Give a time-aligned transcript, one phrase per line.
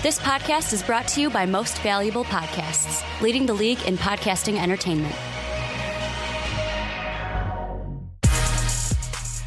[0.00, 4.56] This podcast is brought to you by Most Valuable Podcasts, leading the league in podcasting
[4.56, 5.12] entertainment.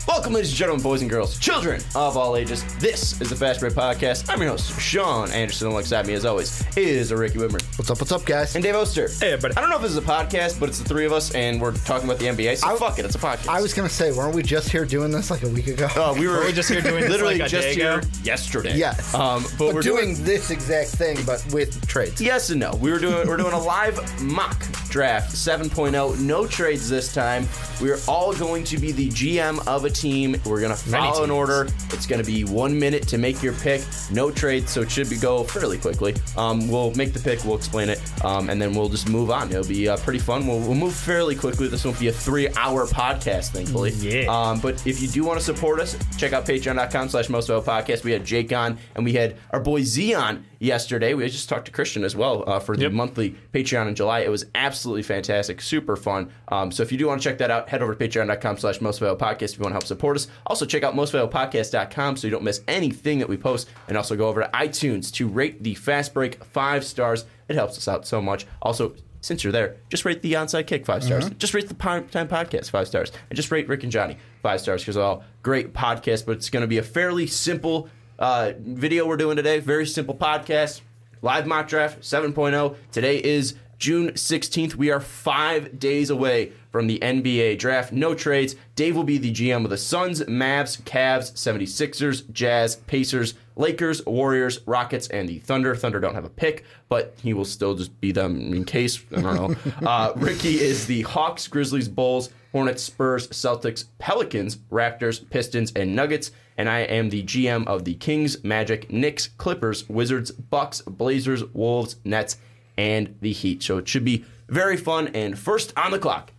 [0.06, 2.66] Welcome, ladies and gentlemen, boys and girls, children of all ages.
[2.80, 4.30] This is the Fast Break Podcast.
[4.30, 5.70] I'm your host, Sean Anderson.
[5.70, 8.00] Alongside me, as always, is a Ricky Widmer What's up?
[8.00, 8.54] What's up, guys?
[8.54, 9.08] and Dave Oster.
[9.20, 9.58] Hey, everybody.
[9.58, 11.60] I don't know if this is a podcast, but it's the three of us, and
[11.60, 12.58] we're talking about the NBA.
[12.58, 13.48] So I- fuck it, it's a podcast.
[13.48, 15.88] I was gonna say, weren't we just here doing this like a week ago?
[15.96, 17.98] Uh, we were, Were we just here doing this literally like a just day here
[17.98, 18.08] ago?
[18.24, 18.78] yesterday.
[18.78, 19.16] yes.
[19.16, 22.22] Um, but, but we're doing, doing this exact thing, but with trades.
[22.22, 22.76] Yes and no.
[22.76, 26.20] We were doing we're doing a live mock draft 7.0.
[26.20, 27.48] No trades this time.
[27.82, 30.36] We're all going to be the GM of a team.
[30.46, 31.68] We're gonna follow an order.
[31.90, 33.82] It's gonna be one minute to make your pick.
[34.12, 36.14] No trades, so it should be go fairly quickly.
[36.38, 37.44] Um, we'll make the pick.
[37.44, 39.50] We'll explain it, um, and then we'll just move on.
[39.50, 40.46] It'll be uh, pretty fun.
[40.46, 41.70] We'll, we'll move fairly quickly.
[41.70, 43.92] This won't be a three-hour podcast, thankfully.
[43.92, 44.26] Yeah.
[44.28, 48.04] Um, but if you do want to support us, check out Patreon.com/slash Most Valuable Podcast.
[48.04, 51.14] We had Jake on, and we had our boy Z on yesterday.
[51.14, 52.92] We just talked to Christian as well uh, for the Yep.
[52.92, 54.20] monthly Patreon in July.
[54.20, 56.30] It was absolutely fantastic, super fun.
[56.50, 58.82] Um, so if you do want to check that out, head over to patreon.com slash
[58.82, 60.28] Most Podcast if you want to help support us.
[60.46, 63.70] Also check out mostvaluablepodcast.com so you don't miss anything that we post.
[63.88, 67.26] And also go over to iTunes to rate the Fast Break five stars.
[67.52, 68.48] It helps us out so much.
[68.62, 71.30] Also, since you're there, just rate the Onside Kick five stars.
[71.32, 73.12] Just rate the Prime Time Podcast five stars.
[73.30, 76.62] And just rate Rick and Johnny five stars because all great podcast, But it's going
[76.62, 79.60] to be a fairly simple uh, video we're doing today.
[79.60, 80.82] Very simple podcast.
[81.22, 82.76] Live mock draft 7.0.
[82.92, 84.76] Today is June 16th.
[84.76, 87.92] We are five days away from the NBA draft.
[87.92, 88.56] No trades.
[88.76, 94.60] Dave will be the GM of the Suns, Mavs, Cavs, 76ers, Jazz, Pacers, Lakers, Warriors,
[94.66, 95.76] Rockets, and the Thunder.
[95.76, 99.00] Thunder don't have a pick, but he will still just be them in case.
[99.16, 99.72] I don't know.
[99.88, 106.32] uh, Ricky is the Hawks, Grizzlies, Bulls, Hornets, Spurs, Celtics, Pelicans, Raptors, Pistons, and Nuggets.
[106.58, 111.96] And I am the GM of the Kings, Magic, Knicks, Clippers, Wizards, Bucks, Blazers, Wolves,
[112.04, 112.38] Nets,
[112.78, 113.64] and the Heat.
[113.64, 115.08] So it should be very fun.
[115.10, 116.32] And first on the clock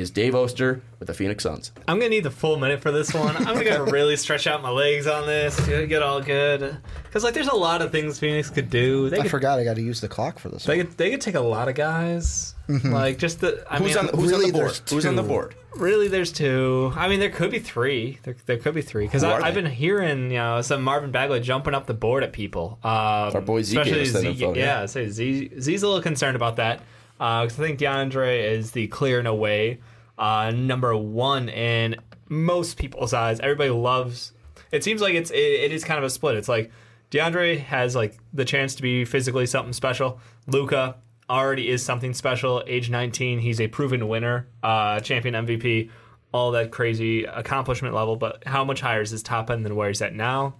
[0.00, 1.72] is Dave Oster with the Phoenix Suns.
[1.86, 3.36] I'm gonna need the full minute for this one.
[3.36, 6.76] I'm gonna really stretch out my legs on this, get get all good.
[7.04, 9.10] Because like, there's a lot of things Phoenix could do.
[9.10, 10.64] They I could, forgot I got to use the clock for this.
[10.64, 10.86] they One.
[10.86, 12.54] could, they could take a lot of guys.
[12.84, 13.64] Like just the.
[13.68, 14.80] I Who's, mean, on, who's really, on the board?
[14.88, 15.54] Who's on the board?
[15.74, 16.92] really, there's two.
[16.94, 18.18] I mean, there could be three.
[18.22, 19.06] There, there could be three.
[19.06, 19.62] Because I've they?
[19.62, 22.78] been hearing, you know, some Marvin Bagley jumping up the board at people.
[22.84, 22.90] Um,
[23.34, 24.64] Our boy Z gave especially us that Z- info, yeah.
[24.80, 26.80] Yeah, so Z, Z's a little concerned about that.
[27.20, 29.80] Because I think DeAndre is the clear and away
[30.16, 31.96] uh, number one in
[32.30, 33.40] most people's eyes.
[33.40, 34.32] Everybody loves.
[34.72, 36.36] It seems like it's it, it is kind of a split.
[36.36, 36.70] It's like
[37.10, 40.18] DeAndre has like the chance to be physically something special.
[40.46, 40.96] Luka
[41.28, 42.62] already is something special.
[42.66, 45.90] Age 19, he's a proven winner, uh, champion MVP,
[46.32, 48.16] all that crazy accomplishment level.
[48.16, 50.54] But how much higher is his top end than where he's at now?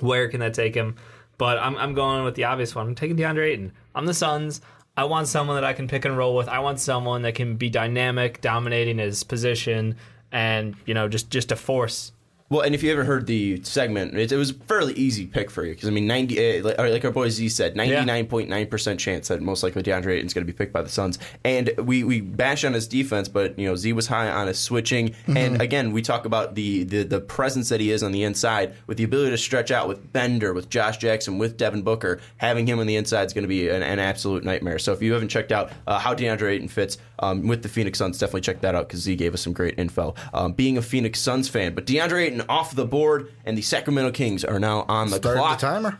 [0.00, 0.96] Where can that take him?
[1.38, 2.88] But I'm, I'm going with the obvious one.
[2.88, 3.72] I'm taking DeAndre Ayton.
[3.94, 4.60] I'm the Suns.
[4.98, 6.48] I want someone that I can pick and roll with.
[6.48, 9.94] I want someone that can be dynamic, dominating his position,
[10.32, 12.10] and you know just just a force.
[12.50, 15.50] Well, and if you ever heard the segment, it, it was a fairly easy pick
[15.50, 18.48] for you because I mean, ninety uh, like, our boy Z said, ninety nine point
[18.48, 21.18] nine percent chance that most likely DeAndre Ayton's going to be picked by the Suns.
[21.44, 24.58] And we we bash on his defense, but you know Z was high on his
[24.58, 28.24] switching, and again we talk about the, the the presence that he is on the
[28.24, 32.18] inside with the ability to stretch out with Bender, with Josh Jackson, with Devin Booker.
[32.38, 34.78] Having him on the inside is going to be an, an absolute nightmare.
[34.78, 37.98] So if you haven't checked out uh, how DeAndre Ayton fits um, with the Phoenix
[37.98, 40.14] Suns, definitely check that out because Z gave us some great info.
[40.32, 44.12] Um, being a Phoenix Suns fan, but DeAndre Ayton off the board, and the Sacramento
[44.12, 45.58] Kings are now on the Start the clock.
[45.58, 45.98] timer.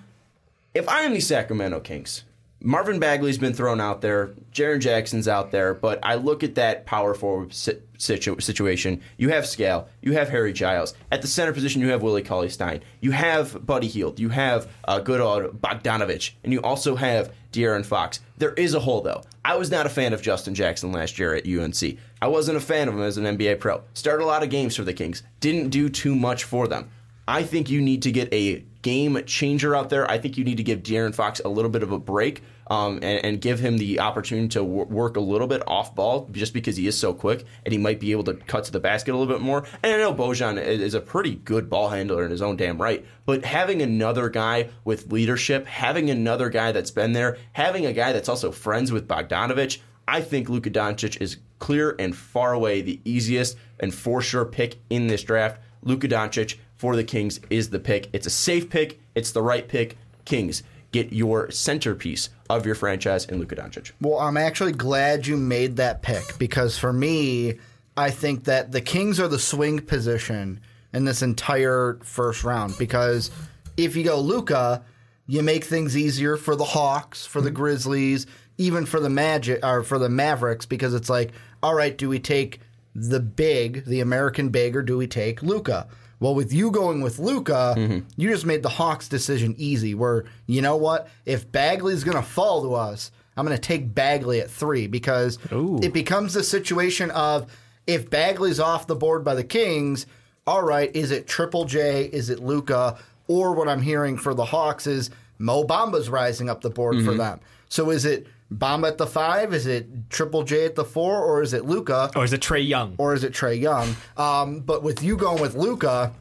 [0.74, 2.24] If I am the Sacramento Kings,
[2.60, 6.86] Marvin Bagley's been thrown out there, Jaren Jackson's out there, but I look at that
[6.86, 9.00] power forward situ- situation.
[9.16, 10.94] You have Skal, you have Harry Giles.
[11.12, 12.82] At the center position, you have Willie Cauley Stein.
[13.00, 14.18] You have Buddy Hield.
[14.18, 18.18] You have uh, good old Bogdanovich, and you also have De'Aaron Fox.
[18.38, 19.22] There is a hole though.
[19.44, 21.96] I was not a fan of Justin Jackson last year at UNC.
[22.20, 23.82] I wasn't a fan of him as an NBA pro.
[23.94, 25.22] Started a lot of games for the Kings.
[25.38, 26.90] Didn't do too much for them.
[27.28, 30.10] I think you need to get a game changer out there.
[30.10, 33.00] I think you need to give De'Aaron Fox a little bit of a break um,
[33.02, 36.54] and, and give him the opportunity to w- work a little bit off ball just
[36.54, 39.12] because he is so quick and he might be able to cut to the basket
[39.12, 39.66] a little bit more.
[39.82, 43.04] And I know Bojan is a pretty good ball handler in his own damn right,
[43.26, 48.14] but having another guy with leadership, having another guy that's been there, having a guy
[48.14, 53.02] that's also friends with Bogdanovich, I think Luka Doncic is clear and far away the
[53.04, 55.60] easiest and for sure pick in this draft.
[55.82, 58.08] Luka Doncic for the Kings is the pick.
[58.12, 59.00] It's a safe pick.
[59.14, 59.98] It's the right pick.
[60.24, 63.92] Kings, get your centerpiece of your franchise in Luka Doncic.
[64.00, 67.58] Well, I'm actually glad you made that pick because for me,
[67.96, 70.60] I think that the Kings are the swing position
[70.92, 73.30] in this entire first round because
[73.76, 74.84] if you go Luka,
[75.26, 77.56] you make things easier for the Hawks, for the mm-hmm.
[77.56, 78.26] Grizzlies,
[78.56, 81.32] even for the Magic or for the Mavericks because it's like,
[81.62, 82.60] all right, do we take
[82.94, 85.86] the big, the American big, or do we take Luka?
[86.20, 87.98] Well, with you going with Luka, mm-hmm.
[88.16, 89.94] you just made the Hawks decision easy.
[89.94, 93.94] Where you know what, if Bagley's going to fall to us, I'm going to take
[93.94, 95.78] Bagley at three because Ooh.
[95.82, 97.52] it becomes the situation of
[97.86, 100.06] if Bagley's off the board by the Kings,
[100.46, 102.04] all right, is it Triple J?
[102.04, 102.98] Is it Luka?
[103.28, 107.10] Or what I'm hearing for the Hawks is Mo Bamba's rising up the board for
[107.10, 107.18] mm-hmm.
[107.18, 107.40] them.
[107.68, 109.52] So is it Bamba at the five?
[109.52, 111.22] Is it Triple J at the four?
[111.22, 112.10] Or is it Luka?
[112.16, 112.94] Or is it Trae Young?
[112.98, 113.94] Or is it Trae Young?
[114.16, 116.12] Um, but with you going with Luka,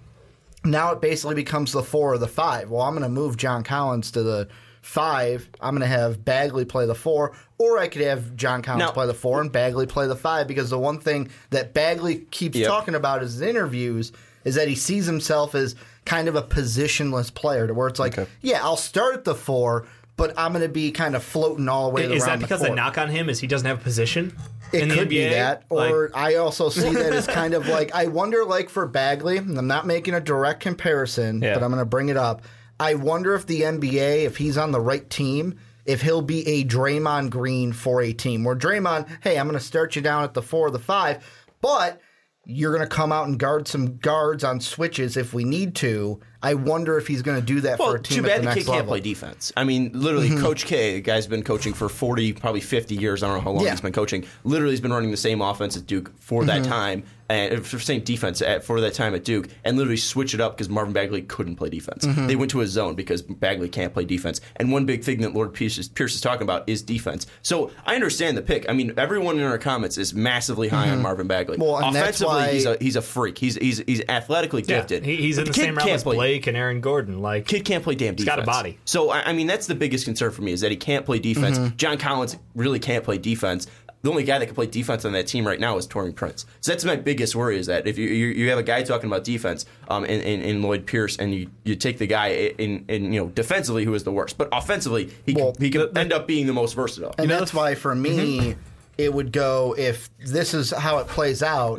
[0.66, 2.70] now it basically becomes the four or the five.
[2.70, 4.50] Well, I'm going to move John Collins to the
[4.82, 5.50] five.
[5.62, 8.92] I'm going to have Bagley play the four, or I could have John Collins Now-
[8.92, 10.48] play the four and Bagley play the five.
[10.48, 12.68] Because the one thing that Bagley keeps Yep.
[12.68, 14.12] talking about in his interviews
[14.44, 15.76] is that he sees himself as
[16.06, 18.30] kind of a positionless player, to where it's like, Okay.
[18.42, 19.86] yeah, I'll start at the four,
[20.18, 22.68] but I'm going to be kind of floating all the way Is that because the,
[22.70, 24.36] the knock on him is he doesn't have a position?
[24.74, 27.68] It in the could be that, Like- or I also see that as kind of
[27.68, 31.54] like I wonder, like for Bagley, and I'm not making a direct comparison, Yeah.
[31.54, 32.42] but I'm going to bring it up.
[32.80, 36.66] I wonder if the NBA, if he's on the right team, if he'll be a
[36.66, 38.44] Draymond Green for a team.
[38.44, 41.26] Where Draymond, hey, I'm going to start you down at the four or the five,
[41.62, 42.02] but
[42.46, 46.20] you're going to come out and guard some guards on switches if we need to.
[46.48, 48.38] I wonder if he's going to do that Well, for a team too at bad
[48.38, 48.82] the the next kid can't level.
[48.84, 48.90] Mm-hmm.
[48.90, 49.52] play defense.
[49.58, 53.24] I mean, literally, Coach K, the guy's been coaching for 40, probably 50 years.
[53.24, 53.72] I don't know how long Yeah.
[53.72, 54.26] he's been coaching.
[54.44, 56.72] Literally, he's been running the same offense at Duke for that Mm-hmm.
[56.72, 60.40] time, and for same defense at, for that time at Duke, and literally switch it
[60.42, 62.06] up because Marvin Bagley couldn't play defense.
[62.06, 62.28] Mm-hmm.
[62.28, 64.40] They went to a zone because Bagley can't play defense.
[64.56, 67.28] And one big thing that Lloyd Pierce is, Pierce is talking about is defense.
[67.42, 68.70] So I understand the pick.
[68.70, 71.58] I mean, everyone in our comments is massively high on Marvin Bagley.
[71.58, 71.64] Mm-hmm.
[71.66, 73.38] Well, and that's Offensively, why- he's a he's a freak.
[73.38, 75.06] He's he's he's athletically gifted.
[75.06, 77.20] he- he's But in the, kid same realm as play- Blake and Aaron Gordon.
[77.22, 78.20] Like Kid can't play damn defense.
[78.20, 78.78] He's got a body.
[78.86, 81.20] So I, I mean, that's the biggest concern for me is that he can't play
[81.20, 81.58] defense.
[81.58, 81.76] Mm-hmm.
[81.78, 83.68] John Collins really can't play defense.
[84.08, 86.46] The only guy that can play defense on that team right now is Taurean Prince.
[86.62, 89.10] So that's my biggest worry is that if you you, you have a guy talking
[89.10, 92.28] about defense um, in, in, in Lloyd Pierce and you, you take the guy
[92.58, 95.70] in, in you know defensively who is the worst, but offensively he Well, can, he
[95.70, 97.14] can end up being the most versatile.
[97.18, 98.56] And that's why, for me,
[98.98, 101.78] it would go if this is how it plays out.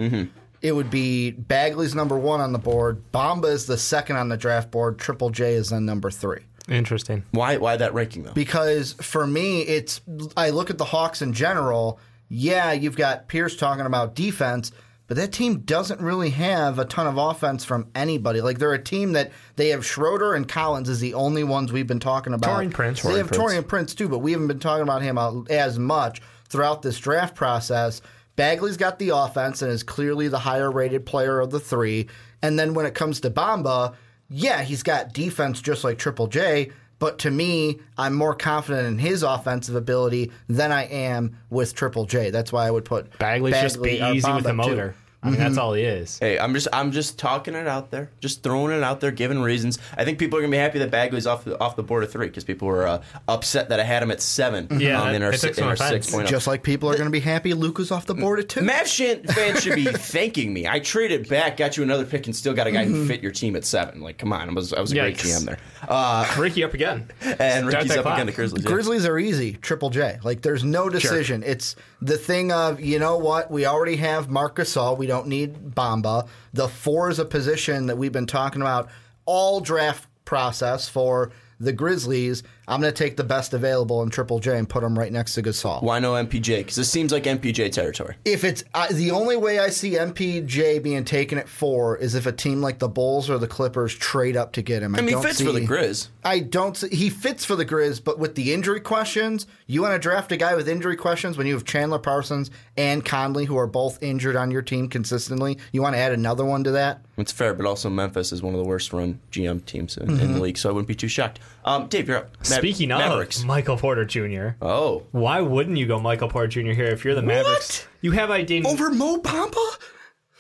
[0.61, 3.11] It would be Bagley's number one on the board.
[3.11, 4.99] Bamba is the second on the draft board.
[4.99, 6.43] Triple J is then number three.
[6.69, 7.25] interesting.
[7.31, 8.33] Why why that ranking though?
[8.35, 10.03] Because for me, it's
[10.37, 11.99] I look at the Hawks in general.
[12.29, 14.73] Yeah, you've got Pierce talking about defense,
[15.07, 18.41] but that team doesn't really have a ton of offense from anybody.
[18.41, 21.87] Like they're a team that they have Schroeder and Collins is the only ones we've
[21.87, 22.61] been talking about.
[22.61, 23.03] Taurean Prince.
[23.03, 23.43] They have Taurean Prince.
[23.43, 27.35] Taurean Prince too, but we haven't been talking about him as much throughout this draft
[27.35, 28.03] process.
[28.37, 32.07] Bagley's got the offense and is clearly the higher rated player of the three.
[32.43, 33.95] And then when it comes to Bamba,
[34.29, 36.71] yeah, he's got defense just like Triple J.
[36.99, 42.07] But to me, I'm more confident in his offensive ability than I am with Triple
[42.07, 42.31] J.
[42.31, 44.95] That's why I would put Bagley's just be easy with the Bamba, too.
[45.23, 45.27] Motor.
[45.27, 46.19] I mean, that's all he is.
[46.19, 49.41] Hey, I'm just I'm just talking it out there, just throwing it out there, giving
[49.43, 49.79] reasons.
[49.97, 52.13] I think people are gonna be happy that Bagley's off the, off the board of
[52.13, 54.69] three because people were uh, upset that I had him at seven.
[54.79, 56.89] Yeah, um, in our, it took si- some in our six point Just like people
[56.89, 58.61] are going to be happy Luka's off the board at two.
[58.63, 60.69] Mav Shan- fans should be thanking me.
[60.69, 62.95] I traded back, got you another pick, and still got a guy Mm-hmm.
[62.95, 64.01] who fit your team at seven.
[64.01, 65.41] Like, come on, I was I was a great Yikes.
[65.41, 65.59] GM there.
[65.89, 67.09] Uh, Ricky up again.
[67.41, 68.15] and Ricky's up clock.
[68.19, 68.27] again.
[68.27, 68.63] The Grizzlies.
[68.63, 68.71] yeah.
[68.71, 70.19] Grizzlies are easy, Triple J.
[70.23, 71.43] Like there's no decision.
[71.45, 74.97] It's the thing of you know what we already have Marc Gasol.
[74.97, 76.29] We don't need Bamba.
[76.53, 78.89] The four is a position that we've been talking about
[79.25, 82.43] all draft process for the Grizzlies.
[82.69, 85.35] I'm going to take the best available in Triple J and put him right next
[85.35, 85.83] to Gasol.
[85.83, 86.59] Why no MPJ?
[86.59, 88.15] Because this seems like MPJ territory.
[88.25, 92.33] If it's the only way I see MPJ being taken at four is if a
[92.33, 94.95] team like the Bulls or the Clippers trade up to get him.
[94.95, 96.09] I, I mean, he fits see, for the Grizz.
[96.25, 96.77] I don't.
[96.77, 100.31] See, he fits for the Grizz, but with the injury questions, you want to draft
[100.33, 104.03] a guy with injury questions when you have Chandler Parsons and Conley, who are both
[104.03, 105.59] injured on your team consistently.
[105.73, 107.01] You want to add another one to that?
[107.17, 110.19] It's fair, but also Memphis is one of the worst run GM teams in, in
[110.19, 110.33] Mm-hmm.
[110.35, 111.39] the league, so I wouldn't be too shocked.
[111.69, 112.37] Um, Dave, you're up.
[112.39, 113.45] Ma- Speaking of Mavericks.
[113.45, 116.73] Michael Porter Jr., Oh, why wouldn't you go Michael Porter Jr.
[116.73, 117.87] here if you're the Mavericks?
[118.01, 118.67] You have Ayton.
[118.67, 119.79] Over Mo Bamba?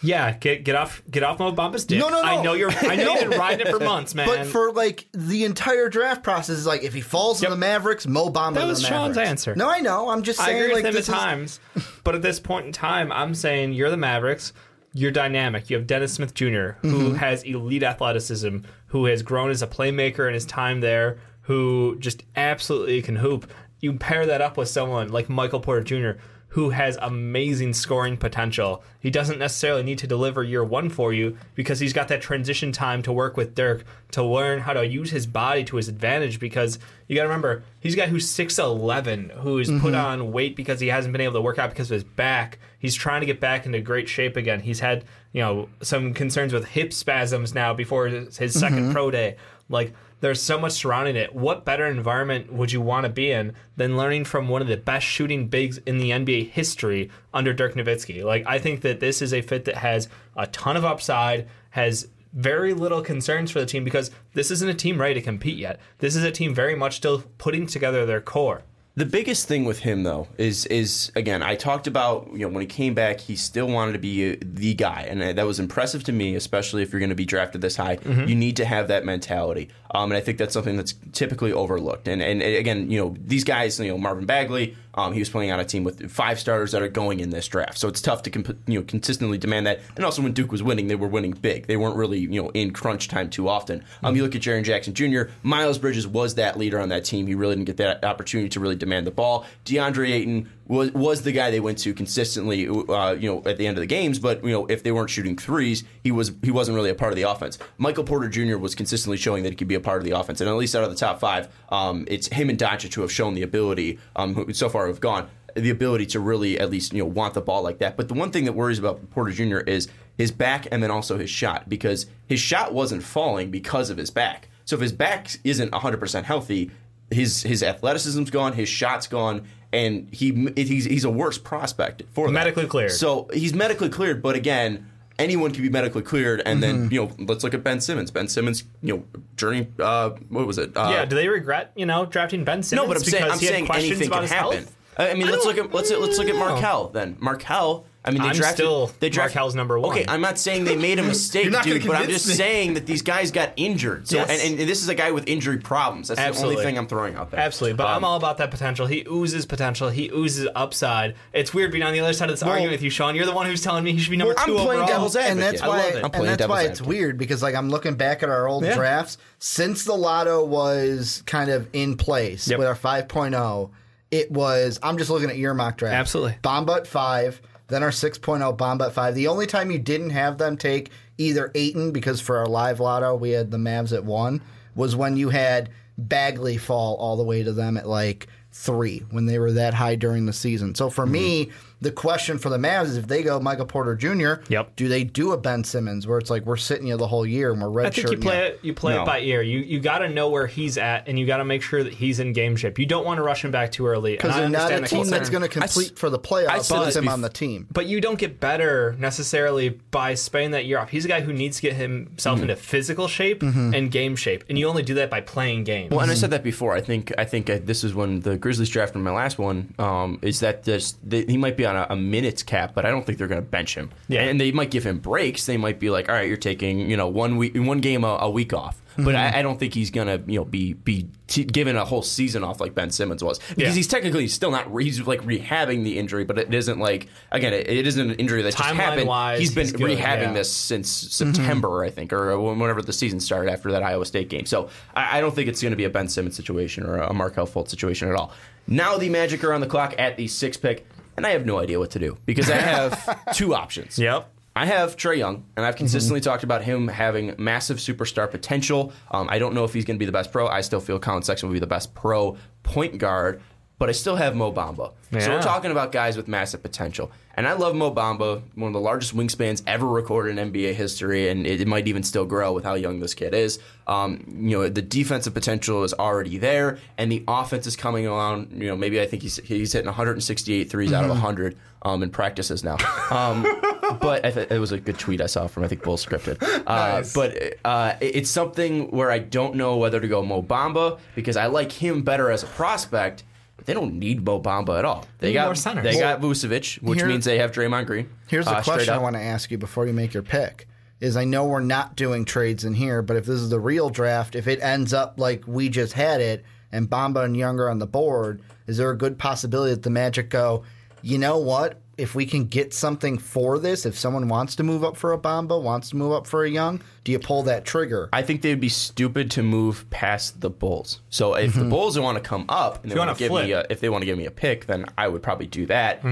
[0.00, 1.98] Yeah, get get off get off Mo Bamba's dick.
[1.98, 2.28] No, no, no.
[2.28, 2.70] I know you're.
[2.70, 4.28] I know you've been riding it for months, man.
[4.28, 8.06] But for like the entire draft process, is like if he falls to the Mavericks,
[8.06, 8.54] Mo Bamba.
[8.54, 9.28] That to was the Sean's Mavericks.
[9.30, 9.56] answer.
[9.56, 10.08] No, I know.
[10.08, 10.62] I'm just I saying.
[10.62, 11.60] agree like with him this at is- times,
[12.04, 14.52] but at this point in time, I'm saying you're the Mavericks.
[14.94, 15.70] You're dynamic.
[15.70, 16.90] You have Dennis Smith Jr., Mm-hmm.
[16.90, 21.96] who has elite athleticism, who has grown as a playmaker in his time there, who
[21.98, 23.50] just absolutely can hoop.
[23.80, 26.20] You pair that up with someone like Michael Porter Jr.,
[26.58, 28.82] who has amazing scoring potential.
[28.98, 32.72] He doesn't necessarily need to deliver year one for you because he's got that transition
[32.72, 36.40] time to work with Dirk to learn how to use his body to his advantage.
[36.40, 39.94] Because you got to remember, he's a guy who's 6'11, who's put mm-hmm.
[39.94, 42.58] on weight because he hasn't been able to work out because of his back.
[42.80, 44.58] He's trying to get back into great shape again.
[44.58, 48.92] He's had, you know, some concerns with hip spasms now before his, his 2nd mm-hmm.
[48.92, 49.36] pro day.
[49.68, 51.34] Like, there's so much surrounding it.
[51.34, 54.76] What better environment would you want to be in than learning from one of the
[54.76, 58.24] best shooting bigs in the NBA history under Dirk Nowitzki?
[58.24, 62.08] Like, I think that this is a fit that has a ton of upside, has
[62.32, 65.80] very little concerns for the team because this isn't a team ready to compete yet.
[65.98, 68.62] This is a team very much still putting together their core.
[68.98, 72.62] The biggest thing with him, though, is is again, I talked about you know when
[72.62, 76.12] he came back, he still wanted to be the guy, and that was impressive to
[76.12, 77.98] me, especially if you're going to be drafted this high.
[78.26, 82.08] You need to have that mentality, um, and I think that's something that's typically overlooked.
[82.08, 85.52] And and again, you know, these guys, you know, Marvin Bagley, um, he was playing
[85.52, 88.24] on a team with five starters that are going in this draft, so it's tough
[88.24, 89.78] to comp- you know consistently demand that.
[89.94, 91.68] And also, when Duke was winning, they were winning big.
[91.68, 93.84] They weren't really you know in crunch time too often.
[94.02, 95.30] Um, you look at Jaren Jackson Jr.
[95.44, 97.28] Miles Bridges was that leader on that team.
[97.28, 99.44] He really didn't get that opportunity to really demand the ball.
[99.64, 103.66] DeAndre Ayton was was the guy they went to consistently, uh, you know, at the
[103.66, 104.18] end of the games.
[104.18, 107.12] But you know, if they weren't shooting threes, he was he wasn't really a part
[107.12, 107.58] of the offense.
[107.78, 108.58] Michael Porter Jr.
[108.58, 110.74] was consistently showing that he could be a part of the offense, and at least
[110.74, 113.98] out of the top five, um, it's him and Doncic who have shown the ability.
[114.16, 117.34] Um, who so far have gone the ability to really at least you know want
[117.34, 117.96] the ball like that.
[117.96, 119.58] But the one thing that worries about Porter Jr.
[119.58, 123.96] is his back and then also his shot because his shot wasn't falling because of
[123.96, 124.48] his back.
[124.64, 126.70] So if his back isn't 100% healthy,
[127.10, 132.26] his his athleticism's gone, his shot's gone, and he he's he's a worse prospect for
[132.28, 132.32] that.
[132.32, 132.92] Medically cleared.
[132.92, 134.86] So he's medically cleared, but again,
[135.18, 136.42] anyone can be medically cleared.
[136.44, 136.80] And Mm-hmm.
[136.82, 138.10] then you know, let's look at Ben Simmons.
[138.10, 139.04] Ben Simmons, you know,
[139.36, 139.68] journey.
[139.78, 140.76] Uh, what was it?
[140.76, 142.82] Uh, yeah, do they regret, you know, drafting Ben Simmons?
[142.84, 144.58] no, but I'm saying I'm saying anything can happen.
[144.58, 144.76] health?
[144.96, 146.40] I I mean, I let's look at let's let's look at no.
[146.48, 147.16] Markelle then.
[147.20, 147.86] Markelle.
[148.08, 148.56] I mean, they I'm drafted.
[148.56, 149.90] still they drafted, Markelle's number one.
[149.92, 152.34] Okay, I'm not saying they made a mistake, dude, but I'm just me.
[152.34, 154.08] saying that these guys got injured.
[154.08, 154.30] So, Yes.
[154.42, 156.08] and, and this is a guy with injury problems.
[156.08, 157.40] That's the only thing I'm throwing out there.
[157.40, 158.86] Absolutely, but Um, I'm all about that potential.
[158.86, 159.88] He oozes potential.
[159.90, 161.14] He oozes upside.
[161.32, 163.14] It's weird being on the other side of this argument with you, Sean.
[163.14, 164.86] You're the one who's telling me he should be number Well, I'm playing overall.
[164.86, 165.32] devil's advocate.
[165.32, 166.04] and that's I why love it.
[166.04, 166.30] I'm playing Devils Edge.
[166.30, 168.74] and that's why it's weird because like I'm looking back at our old Yeah.
[168.74, 172.58] drafts since the lotto was kind of in place Yep.
[172.58, 173.70] with our 5.0
[174.10, 176.36] it was I'm just looking at your mock draft Absolutely.
[176.42, 180.38] Bamba at 5 then our 6.0 Bomb at 5 the only time you didn't have
[180.38, 184.42] them take either Ayton because for our live lotto we had the Mavs at 1
[184.74, 189.26] was when you had Bagley fall all the way to them at like 3 when
[189.26, 190.74] they were that high during the season.
[190.74, 191.12] So for mm-hmm.
[191.12, 194.42] me the question for the Mavs is if they go Michael Porter Jr.
[194.48, 194.76] Yep.
[194.76, 197.52] Do they do a Ben Simmons where it's like we're sitting you the whole year
[197.52, 198.60] and we're red I think you play it.
[198.62, 199.02] You play No.
[199.02, 199.42] it by ear.
[199.42, 201.92] You you got to know where he's at, and you got to make sure that
[201.94, 202.78] he's in game shape.
[202.78, 204.12] You don't want to rush him back too early.
[204.16, 206.78] because and I they're not a team that's going to complete for the playoffs said
[206.78, 207.66] with this him bef- on the team.
[207.70, 210.90] But you don't get better necessarily by spending that year off.
[210.90, 214.58] He's a guy who needs to get himself into physical shape and game shape, and
[214.58, 215.90] you only do that by playing games.
[215.90, 216.74] Well, and I said that before.
[216.74, 219.74] I think I think uh, this is when the Grizzlies drafted my last one.
[219.78, 222.90] Um, is that this, they, he might be on a, a minutes cap, but I
[222.90, 223.90] don't think they're going to bench him.
[224.08, 224.22] Yeah.
[224.22, 225.46] and they might give him breaks.
[225.46, 228.18] They might be like, all right, you're taking you know one week, one game a,
[228.20, 228.80] a week off.
[228.96, 229.36] But mm-hmm.
[229.36, 232.42] I, I don't think he's gonna, you know, be be t- given a whole season
[232.42, 233.70] off like Ben Simmons was because Yeah.
[233.70, 234.74] he's technically still not.
[234.74, 238.16] Re- he's like rehabbing the injury, but it isn't like again, it, it isn't an
[238.16, 239.02] injury that just happened.
[239.02, 240.32] Timeline-wise, he's been he's good, rehabbing yeah.
[240.32, 241.32] this since mm-hmm.
[241.32, 244.46] September, I think, or whenever the season started after that Iowa State game.
[244.46, 247.14] So I, I don't think it's going to be a Ben Simmons situation or a
[247.14, 248.32] Markelle Fultz situation at all.
[248.66, 251.58] Now the Magic are on the clock at the six pick, and I have no
[251.58, 253.98] idea what to do because I have two options.
[253.98, 254.32] Yep.
[254.54, 258.92] I have Trae Young, and I've consistently talked about him having massive superstar potential.
[259.10, 260.48] Um, I don't know if he's going to be the best pro.
[260.48, 263.40] I still feel Collin Sexton will be the best pro point guard,
[263.78, 264.92] but I still have Mo Bamba.
[265.20, 267.10] So we're talking about guys with massive potential.
[267.36, 271.28] And I love Mo Bamba, one of the largest wingspans ever recorded in NBA history,
[271.28, 273.60] and it, it might even still grow with how young this kid is.
[273.86, 278.48] Um, you know, the defensive potential is already there, and the offense is coming along.
[278.54, 282.10] You know, maybe I think he's he's hitting 168 threes out of 100 um, in
[282.10, 282.76] practices now.
[283.10, 283.42] Um,
[284.00, 286.42] but I th- it was a good tweet I saw from I think Bull Scripted.
[286.66, 291.36] Uh, But uh, it's something where I don't know whether to go Mo Bamba because
[291.36, 293.22] I like him better as a prospect.
[293.68, 295.06] But they don't need Mo Bamba at all.
[295.18, 295.84] They Need got more centers.
[295.84, 298.08] they got Vucevic, which Here- means they have Draymond Green.
[298.26, 300.66] Here's the uh, straight question I want to ask you before you make your pick.
[301.00, 303.88] Is I know we're not doing trades in here, but if this is the real
[303.90, 307.68] draft, if it ends up like we just had it and Bamba and Young are
[307.68, 310.64] on the board, is there a good possibility that the Magic go,
[311.02, 311.80] you know what?
[311.98, 315.18] If we can get something for this, if someone wants to move up for a
[315.18, 318.08] Bamba, wants to move up for a Young, do you pull that trigger?
[318.12, 321.00] I think they'd be stupid to move past the Bulls.
[321.10, 321.70] So if the mhm.
[321.70, 323.88] Bulls want to come up and they want wanna to give me a, if they
[323.88, 326.02] want to give me a pick, then I would probably do that.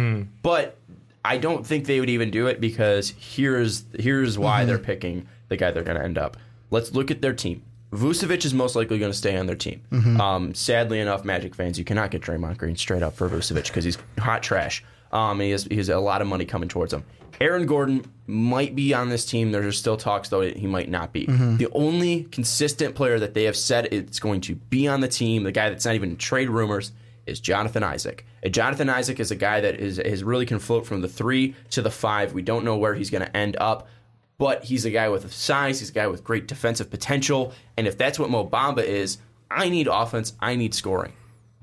[0.42, 0.76] But
[1.24, 4.66] I don't think they would even do it because here's here's why mhm.
[4.66, 6.36] they're picking the guy they're going to end up.
[6.70, 7.62] Let's look at their team.
[7.92, 9.80] Vucevic is most likely going to stay on their team.
[9.90, 10.20] Mm-hmm.
[10.20, 13.84] Um, sadly enough, Magic fans, you cannot get Draymond Green straight up for Vucevic because
[13.84, 14.84] he's hot trash.
[15.12, 17.04] Um, he has he has a lot of money coming towards him.
[17.40, 19.52] Aaron Gordon might be on this team.
[19.52, 21.26] There's still talks though he might not be.
[21.58, 25.42] The only consistent player that they have said it's going to be on the team,
[25.42, 26.92] the guy that's not even in trade rumors,
[27.26, 28.24] is Jonathan Isaac.
[28.42, 31.54] And Jonathan Isaac is a guy that is, is really can float from the three
[31.70, 32.32] to the five.
[32.32, 33.88] We don't know where he's going to end up,
[34.38, 35.80] but he's a guy with size.
[35.80, 37.52] He's a guy with great defensive potential.
[37.76, 39.18] And if that's what Mobamba is,
[39.50, 40.34] I need offense.
[40.40, 41.12] I need scoring.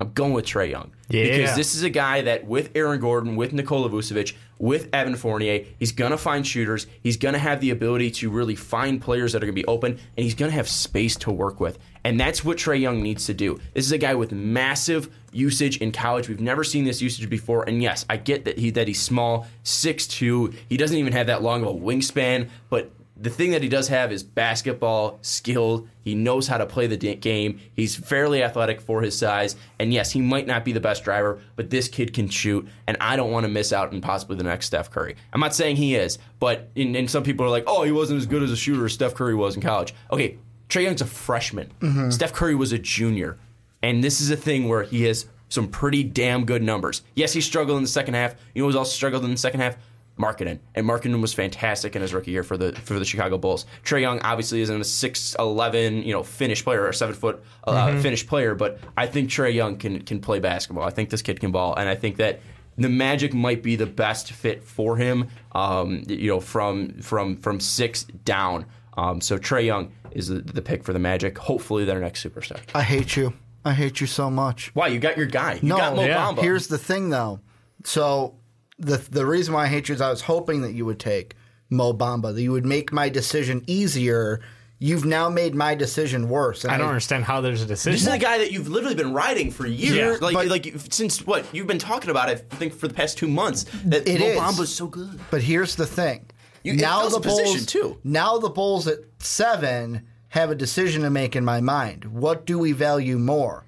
[0.00, 1.24] I'm going with Trae Young Yeah.
[1.24, 5.64] because this is a guy that with Aaron Gordon, with Nikola Vucevic, with Evan Fournier,
[5.78, 6.86] he's gonna find shooters.
[7.00, 10.24] He's gonna have the ability to really find players that are gonna be open, and
[10.24, 11.78] he's gonna have space to work with.
[12.02, 13.60] And that's what Trae Young needs to do.
[13.72, 16.28] This is a guy with massive usage in college.
[16.28, 17.62] We've never seen this usage before.
[17.68, 20.52] And yes, I get that he that he's small, 6'2".
[20.68, 23.88] He doesn't even have that long of a wingspan, but the thing that he does
[23.88, 25.86] have is basketball skill.
[26.02, 27.60] He knows how to play the game.
[27.72, 29.54] He's fairly athletic for his size.
[29.78, 32.66] And yes, he might not be the best driver, but this kid can shoot.
[32.88, 35.14] And I don't want to miss out on possibly the next Steph Curry.
[35.32, 38.18] I'm not saying he is, but in, and some people are like, oh, he wasn't
[38.18, 39.94] as good as a shooter as Steph Curry was in college.
[40.10, 41.70] Okay, Trae Young's a freshman.
[41.80, 42.10] Mm-hmm.
[42.10, 43.38] Steph Curry was a junior.
[43.80, 47.02] And this is a thing where he has some pretty damn good numbers.
[47.14, 48.34] Yes, he struggled in the second half.
[48.54, 49.76] You know who's also struggled in the second half?
[50.18, 50.60] Markkanen.
[50.74, 53.66] And Markkanen was fantastic in his rookie year for the for the Chicago Bulls.
[53.84, 58.00] Trae Young obviously isn't a six eleven, you know, Finnish player or seven foot uh,
[58.00, 60.84] Finnish player, but I think Trae Young can can play basketball.
[60.84, 62.40] I think this kid can ball, and I think that
[62.76, 65.28] the Magic might be the best fit for him.
[65.52, 68.66] Um, you know, from from from six down.
[68.96, 71.36] Um, so Trae Young is the, the pick for the Magic.
[71.38, 72.60] Hopefully, their next superstar.
[72.72, 73.32] I hate you.
[73.64, 74.72] I hate you so much.
[74.74, 75.54] Why you got your guy?
[75.54, 76.16] You No, got Mo yeah.
[76.18, 76.42] Bamba.
[76.42, 77.40] Here's the thing, though.
[77.82, 78.36] So
[78.78, 81.36] the the reason why I hate you is I was hoping that you would take
[81.70, 84.40] Mo Bamba, that you would make my decision easier.
[84.80, 86.64] You've now made my decision worse.
[86.64, 87.92] And I don't understand how there's a decision.
[87.92, 88.20] This is decision.
[88.20, 89.94] a guy that you've literally been riding for years.
[89.94, 92.46] Yeah, like, but- like since what you've been talking about it.
[92.50, 94.38] I think for the past two months that It Mo is.
[94.38, 95.18] Bamba's so good.
[95.30, 96.26] But here's the thing.
[96.64, 97.98] You- now the a position, Bulls too.
[98.04, 102.04] Now the Bulls at seven have a decision to make in my mind.
[102.06, 103.64] What do we value more,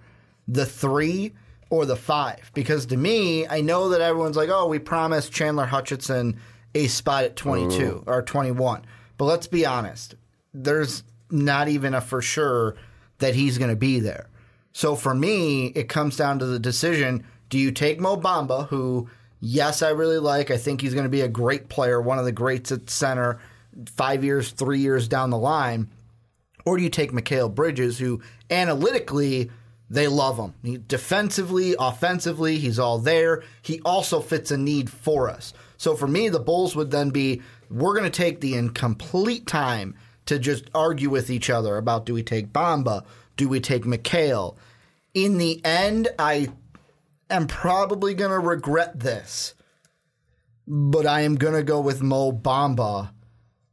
[0.48, 1.33] the three
[1.70, 2.50] or the five?
[2.55, 6.38] Because to me, I know that everyone's like, "Oh, we promised Chandler Hutchison
[6.74, 8.11] a spot at 22 mm-hmm.
[8.11, 8.85] or 21,"
[9.16, 10.14] but let's be honest.
[10.52, 12.76] There's not even a for sure
[13.18, 14.29] that he's going to be there.
[14.72, 19.09] So for me, it comes down to the decision: Do you take Mo Bamba, who,
[19.40, 20.50] yes, I really like.
[20.50, 23.40] I think he's going to be a great player, one of the greats at center,
[23.94, 25.90] five years, three years down the line,
[26.66, 29.50] or do you take Mikal Bridges, who analytically
[29.88, 30.55] they love him.
[30.62, 33.42] He, defensively, offensively, he's all there.
[33.62, 35.53] He also fits a need for us.
[35.77, 39.94] So for me, the Bulls would then be: we're going to take the incomplete time
[40.27, 43.05] to just argue with each other about do we take Bamba,
[43.37, 44.57] do we take Mikal.
[45.14, 46.49] In the end, I
[47.31, 49.55] am probably going to regret this,
[50.66, 53.11] but I am going to go with Mo Bamba.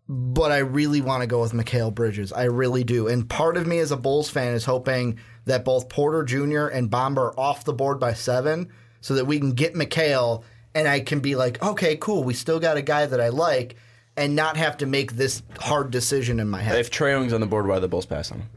[0.08, 2.34] But I really want to go with Mikal Bridges.
[2.34, 3.08] I really do.
[3.08, 6.68] And part of me as a Bulls fan is hoping that both Porter Jr.
[6.68, 8.70] and Bamba are off the board by seven
[9.02, 10.44] so that we can get Mikal
[10.76, 13.76] and I can be like, okay, cool, we still got a guy that I like
[14.16, 16.80] and not have to make this hard decision in my head.
[16.80, 18.50] If Trae Young's on the board, why the Bulls pass on him?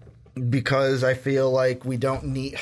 [0.50, 2.58] because I feel like we don't need.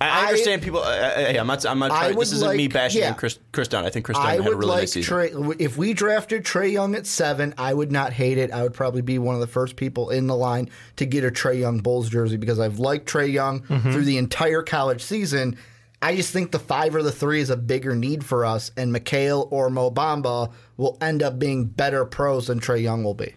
[0.00, 0.80] I, I I- understand people.
[0.80, 1.64] Uh, uh, hey, I'm not.
[1.66, 1.88] I'm not.
[1.88, 3.08] Trying, this isn't me bashing yeah.
[3.10, 3.84] on Chris, Chris Dunn.
[3.84, 5.14] I think Chris Dunn I had a would really like nice season.
[5.16, 5.56] Trae.
[5.60, 8.52] If we drafted Trae Young at seven, I would not hate it.
[8.52, 11.30] I would probably be one of the first people in the line to get a
[11.30, 13.92] Trae Young Bulls jersey because I've liked Trae Young Mm-hmm.
[13.92, 15.56] through the entire college season.
[16.00, 18.94] I just think the five or the three is a bigger need for us, and
[18.94, 23.34] Mikal or Mobamba will end up being better pros than Trae Young will be.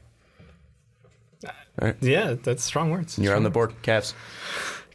[2.02, 3.17] Yeah, that's strong words.
[3.17, 4.13] You're on the board, Cavs.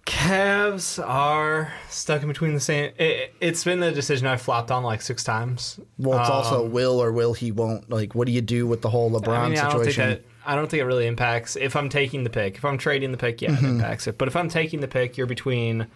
[0.06, 2.92] Cavs are stuck in between the same.
[2.96, 5.80] It, it's been the decision I've flopped on like six times.
[5.98, 7.90] Well, it's also will or will he won't.
[7.90, 10.08] Like, what do you do with the whole LeBron I mean, I don't situation?
[10.10, 10.22] that.
[10.46, 11.56] I don't think it really impacts.
[11.56, 13.66] If I'm taking the pick, if I'm trading the pick, yeah, Mm-hmm.
[13.66, 14.16] it impacts it.
[14.16, 15.88] But if I'm taking the pick, you're between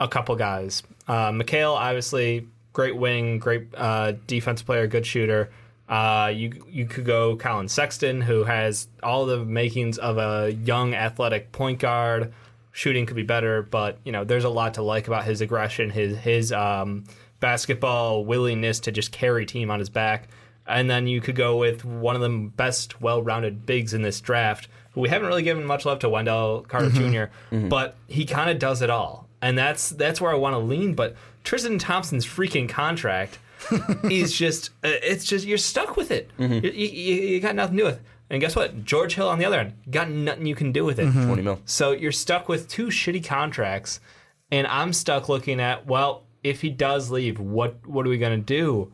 [0.00, 0.82] a couple guys.
[1.06, 5.50] Uh, Mikal, obviously, great wing, great uh, defense player, good shooter.
[5.90, 10.94] Uh, you you could go Collin Sexton, who has all the makings of a young,
[10.94, 12.32] athletic point guard.
[12.72, 15.90] Shooting could be better, but you know there's a lot to like about his aggression,
[15.90, 17.04] his his um,
[17.40, 20.28] basketball willingness to just carry team on his back.
[20.66, 24.68] And then you could go with one of the best, well-rounded bigs in this draft.
[24.92, 27.30] Who we haven't really given much love to Wendell Carter junior
[27.70, 30.94] but he kind of does it all, and that's that's where I want to lean.
[30.94, 33.38] But Tristan Thompson's freaking contract
[34.04, 36.30] is just uh, it's just you're stuck with it.
[36.38, 37.96] You, you, you got nothing to do with.
[37.96, 38.02] it.
[38.30, 38.84] And guess what?
[38.84, 41.06] George Hill on the other end got nothing you can do with it.
[41.06, 41.26] Mm-hmm.
[41.26, 41.60] 20 mil.
[41.64, 44.00] So you're stuck with two shitty contracts,
[44.50, 48.36] and I'm stuck looking at well, if he does leave, what what are we gonna
[48.38, 48.92] do?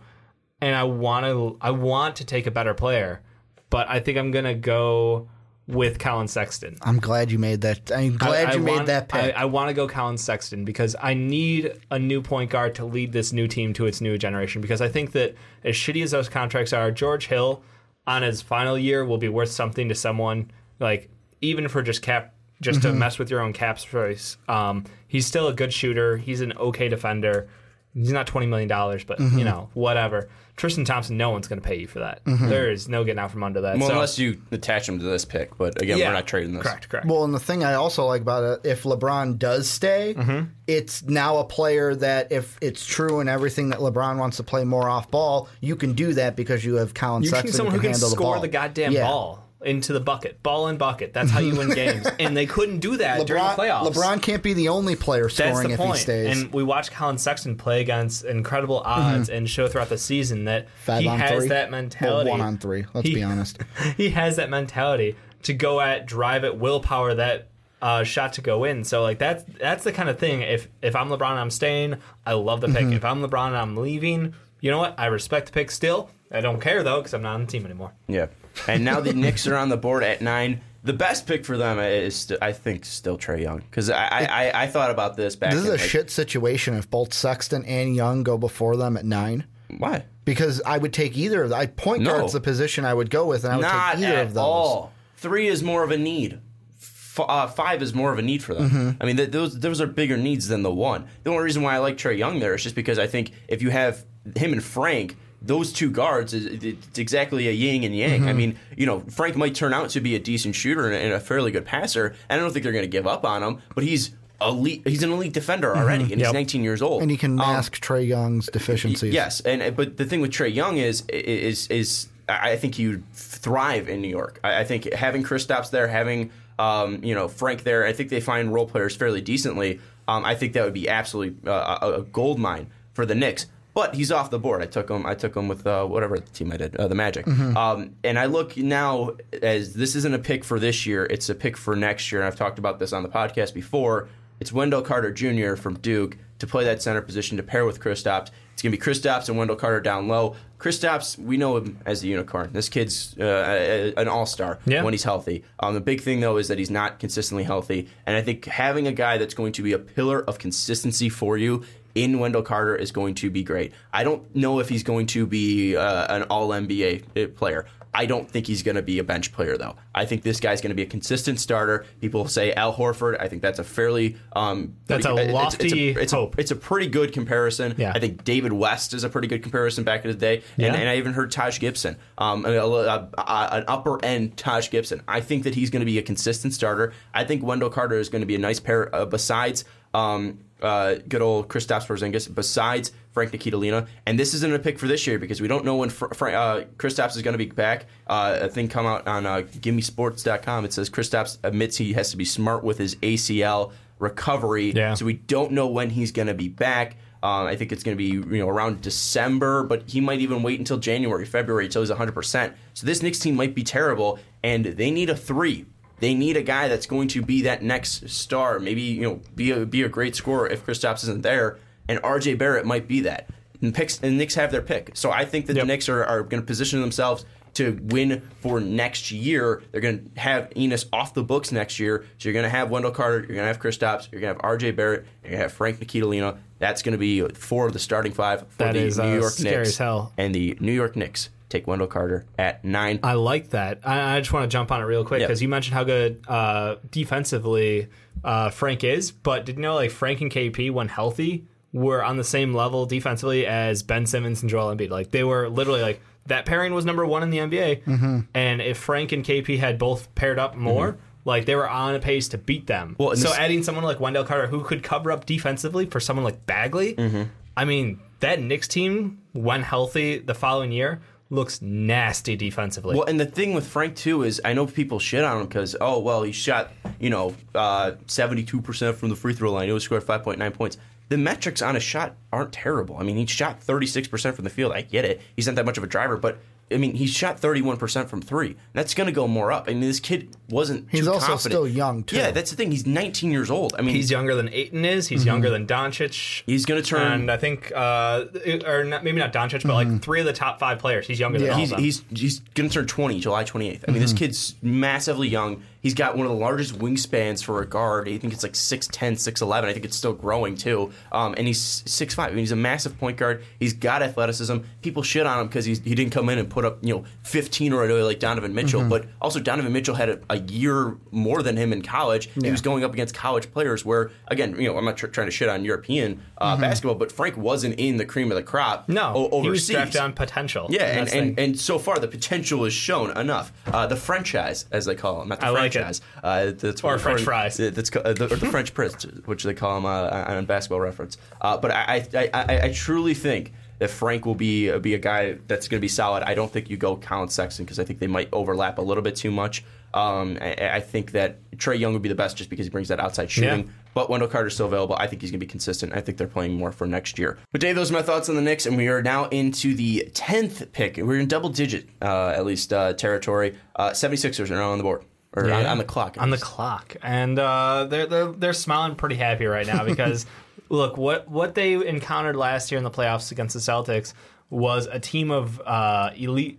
[0.60, 3.22] And I want to I want to take a better player,
[3.70, 5.28] but I think I'm gonna go
[5.66, 6.76] with Collin Sexton.
[6.82, 7.90] I'm glad you made that.
[7.90, 9.34] I'm glad I- I you made want- that pick.
[9.34, 12.84] I, I want to go Collin Sexton because I need a new point guard to
[12.84, 14.60] lead this new team to its new generation.
[14.60, 17.62] Because I think that as shitty as those contracts are, George Hill
[18.06, 20.50] on his final year will be worth something to someone.
[20.80, 21.08] Like
[21.40, 22.88] even for just cap, just Mm-hmm.
[22.92, 24.36] to mess with your own cap space.
[24.48, 26.16] Um, he's still a good shooter.
[26.16, 27.48] He's an okay defender.
[27.94, 29.38] He's not twenty million dollars, but Mm-hmm.
[29.38, 30.28] you know whatever.
[30.56, 32.20] Tristan Thompson, no one's going to pay you for that.
[32.24, 33.76] There is no getting out from under that.
[33.78, 36.54] Well, so, unless you attach him to this pick, but again, yeah, we're not trading
[36.54, 36.62] this.
[36.62, 37.06] Correct, correct.
[37.06, 40.50] Well, and the thing I also like about it, if LeBron does stay, Mm-hmm.
[40.68, 44.62] it's now a player that, if it's true and everything that LeBron wants to play
[44.64, 47.74] more off ball, you can do that because you have Collin You Sexton need someone
[47.74, 48.40] who can handle the score ball.
[48.42, 49.02] the goddamn Yeah.
[49.02, 51.12] ball into the bucket, ball and bucket.
[51.12, 53.92] That's how you win games, and they couldn't do that during the LeBron, playoffs.
[53.94, 55.96] LeBron can't be the only player That's scoring the if point.
[55.96, 56.42] he stays.
[56.42, 60.66] And we watched Collin Sexton play against incredible odds and show throughout the season that
[60.66, 60.74] Mm-hmm.
[60.84, 61.48] Five he on has three?
[61.48, 62.30] that Well, mentality.
[62.30, 62.84] one on three.
[62.94, 63.58] Let's He- be honest.
[63.96, 67.48] he has that mentality to go at, drive at, willpower that
[67.82, 68.82] uh, shot to go in.
[68.84, 70.40] So like that's that's the kind of thing.
[70.42, 71.96] If if I'm LeBron, and I'm staying.
[72.24, 72.76] I love the pick.
[72.84, 72.92] Mm-hmm.
[72.94, 74.34] If I'm LeBron, and I'm leaving.
[74.60, 74.94] You know what?
[74.98, 76.08] I respect the pick still.
[76.32, 77.92] I don't care though because I'm not on the team anymore.
[78.08, 78.26] Yeah.
[78.68, 80.60] And now the Knicks are on the board at nine.
[80.84, 84.24] The best pick for them is, st- I think, still Trae Young because I, I,
[84.48, 85.52] I, I thought about this back.
[85.52, 89.04] This is a like, shit situation if both Sexton and Young go before them at
[89.04, 89.44] nine.
[89.78, 90.04] Why?
[90.26, 91.58] Because I would take either of them.
[91.58, 92.10] I point No.
[92.18, 94.34] guard's the position I would go with, and I would Not take either at of
[94.34, 94.42] those.
[94.42, 94.92] all.
[95.16, 96.38] Three is more of a need.
[96.80, 98.68] F- uh, five is more of a need for them.
[98.70, 98.90] Mm-hmm.
[99.02, 101.06] I mean, th- those those are bigger needs than the one.
[101.22, 103.62] The only reason why I like Trae Young there is just because I think if
[103.62, 104.04] you have
[104.36, 108.24] him and Frank, those two guards, is- it's exactly a yin and yang.
[108.24, 108.36] I Mm-hmm.
[108.38, 111.50] mean, you know, Frank might turn out to be a decent shooter and, a fairly
[111.50, 112.14] good passer.
[112.28, 114.82] And I don't think they're going to give up on him, but he's elite.
[114.86, 116.94] He's an elite defender already, and he's 19 years old.
[116.98, 117.02] Mm-hmm.
[117.02, 119.12] And he can Um, mask Trae Young's deficiencies.
[119.14, 122.88] Yes, and but the thing with Trae Young is is is I I think he
[122.88, 124.40] would thrive in New York.
[124.42, 128.20] I, I think having Kristaps there, having um, you know Frank there, I think they
[128.20, 129.80] find role players fairly decently.
[130.08, 133.46] Um, I think that would be absolutely uh, a, a gold mine for the Knicks.
[133.74, 134.62] But he's off the board.
[134.62, 135.04] I took him.
[135.04, 137.26] I took him with uh, whatever team I did, uh, the Magic.
[137.26, 139.10] Um, and I look now
[139.42, 142.20] as this isn't a pick for this year; it's a pick for next year.
[142.20, 144.08] And I've talked about this on the podcast before.
[144.40, 145.54] It's Wendell Carter Jr.
[145.56, 148.30] from Duke to play that center position to pair with Kristaps.
[148.52, 150.34] It's going to be Kristaps and Wendell Carter down low.
[150.58, 152.50] Kristaps, we know him as the unicorn.
[152.52, 154.82] This kid's uh, a- an all star Yeah.
[154.82, 155.44] when he's healthy.
[155.60, 157.88] Um, the big thing, though, is that he's not consistently healthy.
[158.06, 161.36] And I think having a guy that's going to be a pillar of consistency for
[161.38, 163.72] you in Wendell Carter is going to be great.
[163.92, 167.66] I don't know if he's going to be uh, an all NBA player.
[167.96, 169.76] I don't think he's going to be a bench player, though.
[169.94, 171.86] I think this guy's going to be a consistent starter.
[172.00, 173.20] People say Al Horford.
[173.20, 176.36] I think that's a fairly um, That's a pretty- it's- lofty it's, it's, a, hope.
[176.36, 177.76] it's a pretty good comparison.
[177.78, 177.92] Yeah.
[177.94, 180.74] I think David West is a pretty good comparison back in the day, and, Yeah.
[180.74, 185.00] and I even heard Taj Gibson, um, a- a- a- an upper end Taj Gibson.
[185.06, 186.92] I think that he's going to be a consistent starter.
[187.14, 188.92] I think Wendell Carter is going to be a nice pair.
[188.92, 194.58] Uh, besides um, uh, good old Kristaps Porzingis, besides Frank Ntilikina, and this isn't a
[194.58, 197.34] pick for this year because we don't know when Fr- Fra- uh, Kristaps is going
[197.34, 197.86] to be back.
[198.06, 199.42] Uh, a thing come out on uh,
[199.88, 200.64] GimmeSports.com.
[200.64, 204.94] It says Kristaps admits he has to be smart with his ACL recovery, Yeah.
[204.94, 206.96] so we don't know when he's going to be back.
[207.22, 210.42] Um, I think it's going to be you know around December, but he might even
[210.42, 212.12] wait until January, February until he's 100.
[212.12, 215.64] percent So this Knicks team might be terrible, and they need a three.
[216.00, 218.58] They need a guy that's going to be that next star.
[218.58, 222.38] Maybe you know be a be a great scorer if Kristaps isn't there, and RJ
[222.38, 223.28] Barrett might be that.
[223.62, 225.62] And picks and Knicks have their pick, so I think that Yep.
[225.62, 229.62] the Knicks are, are going to position themselves to win for next year.
[229.70, 232.04] They're going to have Enes off the books next year.
[232.18, 234.42] So you're going to have Wendell Carter, you're going to have Kristaps, you're going to
[234.44, 236.36] have RJ Barrett, you're going to have Frank Ntilikina.
[236.58, 239.14] That's going to be four of the starting five for That the is, New uh,
[239.20, 239.68] York scary Knicks.
[239.70, 240.12] as hell.
[240.18, 243.00] And the New York Knicks take Wendell Carter at nine.
[243.02, 243.80] I like that.
[243.84, 245.26] I, I just want to jump on it real quick Yeah.
[245.26, 247.88] because you mentioned how good uh, defensively
[248.24, 252.16] uh, Frank is, but did you know like Frank and KP when healthy were on
[252.16, 254.90] the same level defensively as Ben Simmons and Joel Embiid?
[254.90, 258.20] Like they were literally like that pairing was number one in the NBA, Mm-hmm.
[258.34, 260.96] and if Frank and KP had both paired up more.
[261.26, 262.96] Like they were on a pace to beat them.
[262.98, 266.22] Well, so this- adding someone like Wendell Carter who could cover up defensively for someone
[266.22, 267.22] like Bagley, Mm-hmm.
[267.56, 271.00] I mean that Knicks team, when healthy the following year,
[271.34, 272.96] looks nasty defensively.
[272.96, 275.76] Well, and the thing with Frank too is I know people shit on him because
[275.80, 279.66] oh well he shot you know uh, seventy two percent from the free throw line.
[279.66, 280.78] He only scored five point nine points.
[281.10, 282.96] The metrics on a shot aren't terrible.
[282.96, 284.72] I mean, he shot thirty six percent from the field.
[284.72, 285.20] I get it.
[285.36, 286.38] He's not that much of a driver, but
[286.70, 288.56] I mean, he shot 31% from three.
[288.72, 289.64] That's going to go more up.
[289.68, 290.88] I mean, this kid wasn't.
[290.90, 291.52] He's too also confident.
[291.52, 292.16] still young, too.
[292.16, 292.70] Yeah, that's the thing.
[292.70, 293.74] He's 19 years old.
[293.78, 295.08] I mean, He's younger than Ayton is.
[295.08, 295.28] He's mm-hmm.
[295.28, 296.42] younger than Doncic.
[296.46, 297.12] he's going to turn.
[297.12, 298.24] and I think, uh,
[298.66, 299.98] or not, maybe not Doncic, but like mm-hmm.
[299.98, 301.06] three of the top five players.
[301.06, 301.84] He's younger than all he's of them.
[301.84, 303.84] he's he's going to turn 20 July 28th.
[303.86, 304.18] I mean, this mm-hmm.
[304.18, 305.62] kid's massively young.
[305.84, 308.08] He's got one of the largest wingspans for a guard.
[308.08, 309.64] I think it's like 6'10", 6'11".
[309.64, 310.90] I think it's still growing too.
[311.12, 312.18] Um, and he's 6'5".
[312.24, 313.44] I mean, he's a massive point guard.
[313.60, 314.56] He's got athleticism.
[314.82, 317.72] People shit on him because he didn't come in and put up you know 15
[317.74, 318.82] right away like Donovan Mitchell.
[318.88, 322.28] But also Donovan Mitchell had a, a year more than him in college.
[322.42, 325.26] He was going up against college players where again, you know, I'm not tr- trying
[325.26, 328.88] to shit on European uh, basketball, but Frank wasn't in the cream of the crop.
[328.88, 329.68] no, o- overseas.
[329.68, 330.66] he was drafted on potential.
[330.70, 333.52] Yeah, and, and, and so far the potential is shown enough.
[333.66, 335.73] Uh, the franchise, as they call them, not the I like it.
[335.82, 336.00] Franchise.
[336.22, 337.58] Uh, that's Or French fries.
[337.60, 340.80] uh, That's uh, the, or the French Prince, which they call them uh, on Basketball
[340.80, 341.18] Reference.
[341.40, 344.98] Uh, but I, I, I, I truly think that Frank will be uh, be a
[344.98, 346.22] guy that's going to be solid.
[346.22, 349.02] I don't think you go Collin Sexton because I think they might overlap a little
[349.02, 349.64] bit too much.
[349.92, 352.88] Um, I, I think that Trae Young would be the best just because he brings
[352.88, 353.66] that outside shooting.
[353.66, 353.72] Yeah.
[353.94, 354.96] But Wendell Carter's still available.
[354.98, 355.92] I think he's going to be consistent.
[355.94, 357.38] I think they're playing more for next year.
[357.52, 360.08] But Dave, those are my thoughts on the Knicks, and we are now into the
[360.12, 360.96] 10th pick.
[360.96, 363.56] We're in double digit, uh, at least, uh, territory.
[363.76, 365.70] Uh, 76ers are now on the board, or on, Yeah.
[365.70, 366.16] on the clock.
[366.18, 370.26] on the clock, and uh, they're they're they're smiling pretty happy right now because
[370.68, 374.14] look what what they encountered last year in the playoffs against the Celtics
[374.50, 376.58] was a team of uh, elite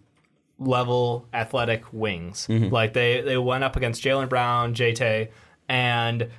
[0.59, 2.47] level athletic wings.
[2.49, 2.73] Mm-hmm.
[2.73, 5.29] Like they they went up against Jaylen Brown, JT,
[5.69, 6.29] and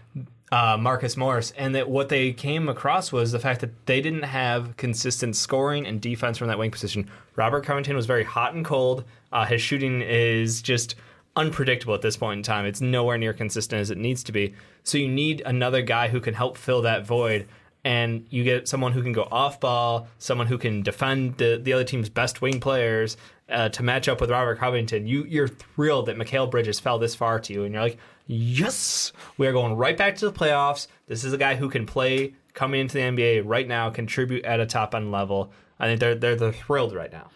[0.52, 4.22] uh, Marcus Morris, and that what they came across was the fact that they didn't
[4.22, 7.10] have consistent scoring and defense from that wing position.
[7.34, 9.04] Robert Covington was very hot and cold.
[9.32, 10.94] Uh, his shooting is just
[11.36, 12.64] unpredictable at this point in time.
[12.64, 14.54] It's nowhere near consistent as it needs to be.
[14.82, 17.46] So you need another guy who can help fill that void.
[17.84, 21.72] And you get someone who can go off ball, someone who can defend the, the
[21.72, 23.16] other team's best wing players
[23.48, 25.06] uh, to match up with Robert Covington.
[25.06, 29.12] You, you're thrilled that Mikal Bridges fell this far to you, and you're like, yes,
[29.38, 30.88] we are going right back to the playoffs.
[31.06, 34.58] This is a guy who can play coming into the NBA right now, contribute at
[34.58, 35.52] a top end level.
[35.78, 37.30] I think they're they're, they're thrilled right now.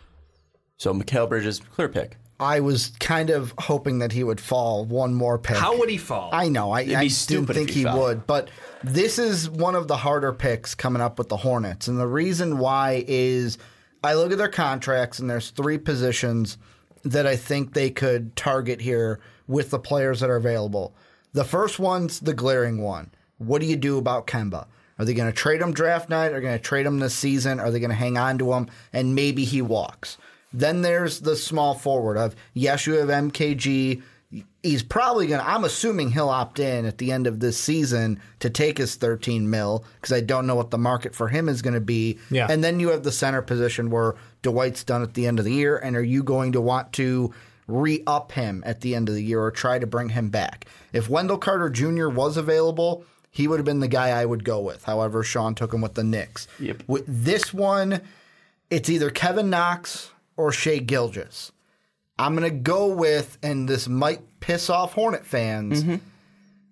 [0.78, 2.16] So Mikal Bridges, clear pick.
[2.40, 5.56] I was kind of hoping that he would fall one more pick.
[5.56, 6.30] How would he fall?
[6.32, 6.72] I know.
[6.72, 8.50] I, I didn't think he he would, but
[8.82, 12.58] this is one of the harder picks coming up with the Hornets, and the reason
[12.58, 13.58] why is
[14.02, 16.56] I look at their contracts, and there's three positions
[17.04, 20.94] that I think they could target here with the players that are available.
[21.32, 23.10] The first one's the glaring one.
[23.38, 24.66] What do you do about Kemba?
[24.98, 26.32] Are they going to trade him draft night?
[26.32, 27.58] Are they going to trade him this season?
[27.58, 30.18] Are they going to hang on to him and maybe he walks?
[30.52, 34.02] Then there's the small forward of yes, you have MKG.
[34.62, 38.20] He's probably going to, I'm assuming he'll opt in at the end of this season
[38.40, 41.62] to take his 13 mil because I don't know what the market for him is
[41.62, 42.18] going to be.
[42.30, 42.46] Yeah.
[42.48, 45.52] And then you have the center position where Dwight's done at the end of the
[45.52, 45.78] year.
[45.78, 47.34] And are you going to want to
[47.66, 50.66] re up him at the end of the year or try to bring him back?
[50.92, 52.08] If Wendell Carter Jr.
[52.08, 54.84] was available, he would have been the guy I would go with.
[54.84, 56.46] However, Sean took him with the Knicks.
[56.58, 56.82] Yep.
[56.86, 58.00] With this one,
[58.68, 60.09] it's either Kevin Knox
[60.40, 61.52] or Shai Gilgeous.
[62.18, 65.82] I'm going to go with, and this might piss off Hornet fans.
[65.82, 65.96] Mm-hmm.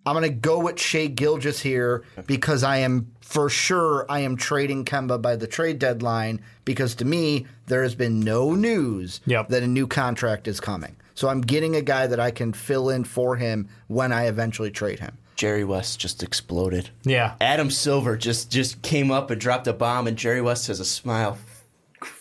[0.07, 4.37] I'm going to go with Shai Gilgeous here because I am for sure I am
[4.37, 9.49] trading Kemba by the trade deadline because to me there has been no news Yep.
[9.51, 10.97] that a new contract is coming.
[11.15, 14.71] So I'm getting a guy that I can fill in for him when I eventually
[14.71, 15.19] trade him.
[15.37, 16.89] Jerry West just exploded.
[17.05, 17.35] Yeah.
[17.41, 20.85] Adam Silver just just came up and dropped a bomb, and Jerry West has a
[20.85, 21.37] smile,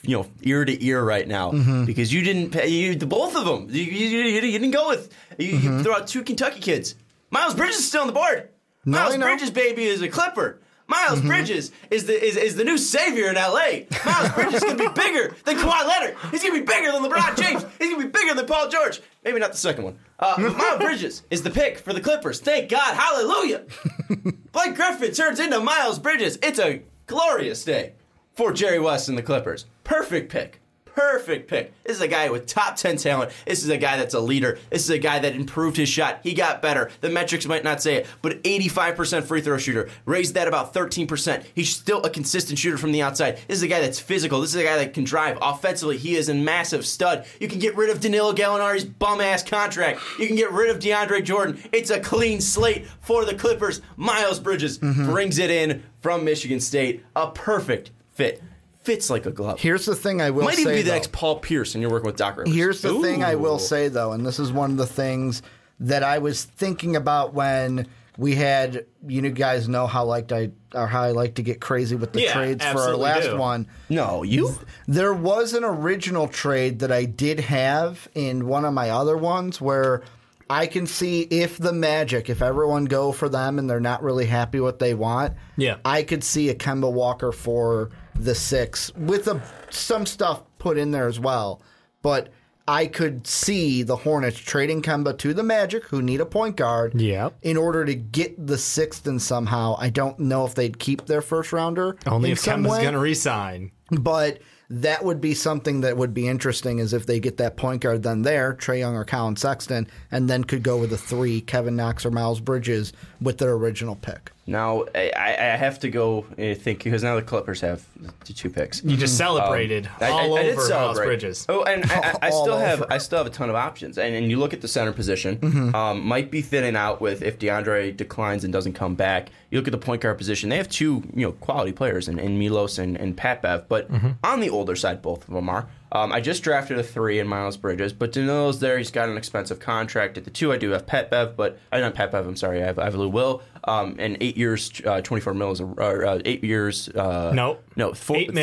[0.01, 1.85] you know, ear to ear right now Mm-hmm.
[1.85, 3.67] because you didn't pay you, the both of them.
[3.69, 5.77] You, you, you- didn't go with you, Mm-hmm.
[5.77, 6.95] you threw out two Kentucky kids.
[7.31, 8.49] Miles Bridges is still on the board.
[8.85, 10.61] No, Miles Bridges, baby, is a Clipper.
[10.89, 11.27] Miles Mm-hmm.
[11.27, 13.81] Bridges is the is, is the new savior in LA.
[14.05, 16.15] Miles Bridges is gonna be bigger than Kawhi Leonard.
[16.31, 17.65] He's gonna be bigger than LeBron James.
[17.77, 19.01] He's gonna be bigger than Paul George.
[19.25, 19.99] Maybe not the second one.
[20.17, 22.39] Uh, Miles Bridges is the pick for the Clippers.
[22.39, 23.65] Thank God, hallelujah.
[24.53, 26.39] Blake Griffin turns into Miles Bridges.
[26.41, 27.93] It's a glorious day
[28.37, 29.65] for Jerry West and the Clippers.
[29.83, 30.61] Perfect pick.
[30.85, 31.73] Perfect pick.
[31.83, 33.31] This is a guy with top 10 talent.
[33.45, 34.57] This is a guy that's a leader.
[34.69, 36.19] This is a guy that improved his shot.
[36.23, 36.89] He got better.
[37.01, 39.89] The metrics might not say it, but 85% free throw shooter.
[40.05, 41.45] Raised that about 13%.
[41.53, 43.37] He's still a consistent shooter from the outside.
[43.47, 44.41] This is a guy that's physical.
[44.41, 45.37] This is a guy that can drive.
[45.41, 47.25] Offensively, he is a massive stud.
[47.39, 49.99] You can get rid of Danilo Gallinari's bum ass contract.
[50.19, 51.61] You can get rid of DeAndre Jordan.
[51.71, 53.81] It's a clean slate for the Clippers.
[53.97, 55.05] Miles Bridges mm-hmm.
[55.05, 57.03] brings it in from Michigan State.
[57.15, 58.43] A perfect fit.
[58.83, 59.59] fits like a glove.
[59.59, 60.61] Here's the thing I will Might say.
[60.61, 60.95] even be the though.
[60.95, 62.53] next Paul Pierce, and you're working with Doc Rivers.
[62.55, 65.41] Here's the thing I will say though, and this is one of the things
[65.79, 70.49] that I was thinking about when we had you know, guys know how liked I
[70.73, 73.37] or how I like to get crazy with the Yeah, trades for our last do.
[73.37, 73.67] one.
[73.89, 74.57] No, you.
[74.87, 79.61] There was an original trade that I did have in one of my other ones
[79.61, 80.01] where
[80.49, 84.25] I can see if the Magic, if everyone go for them and they're not really
[84.25, 85.75] happy what they want, Yeah.
[85.85, 90.91] I could see a Kemba Walker for the six with a, some stuff put in
[90.91, 91.61] there as well.
[92.01, 92.29] But
[92.67, 96.99] I could see the Hornets trading Kemba to the Magic, who need a point guard,
[96.99, 97.37] Yep.
[97.41, 99.75] in order to get the sixth and somehow.
[99.79, 101.95] I don't know if they'd keep their first rounder.
[102.05, 103.71] Only if Kemba's going to resign.
[103.89, 107.79] but that would be something that would be interesting is if they get that point
[107.81, 111.39] guard then there, Trae Young or Collin Sexton, and then could go with a three,
[111.39, 114.31] Kevin Knox or Miles Bridges with their original pick.
[114.49, 116.25] Now I, I I have to go.
[116.37, 117.85] I think because now the Clippers have
[118.25, 118.81] the two picks.
[118.83, 121.05] You just celebrated I- I- all I did over Miles celebrate.
[121.07, 121.45] Bridges.
[121.49, 122.83] Oh, and I, I, I still have.
[122.89, 123.97] I still have a ton of options.
[123.97, 125.75] And, and you look at the center position, Mm-hmm.
[125.75, 129.29] um, might be thinning out with if DeAndre declines and doesn't come back.
[129.51, 132.17] You look at the point guard position; they have two you know quality players in,
[132.17, 134.11] in Milos and, and Pat Bev, but Mm-hmm.
[134.23, 135.67] on the older side, both of them are.
[136.03, 138.77] Um, I just drafted a three in Miles Bridges, but Danilo's there.
[138.77, 140.17] He's got an expensive contract.
[140.17, 142.27] At the two, I do have Pat Bev, but I not Pat Bev.
[142.27, 143.41] I'm sorry, I have, I have Lou Will.
[143.63, 146.87] Um, and eight years, uh, 24 mil is a, or, uh, eight years.
[146.89, 147.63] Uh, Nope.
[147.75, 147.93] no, mil.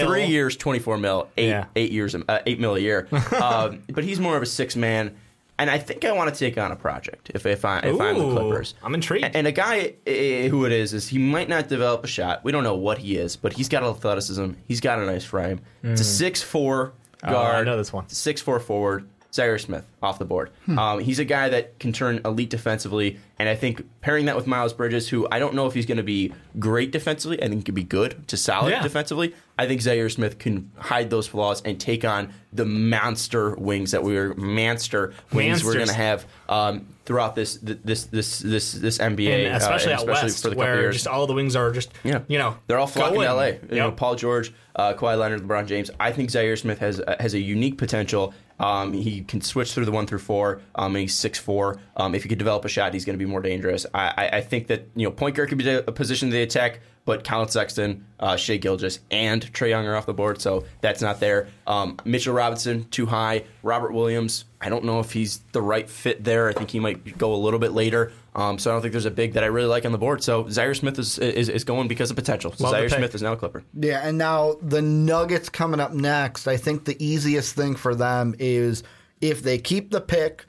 [0.06, 1.66] three years, 24 mil, eight Yeah.
[1.76, 3.06] eight years, uh, eight mil a year.
[3.40, 5.14] um, but he's more of a six man,
[5.58, 8.18] and I think I want to take on a project if if I if I'm
[8.18, 8.74] the Clippers.
[8.82, 9.24] I'm intrigued.
[9.24, 10.10] And, and a guy uh,
[10.48, 12.42] who it is is he might not develop a shot.
[12.42, 14.50] We don't know what he is, but he's got athleticism.
[14.66, 15.60] He's got a nice frame.
[15.84, 16.92] It's a six four
[17.24, 17.66] Oh, I guard.
[17.66, 18.08] know this one.
[18.08, 19.08] Six four forward.
[19.32, 20.50] Zhaire Smith off the board.
[20.78, 24.46] Um, he's a guy that can turn elite defensively, and I think pairing that with
[24.46, 27.56] Miles Bridges, who I don't know if he's going to be great defensively, I think
[27.56, 28.80] he could be good to solid Yeah.
[28.80, 29.34] defensively.
[29.58, 34.04] I think Zhaire Smith can hide those flaws and take on the monster wings that
[34.04, 38.98] we are monster wings we're going to have um, throughout this this this this this
[38.98, 41.90] NBA, and especially uh, and west, for the where just all the wings are just,
[42.02, 43.28] Yeah, you know, they're all flocking going.
[43.28, 43.44] to LA.
[43.74, 45.90] You know, Paul George, uh, Kawhi Leonard, LeBron James.
[46.00, 48.32] I think Zhaire Smith has uh, has a unique potential.
[48.60, 50.60] Um, he can switch through the one through four.
[50.76, 51.80] Um, he's six four.
[51.96, 53.84] Um, if he could develop a shot, he's going to be more dangerous.
[53.92, 56.42] I, I, I think that you know point guard could be a position to the
[56.42, 60.64] attack, but Collin Sexton, uh, Shai Gilgeous, and Trae Young are off the board, so
[60.80, 61.48] that's not there.
[61.66, 63.42] Um, Mitchell Robinson too high.
[63.64, 66.48] Robert Williams, I don't know if he's the right fit there.
[66.48, 68.12] I think he might go a little bit later.
[68.34, 70.24] Um, so I don't think there's a big that I really like on the board.
[70.24, 72.52] So Zhaire Smith is is, is going because of potential.
[72.52, 72.90] So Zhaire.
[72.90, 73.62] Smith is now a Clipper.
[73.78, 76.48] Yeah, and now the Nuggets coming up next.
[76.48, 78.82] I think the easiest thing for them is
[79.20, 80.46] if they keep the pick,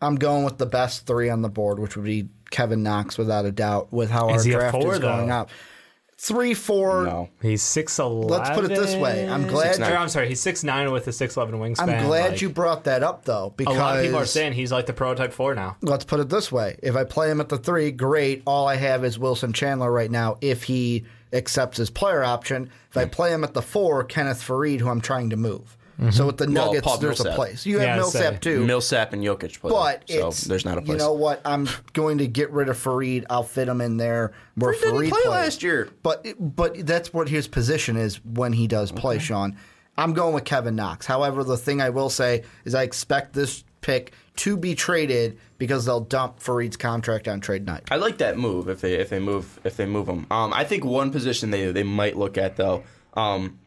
[0.00, 3.46] I'm going with the best three on the board, which would be Kevin Knox without
[3.46, 5.34] a doubt, with how Is our draft four, is going though?
[5.34, 5.50] up.
[6.24, 7.04] Three, four.
[7.04, 7.28] No.
[7.42, 8.28] He's six eleven.
[8.28, 9.28] Let's put it this way.
[9.28, 9.78] I'm glad.
[9.78, 9.92] nine.
[9.92, 10.26] I'm sorry.
[10.26, 11.80] He's six nine with a six eleven wingspan.
[11.80, 14.24] I'm glad like, you brought that up though, because A because lot of people are
[14.24, 15.76] saying he's like the prototype four now.
[15.82, 18.42] let's put it this way: if I play him at the three, great.
[18.46, 20.38] All I have is Wilson Chandler right now.
[20.40, 23.10] If he accepts his player option, if I hmm.
[23.10, 25.76] play him at the four, Kenneth Faried, who I'm trying to move.
[26.10, 27.64] So with the Well, Nuggets, Paul there's a place.
[27.66, 28.38] You have Yeah, I'd Millsap say.
[28.40, 28.64] too.
[28.64, 29.70] Millsap and Jokic play.
[29.70, 30.94] But so it's there's not a place.
[30.94, 31.40] You know what?
[31.44, 33.24] I'm going to get rid of Faried.
[33.30, 35.26] I'll fit him in there where Faried didn't Faried play plays.
[35.26, 35.88] last year.
[36.02, 39.18] But but that's what his position is when he does play.
[39.18, 39.56] Sean,
[39.96, 41.06] I'm going with Kevin Knox.
[41.06, 45.84] However, the thing I will say is I expect this pick to be traded because
[45.84, 47.82] they'll dump Faried's contract on trade night.
[47.90, 50.26] I like that move if they if they move if they move him.
[50.30, 52.82] Um, I think one position they they might look at though,
[53.14, 53.58] um,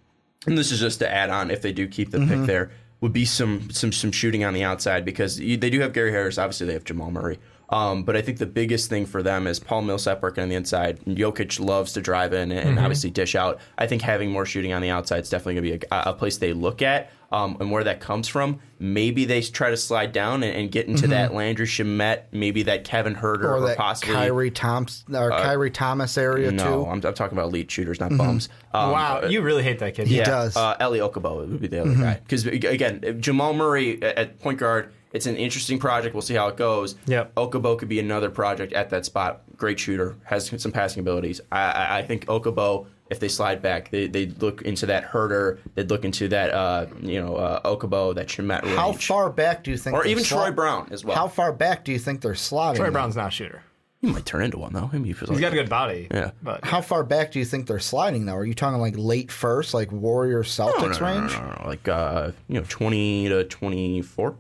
[0.48, 2.40] and this is just to add on if they do keep the Mm-hmm.
[2.40, 5.80] pick there would be some some some shooting on the outside because you, they do
[5.82, 6.38] have Gary Harris.
[6.40, 7.38] Obviously, they have Jamal Murray.
[7.70, 10.56] Um, but I think the biggest thing for them is Paul Millsap working on the
[10.56, 11.00] inside.
[11.02, 13.60] Jokic loves to drive in and, and obviously dish out.
[13.78, 16.14] I think having more shooting on the outside is definitely going to be a, a
[16.14, 17.12] place they look at.
[17.30, 20.88] Um, and where that comes from, maybe they try to slide down and, and get
[20.88, 25.32] into that Landry Shamet, maybe that Kevin Huerter, Or or, that possibly Khyri Thompson or
[25.32, 26.90] Khyri Thomas area Uh, no, too.
[26.90, 28.48] I'm, I'm talking about elite shooters, not bums.
[28.74, 30.08] Um, wow, you really hate that kid.
[30.08, 30.56] He yeah, does.
[30.56, 32.14] Uh, Eli Okobo would be the other guy.
[32.24, 36.14] Because again, Jamal Murray at- at point guard, it's an interesting project.
[36.14, 36.96] We'll see how it goes.
[37.08, 37.34] Yep.
[37.34, 39.42] Okobo could be another project at that spot.
[39.58, 41.42] Great shooter, has some passing abilities.
[41.52, 45.58] I, I, I think Okobo, if they slide back, they they look into that Huerter.
[45.74, 48.78] They'd look into that uh, you know uh, Okobo, that Shamet range.
[48.78, 49.96] How far back do you think?
[49.96, 51.18] Or they're even Troy Brown as well.
[51.18, 52.76] How far back do you think they're slotting?
[52.76, 52.94] Troy them?
[52.94, 53.64] Brown's not a shooter.
[54.02, 54.90] He might turn into one though.
[54.94, 56.08] Maybe he feels He's like got a good body.
[56.12, 56.32] Yeah.
[56.44, 58.36] but How far back do you think they're sliding though?
[58.36, 61.32] Are you talking like late first, like Warrior no, no, Celtics no, no, range?
[61.34, 64.36] no, no, like uh, you know twenty to twenty four.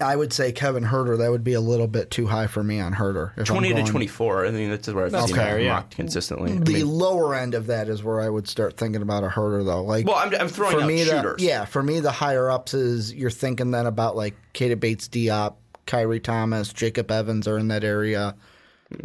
[0.00, 1.18] I would say Kevin Huerter.
[1.18, 3.32] That would be a little bit too high for me on Huerter.
[3.32, 4.46] if I'm 20 to 24.
[4.46, 5.74] I think that's where I've That's seen fair, him yeah.
[5.74, 6.52] mocked consistently.
[6.52, 9.28] I The mean, lower end of that is where I would start thinking about a
[9.28, 9.82] Huerter, though.
[9.84, 11.42] Like, well, I'm, I'm throwing for out me, the, shooters.
[11.42, 15.54] yeah, for me, the higher ups is you're thinking then about like Keita Bates, Diop,
[15.86, 18.34] Khyri Thomas, Jacob Evans are in that area.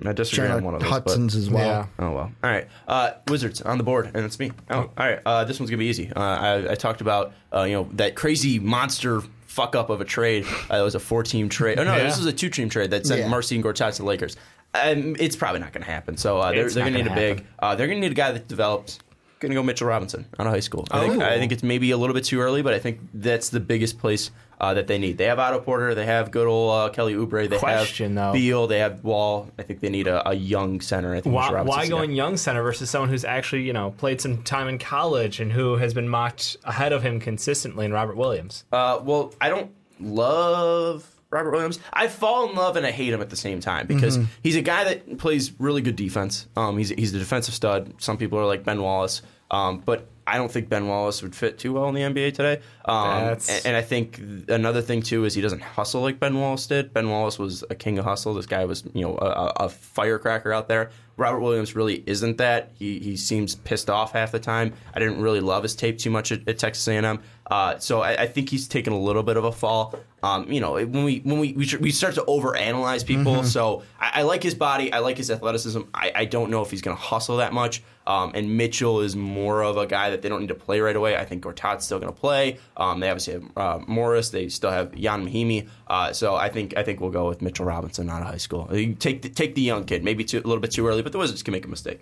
[0.03, 1.01] I disagree on one of Janet those.
[1.03, 1.67] but- Hudson's as well.
[1.67, 1.85] Yeah.
[1.99, 2.31] Oh well.
[2.43, 2.67] All right.
[2.87, 4.51] Uh, Wizards on the board, and it's me.
[4.71, 5.19] Oh, all right.
[5.23, 6.11] Uh, this one's gonna be easy.
[6.15, 9.21] Uh, I, I talked about uh, you know that crazy monster
[9.55, 10.45] fuck up of a trade.
[10.69, 11.79] Uh, it was a four team trade.
[11.79, 12.03] Oh no, Yeah.
[12.03, 13.27] this was a two team trade that sent Yeah.
[13.29, 14.35] Marcin Gortat to the Lakers.
[14.73, 16.17] Um, it's probably not gonna happen.
[16.17, 17.45] So uh, they're, they're gonna need a big.
[17.59, 18.99] Uh, they're gonna need a guy that develops.
[19.39, 20.85] Gonna go Mitchell Robinson out of high school.
[20.91, 21.25] I think, Oh.
[21.25, 23.97] I think it's maybe a little bit too early, but I think that's the biggest
[23.99, 25.17] place uh, that they need.
[25.17, 28.33] They have Otto Porter, they have good old uh, Kelly Oubre, they Question, have though.
[28.33, 29.49] Beal, they have Wall.
[29.59, 31.13] I think they need a, a young center.
[31.13, 34.43] I think Why, why going young center versus someone who's actually you know played some
[34.43, 38.65] time in college and who has been mocked ahead of him consistently in Robert Williams?
[38.71, 41.79] Uh, well, I don't love Robert Williams.
[41.91, 44.61] I fall in love and I hate him at the same time because he's a
[44.61, 46.47] guy that plays really good defense.
[46.55, 47.95] Um, he's he's a defensive stud.
[47.99, 51.59] Some people are like Ben Wallace, um, but I don't think Ben Wallace would fit
[51.59, 52.61] too well in the NBA today.
[52.85, 56.65] Um, and, and I think another thing too is he doesn't hustle like Ben Wallace
[56.65, 56.93] did.
[56.93, 58.33] Ben Wallace was a king of hustle.
[58.33, 60.89] This guy was you know a, a firecracker out there.
[61.17, 62.71] Robert Williams really isn't that.
[62.73, 64.73] He he seems pissed off half the time.
[64.93, 67.21] I didn't really love his tape too much at, at Texas A&M.
[67.49, 69.93] Uh, so I, I think he's taken a little bit of a fall.
[70.23, 73.43] Um, you know, when we when we we, we start to overanalyze people.
[73.43, 74.91] So I, I like his body.
[74.91, 75.81] I like his athleticism.
[75.93, 77.83] I, I don't know if he's going to hustle that much.
[78.07, 80.95] Um, and Mitchell is more of a guy that they don't need to play right
[80.95, 81.15] away.
[81.15, 82.57] I think Gortat's still going to play.
[82.77, 84.29] Um, they obviously have uh, Morris.
[84.29, 85.67] They still have Ian Mahinmi.
[85.87, 88.67] Uh, so I think I think we'll go with Mitchell Robinson out of high school.
[88.71, 90.03] You take the, take the young kid.
[90.03, 91.99] Maybe too, a little bit too early, but the Wizards can make a mistake.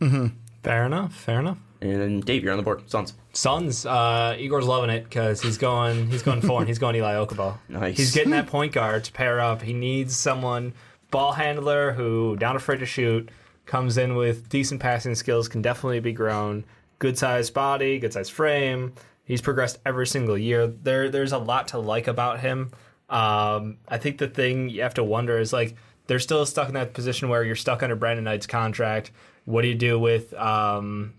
[0.64, 1.14] Fair enough.
[1.14, 1.58] Fair enough.
[1.82, 2.90] And Dave, you're on the board.
[2.90, 3.14] Suns.
[3.34, 6.68] Suns, uh, Igor's loving it because he's going he's going foreign.
[6.68, 7.58] he's going Eli Okobo.
[7.68, 7.98] Nice.
[7.98, 9.62] He's getting that point guard to pair up.
[9.62, 10.74] He needs someone
[11.12, 13.30] ball handler who not afraid to shoot,
[13.66, 16.64] comes in with decent passing skills, can definitely be grown,
[17.04, 18.94] good sized body, good sized frame.
[19.26, 20.68] He's progressed every single year.
[20.68, 22.72] There there's a lot to like about him.
[23.10, 25.76] Um, I think the thing you have to wonder is like
[26.08, 29.12] they're still stuck in that position where you're stuck under Brandon Knight's contract.
[29.44, 31.14] What do you do with um,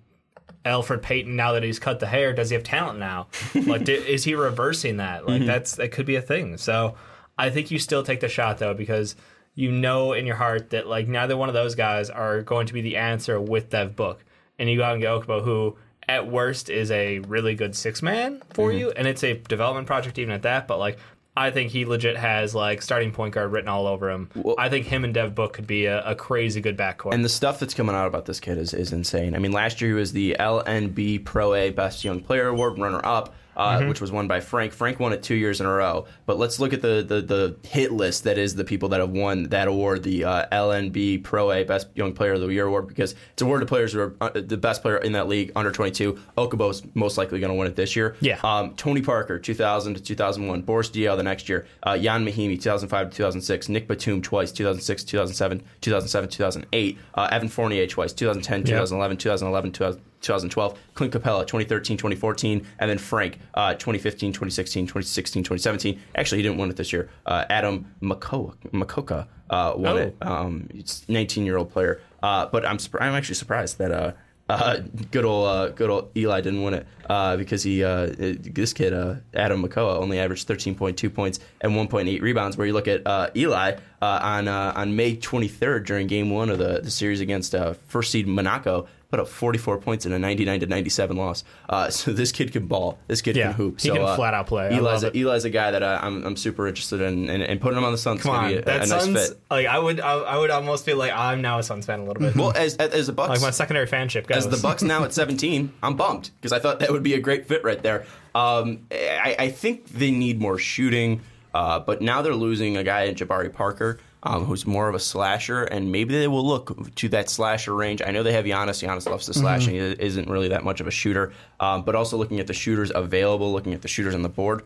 [0.65, 2.33] Elfrid Payton now that he's cut the hair?
[2.33, 3.29] Does he have talent now?
[3.55, 5.27] Like, di- is he reversing that?
[5.27, 6.57] Like, that's that could be a thing.
[6.57, 6.95] So,
[7.37, 9.17] I think you still take the shot though because
[9.55, 12.73] you know in your heart that like neither one of those guys are going to
[12.73, 14.25] be the answer with Dev Book,
[14.59, 15.77] and you go out and get Okobo, who
[16.09, 18.79] at worst is a really good six man for mm-hmm.
[18.79, 20.69] you, and it's a development project even at that.
[20.69, 20.99] But like.
[21.37, 24.31] I think he legit has like starting point guard written all over him.
[24.57, 27.13] I think him and Dev Book could be a, a crazy good backcourt.
[27.13, 29.35] And the stuff that's coming out about this kid is, is insane.
[29.35, 33.05] I mean, last year he was the LNB Pro A Best Young Player Award runner
[33.05, 33.89] up, uh, Mm-hmm.
[33.89, 34.73] which was won by Frank.
[34.73, 36.07] Frank won it two years in a row.
[36.27, 39.11] But let's look at the, the, the hit list that is the people that have
[39.11, 42.89] won that award, the uh, LNB Pro A Best Young Player of the Year award,
[42.89, 45.71] because it's awarded to players who are uh, the best player in that league under
[45.73, 46.19] 22.
[46.39, 48.17] Okobo's most likely going to win it this year.
[48.21, 48.39] Yeah.
[48.43, 50.63] Um, Tony Parker, 2000 to 2001.
[50.63, 51.67] Boris Diaw the next year.
[51.83, 53.69] Uh, Ian Mahinmi, 2005 to 2006.
[53.69, 56.99] Nick Batum twice, 2006, 2007, 2007, 2008.
[57.15, 60.79] Uh, Evan Fournier twice, 2010, 2011, 2011, 2000 2012.
[60.95, 62.67] Clint Capela, 2013, 2014.
[62.79, 66.01] And then Frank, uh, 2015, 2016, 2016, 2017.
[66.17, 67.09] Actually, he didn't win it this year.
[67.27, 69.97] Uh, Adam Mokoka, uh, won Oh.
[69.99, 70.17] it.
[70.23, 72.01] Um, it's 19 year old player.
[72.23, 74.13] Uh, but I'm I'm actually surprised that uh,
[74.49, 74.79] uh,
[75.11, 78.93] good old uh, good old Eli didn't win it uh, because he uh, this kid
[78.95, 82.57] uh, Adam Makoa only averaged 13.2 points and 1.8 rebounds.
[82.57, 86.49] Where you look at uh, Eli uh, on uh, on May 23rd during Game One
[86.51, 88.87] of the, the series against uh, first seed Monaco.
[89.15, 91.45] Put up 44 points in a 99 to 97 loss.
[91.69, 92.99] Uh, so this kid can ball.
[93.07, 93.81] This kid Yeah, can hoop.
[93.81, 94.71] he so, can uh, flat out play.
[94.71, 95.17] I Eli's a.
[95.17, 97.93] Eli's a guy that uh, I'm, I'm super interested in, and, and putting him on
[97.93, 99.29] the Suns is Come on, be a, that a nice Suns.
[99.29, 99.41] fit.
[99.53, 102.05] Like I would, I, I would almost feel like I'm now a Suns fan a
[102.05, 102.35] little bit.
[102.35, 104.47] Well, as as, as a Bucks, like my secondary fanship goes.
[104.47, 107.21] as the Bucks now at 17, I'm bummed because I thought that would be a
[107.21, 108.07] great fit right there.
[108.35, 111.21] Um, I, I think they need more shooting,
[111.55, 114.01] uh, but now they're losing a guy in Jabari Parker.
[114.27, 118.01] Um, who's more of a slasher, and maybe they will look to that slasher range.
[118.01, 118.83] I know they have Giannis.
[118.83, 121.35] Giannis loves to slash, and he isn't really that much of a shooter.
[121.61, 124.63] Um, but also looking at the shooters available, looking at the shooters on the board,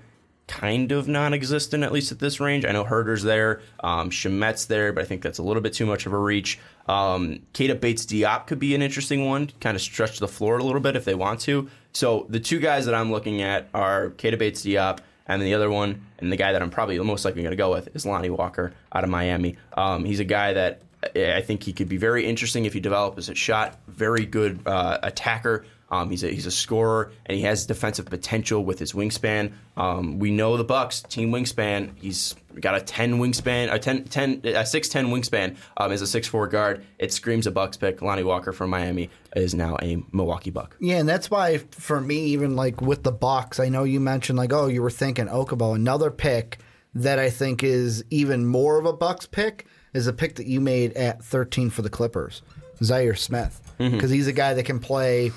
[0.47, 2.65] kind of non-existent at least at this range.
[2.65, 5.87] I know Huerter's there, um, Shamet's there, but I think that's a little bit too
[5.87, 6.59] much of a reach.
[6.87, 10.63] Um, Keita Bates Diop could be an interesting one, kind of stretch the floor a
[10.63, 11.69] little bit if they want to.
[11.93, 15.55] So the two guys that I'm looking at are Keita Bates Diop, and then the
[15.55, 18.07] other one, and the guy that I'm probably most likely going to go with is
[18.07, 19.57] Lonnie Walker out of Miami.
[19.75, 20.83] Um, he's a guy that
[21.15, 23.79] I think he could be very interesting if he develops his shot.
[23.87, 25.65] Very good uh, attacker.
[25.91, 29.53] Um, he's a he's a scorer and he has defensive potential with his wingspan.
[29.77, 31.93] Um, we know the Bucks team wingspan.
[31.97, 36.07] He's got a ten wingspan, a 10, 10 a six ten wingspan um, as a
[36.07, 36.85] six four guard.
[36.99, 38.03] It screams a Bucks pick.
[38.03, 40.77] Lonnie Walker from Miami is now a Milwaukee Buck.
[40.79, 44.39] Yeah, and that's why for me, even like with the Bucks, I know you mentioned
[44.39, 45.75] like, oh, you were thinking Okubo.
[45.75, 46.59] Another pick
[46.95, 50.61] that I think is even more of a Bucks pick is a pick that you
[50.61, 52.43] made at 13 for the Clippers,
[52.81, 55.33] Zhaire Smith, because he's a guy that can play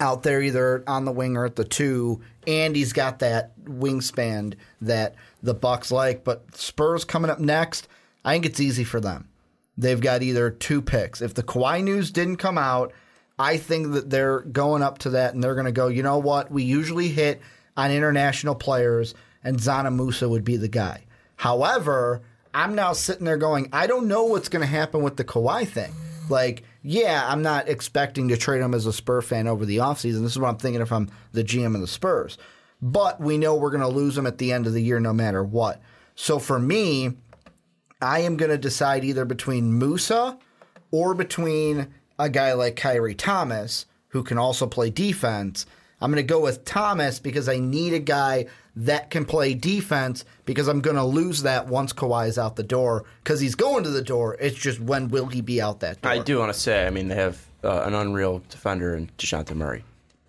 [0.00, 4.54] out there either on the wing or at the two, and he's got that wingspan
[4.80, 6.24] that the Bucks like.
[6.24, 7.88] But Spurs coming up next,
[8.24, 9.28] I think it's easy for them.
[9.76, 11.20] They've got either two picks.
[11.20, 12.92] If the Kawhi news didn't come out,
[13.38, 16.18] I think that they're going up to that and they're going to go, you know
[16.18, 16.50] what?
[16.50, 17.40] We usually hit
[17.76, 21.04] on international players, and Dzanan Musa would be the guy.
[21.36, 22.22] However,
[22.54, 25.66] I'm now sitting there going, I don't know what's going to happen with the Kawhi
[25.66, 25.92] thing.
[26.28, 30.20] Like, yeah, I'm not expecting to trade him as a Spur fan over the offseason.
[30.20, 32.36] This is what I'm thinking if I'm the GM of the Spurs.
[32.82, 35.14] But we know we're going to lose him at the end of the year no
[35.14, 35.80] matter what.
[36.14, 37.14] So for me,
[38.02, 40.38] I am going to decide either between Musa
[40.90, 45.64] or between a guy like Khyri Thomas, who can also play defense.
[46.02, 48.44] I'm going to go with Thomas because I need a guy
[48.76, 52.62] that can play defense because I'm going to lose that once Kawhi is out the
[52.62, 54.36] door because he's going to the door.
[54.40, 56.12] It's just when will he be out that door?
[56.12, 59.54] I do want to say, I mean, they have uh, an unreal defender in Dejounte
[59.54, 59.84] Murray.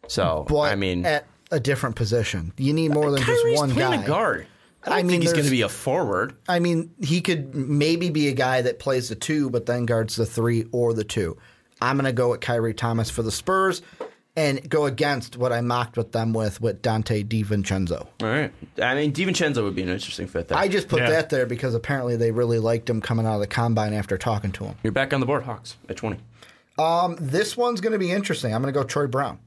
[0.07, 2.53] So But I mean, at a different position.
[2.57, 4.03] You need more than Khyri's just one playing guy.
[4.03, 4.47] a guard.
[4.83, 6.35] I, don't I mean, think he's going to be a forward.
[6.47, 10.15] I mean, he could maybe be a guy that plays the two, but then guards
[10.15, 11.37] the three or the two.
[11.81, 13.81] I'm going to go with Khyri Thomas for the Spurs
[14.37, 18.01] and go against what I mocked with them with with Donte DiVincenzo.
[18.21, 18.51] All right.
[18.81, 20.57] I mean, DiVincenzo would be an interesting fit there.
[20.57, 21.09] I just put Yeah.
[21.11, 24.51] that there because apparently they really liked him coming out of the combine after talking
[24.53, 24.75] to him.
[24.83, 26.17] You're back on the board, Hawks at 20.
[26.77, 28.53] Um, this one's going to be interesting.
[28.53, 29.39] I'm going to go Troy Brown.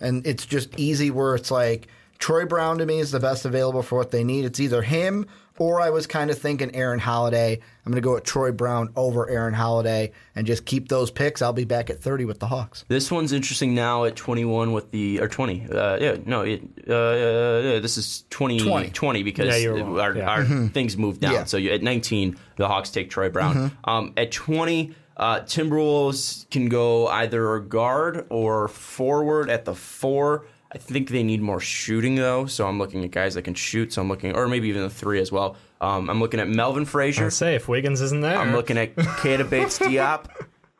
[0.00, 1.88] And it's just easy where it's like
[2.18, 4.44] Troy Brown to me is the best available for what they need.
[4.44, 5.26] It's either him
[5.58, 7.60] or I was kind of thinking Aaron Holiday.
[7.86, 11.42] I'm going to go with Troy Brown over Aaron Holiday and just keep those picks.
[11.42, 12.84] I'll be back at 30 with the Hawks.
[12.88, 15.66] This one's interesting now at 21 with the or 20.
[15.70, 18.90] Uh, yeah, no, it, uh, uh, yeah, this is 20, 20.
[18.90, 20.00] 20 because Yeah, you're wrong.
[20.00, 20.28] our, Yeah.
[20.28, 21.32] our things moved down.
[21.34, 21.44] Yeah.
[21.44, 23.76] So you, at 19, the Hawks take Troy Brown.
[23.84, 30.46] Um, at 20, uh, Timberwolves can go either guard or forward at the four.
[30.74, 33.92] I think they need more shooting though, so I'm looking at guys that can shoot.
[33.92, 35.56] So I'm looking, or maybe even the three as well.
[35.80, 37.24] Um, I'm looking at Melvin Frazier.
[37.24, 40.26] Let's say if Wiggins isn't there, I'm looking at Keita Bates Diop,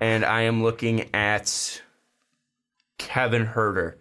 [0.01, 1.81] and I am looking at
[2.99, 3.95] Kevin Huerter.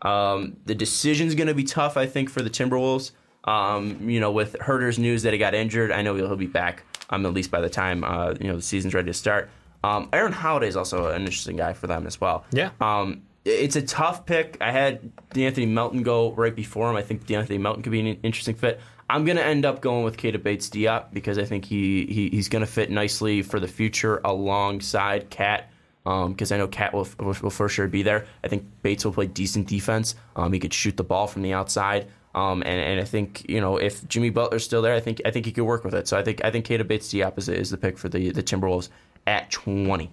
[0.00, 3.10] Um, the decision's going to be tough, I think, for the Timberwolves.
[3.44, 6.84] Um, you know, with Huerter's news that he got injured, I know he'll be back.
[7.10, 9.50] Um, at least by the time uh, you know the season's ready to start.
[9.82, 12.46] Um, Aaron Holiday is also an interesting guy for them as well.
[12.50, 12.70] Yeah.
[12.80, 14.56] Um, it's a tough pick.
[14.60, 16.96] I had De'Anthony Melton go right before him.
[16.96, 18.80] I think De'Anthony Melton could be an interesting fit.
[19.10, 22.30] I'm going to end up going with Keita Bates Diop because I think he, he
[22.30, 25.70] he's going to fit nicely for the future alongside Cat.
[26.04, 28.26] Because I know Cat will, will, will for sure be there.
[28.42, 30.14] I think Bates will play decent defense.
[30.36, 32.08] Um, he could shoot the ball from the outside.
[32.34, 35.30] Um, and, and I think you know if Jimmy Butler's still there, I think I
[35.30, 36.08] think he could work with it.
[36.08, 38.42] So I think I think Keita Bates Diop is, is the pick for the the
[38.42, 38.88] Timberwolves
[39.26, 40.10] at 20.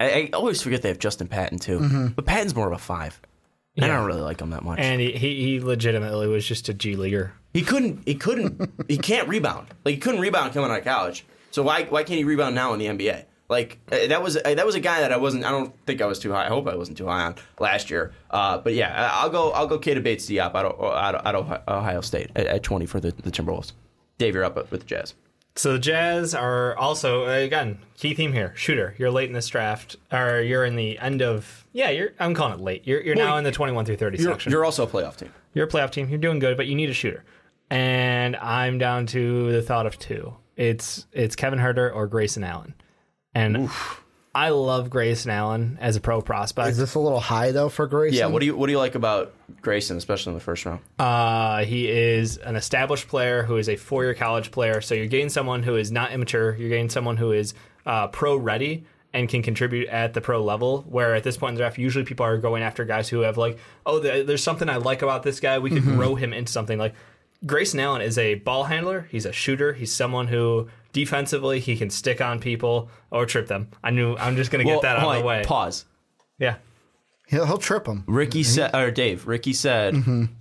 [0.00, 3.20] I, I always forget they have Justin Patton too, but Patton's more of a five.
[3.76, 4.78] And I don't really like him that much.
[4.78, 7.32] and he, he he legitimately was just a G leaguer.
[7.52, 8.02] he couldn't.
[8.06, 8.70] He couldn't.
[8.88, 9.66] he can't rebound.
[9.84, 11.24] Like he couldn't rebound coming out of college.
[11.50, 13.24] So why why can't he rebound now in the NBA?
[13.48, 15.44] Like uh, that was uh, that was a guy that I wasn't.
[15.44, 16.44] I don't think I was too high.
[16.46, 18.12] I hope I wasn't too high on last year.
[18.30, 19.50] Uh, but yeah, I- I'll go.
[19.50, 19.78] I'll go.
[19.80, 23.00] Keita Bates Diop out of, out of, out of Ohio State at, at twenty for
[23.00, 23.72] the, the Timberwolves.
[24.18, 25.14] Dave, you're up with the Jazz.
[25.56, 28.52] So the Jazz are also uh, again key theme here.
[28.56, 31.90] Shooter, you're late in this draft, or you're in the end of yeah.
[31.90, 32.86] You're I'm calling it late.
[32.86, 34.52] You're you're now in the 21 through 30 You're, section.
[34.52, 35.32] you're also a playoff team.
[35.54, 36.08] You're a playoff team.
[36.08, 37.24] You're doing good, but you need a shooter.
[37.70, 40.34] And I'm down to the thought of two.
[40.56, 42.74] It's it's Kevin Huerter or Grayson Allen.
[43.34, 43.70] And
[44.34, 46.68] I love Grayson Allen as a pro prospect.
[46.70, 48.18] Is this a little high though for Grayson?
[48.18, 48.26] Yeah.
[48.26, 49.32] What do you What do you like about
[49.62, 50.80] Grayson, especially in the first round?
[50.98, 54.80] Uh, he is an established player who is a four-year college player.
[54.80, 56.54] So you're getting someone who is not immature.
[56.56, 57.54] You're getting someone who is
[57.86, 60.84] uh, pro ready and can contribute at the pro level.
[60.88, 63.36] Where at this point in the draft, usually people are going after guys who have
[63.36, 65.60] like, oh, there- there's something I like about this guy.
[65.60, 66.76] We could grow him into something.
[66.78, 66.94] Like
[67.46, 69.06] Grayson Allen is a ball handler.
[69.12, 69.74] He's a shooter.
[69.74, 73.68] He's someone who defensively he can stick on people or trip them.
[73.82, 74.16] I knew.
[74.16, 75.42] I'm just gonna get that out hold of the way.
[75.44, 75.84] Pause.
[76.38, 76.56] Yeah.
[77.26, 78.04] He'll, he'll trip him.
[78.06, 79.26] Ricky said, or Dave.
[79.26, 79.94] Ricky said,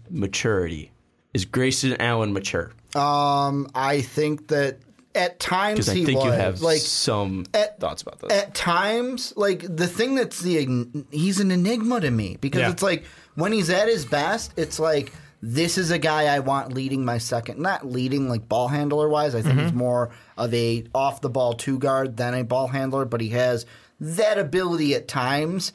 [0.10, 0.92] maturity.
[1.34, 2.72] Is Grayson Allen mature?
[2.96, 4.78] Um, I think that
[5.16, 8.32] at times Because I he think was you have like some at- thoughts about this.
[8.34, 12.72] at times like the thing that's the he's an enigma to me because Yeah.
[12.72, 15.12] it's like when he's at his best it's like
[15.46, 19.36] this is a guy I want leading my second not leading like ball handler wise
[19.36, 19.64] I think Mm-hmm.
[19.66, 23.30] he's more of a off the ball two guard than a ball handler but he
[23.30, 23.66] has
[24.00, 25.74] that ability at times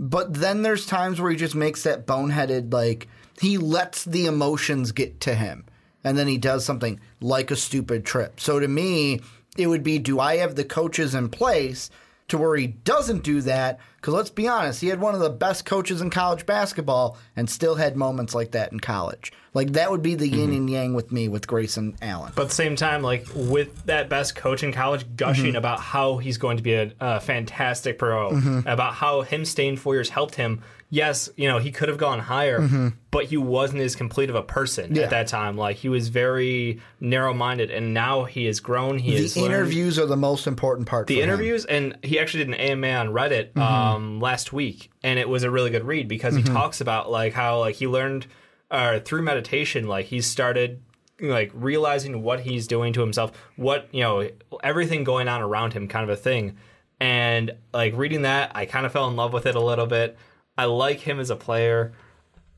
[0.00, 3.06] but then there's times where he just makes that boneheaded like
[3.38, 5.66] he lets the emotions get to him
[6.02, 8.40] and then he does something like a stupid trip.
[8.40, 9.20] So to me,
[9.56, 11.90] it would be do I have the coaches in place
[12.32, 13.78] to where he doesn't do that?
[13.96, 17.48] Because let's be honest, he had one of the best coaches in college basketball and
[17.48, 19.32] still had moments like that in college.
[19.54, 22.32] Like that would be the yin and yang with me with Grayson Allen.
[22.34, 25.56] But at the same time, like with that best coach in college gushing Mm-hmm.
[25.56, 28.66] about how he's going to be a, a fantastic pro, Mm-hmm.
[28.68, 30.62] about how him staying four years helped him.
[30.94, 34.42] Yes, you know he could have gone higher, but he wasn't as complete of a
[34.42, 34.96] person Mm-hmm.
[34.96, 35.02] Yeah.
[35.04, 35.56] at that time.
[35.56, 38.98] Like he was very narrow-minded, and now he has grown.
[38.98, 41.06] He the learned- interviews are the most important part.
[41.06, 41.22] the for him.
[41.22, 41.32] Mm-hmm.
[41.32, 45.44] interviews and he actually did an AMA on Reddit um, last week and it was
[45.44, 48.26] a really good read because he talks about like how like he learned
[48.70, 50.82] uh, through meditation like he started
[51.20, 54.28] like realizing what he's doing to himself what you know
[54.62, 56.56] everything going on around him kind of a thing
[57.00, 60.18] and like reading that I kind of fell in love with it a little bit
[60.58, 61.92] I like him as a player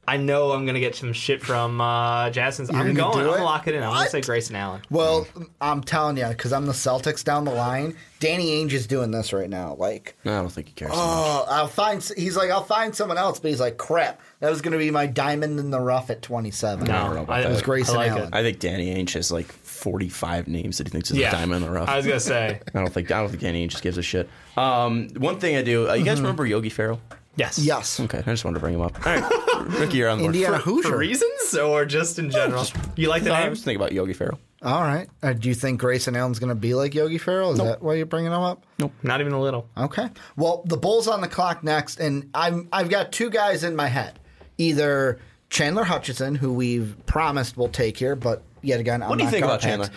[0.06, 2.68] I know I'm gonna get some shit from uh, Jackson's.
[2.68, 3.24] I'm gonna I'm it?
[3.24, 3.82] gonna lock it in.
[3.82, 4.10] I'm gonna What?
[4.10, 4.82] say Grayson Allen.
[4.90, 5.26] Well,
[5.62, 7.96] I'm telling you, because I'm the Celtics down the line.
[8.20, 9.76] Danny Ainge is doing this right now.
[9.78, 10.90] Like, No, I don't think he cares.
[10.92, 11.06] so much.
[11.06, 12.04] Oh, I'll find.
[12.18, 14.20] He's like, I'll find someone else, but he's like, crap.
[14.40, 16.86] That was going to be my diamond in the rough at 27.
[16.86, 17.48] No, don't know about I, that.
[17.48, 18.24] It was Grayson I like Allen.
[18.24, 18.34] It.
[18.34, 21.62] I think Danny Ainge has like 45 names that he thinks is Yeah, a diamond
[21.64, 21.88] in the rough.
[21.88, 24.02] I was gonna say I don't think I don't think Danny Ainge just gives a
[24.02, 24.28] shit.
[24.58, 25.88] Um, one thing I do.
[25.88, 26.04] Uh, you Mm-hmm.
[26.10, 27.00] guys remember Yogi Ferrell?
[27.36, 27.58] Yes.
[27.58, 28.00] Yes.
[28.00, 28.94] Okay, I just wanted to bring him up.
[29.06, 30.34] All right, Ricky, you're on the board.
[30.34, 30.96] Indiana for Hoosier.
[30.96, 32.64] reasons or just in general?
[32.96, 33.50] you like the No, I name?
[33.50, 34.38] was thinking about Yogi Ferrell.
[34.62, 35.08] All right.
[35.22, 37.52] Uh, do you think Grayson Allen's going to be like Yogi Ferrell?
[37.52, 38.64] Is that why you're bringing him up?
[38.78, 38.92] Nope.
[39.02, 39.68] Not even a little.
[39.76, 40.08] Okay.
[40.36, 43.88] Well, the Bulls on the clock next, and I'm I've got two guys in my
[43.88, 44.18] head.
[44.56, 45.18] Either
[45.50, 49.26] Chandler Hutchison, who we've promised we'll take here, but yet again, I'm What do you
[49.26, 49.70] not think gonna about pick.
[49.70, 49.90] Chandler?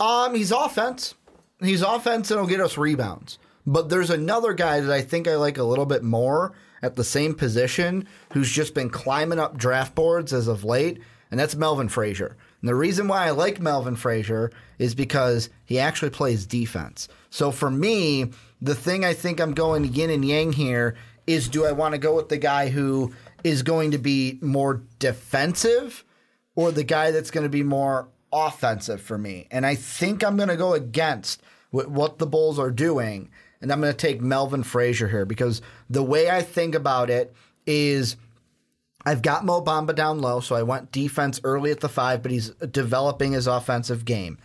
[0.00, 1.14] Um, he's offense.
[1.60, 3.38] He's offense and he'll get us rebounds.
[3.66, 7.04] But there's another guy that I think I like a little bit more at the
[7.04, 11.00] same position who's just been climbing up draft boards as of late,
[11.30, 12.36] and that's Melvin Frazier.
[12.60, 17.08] And the reason why I like Melvin Frazier is because he actually plays defense.
[17.30, 21.64] So for me, the thing I think I'm going yin and yang here is do
[21.64, 23.12] I want to go with the guy who
[23.44, 26.04] is going to be more defensive
[26.54, 29.46] or the guy that's going to be more offensive for me.
[29.50, 33.30] And I think I'm going to go against what, the Bulls are doing.
[33.60, 37.34] And I'm going to take Melvin Frazier here because the way I think about it
[37.66, 38.16] is
[39.04, 42.30] I've got Mo Bamba down low, so I went defense early at the five, but
[42.30, 44.38] he's developing his offensive game.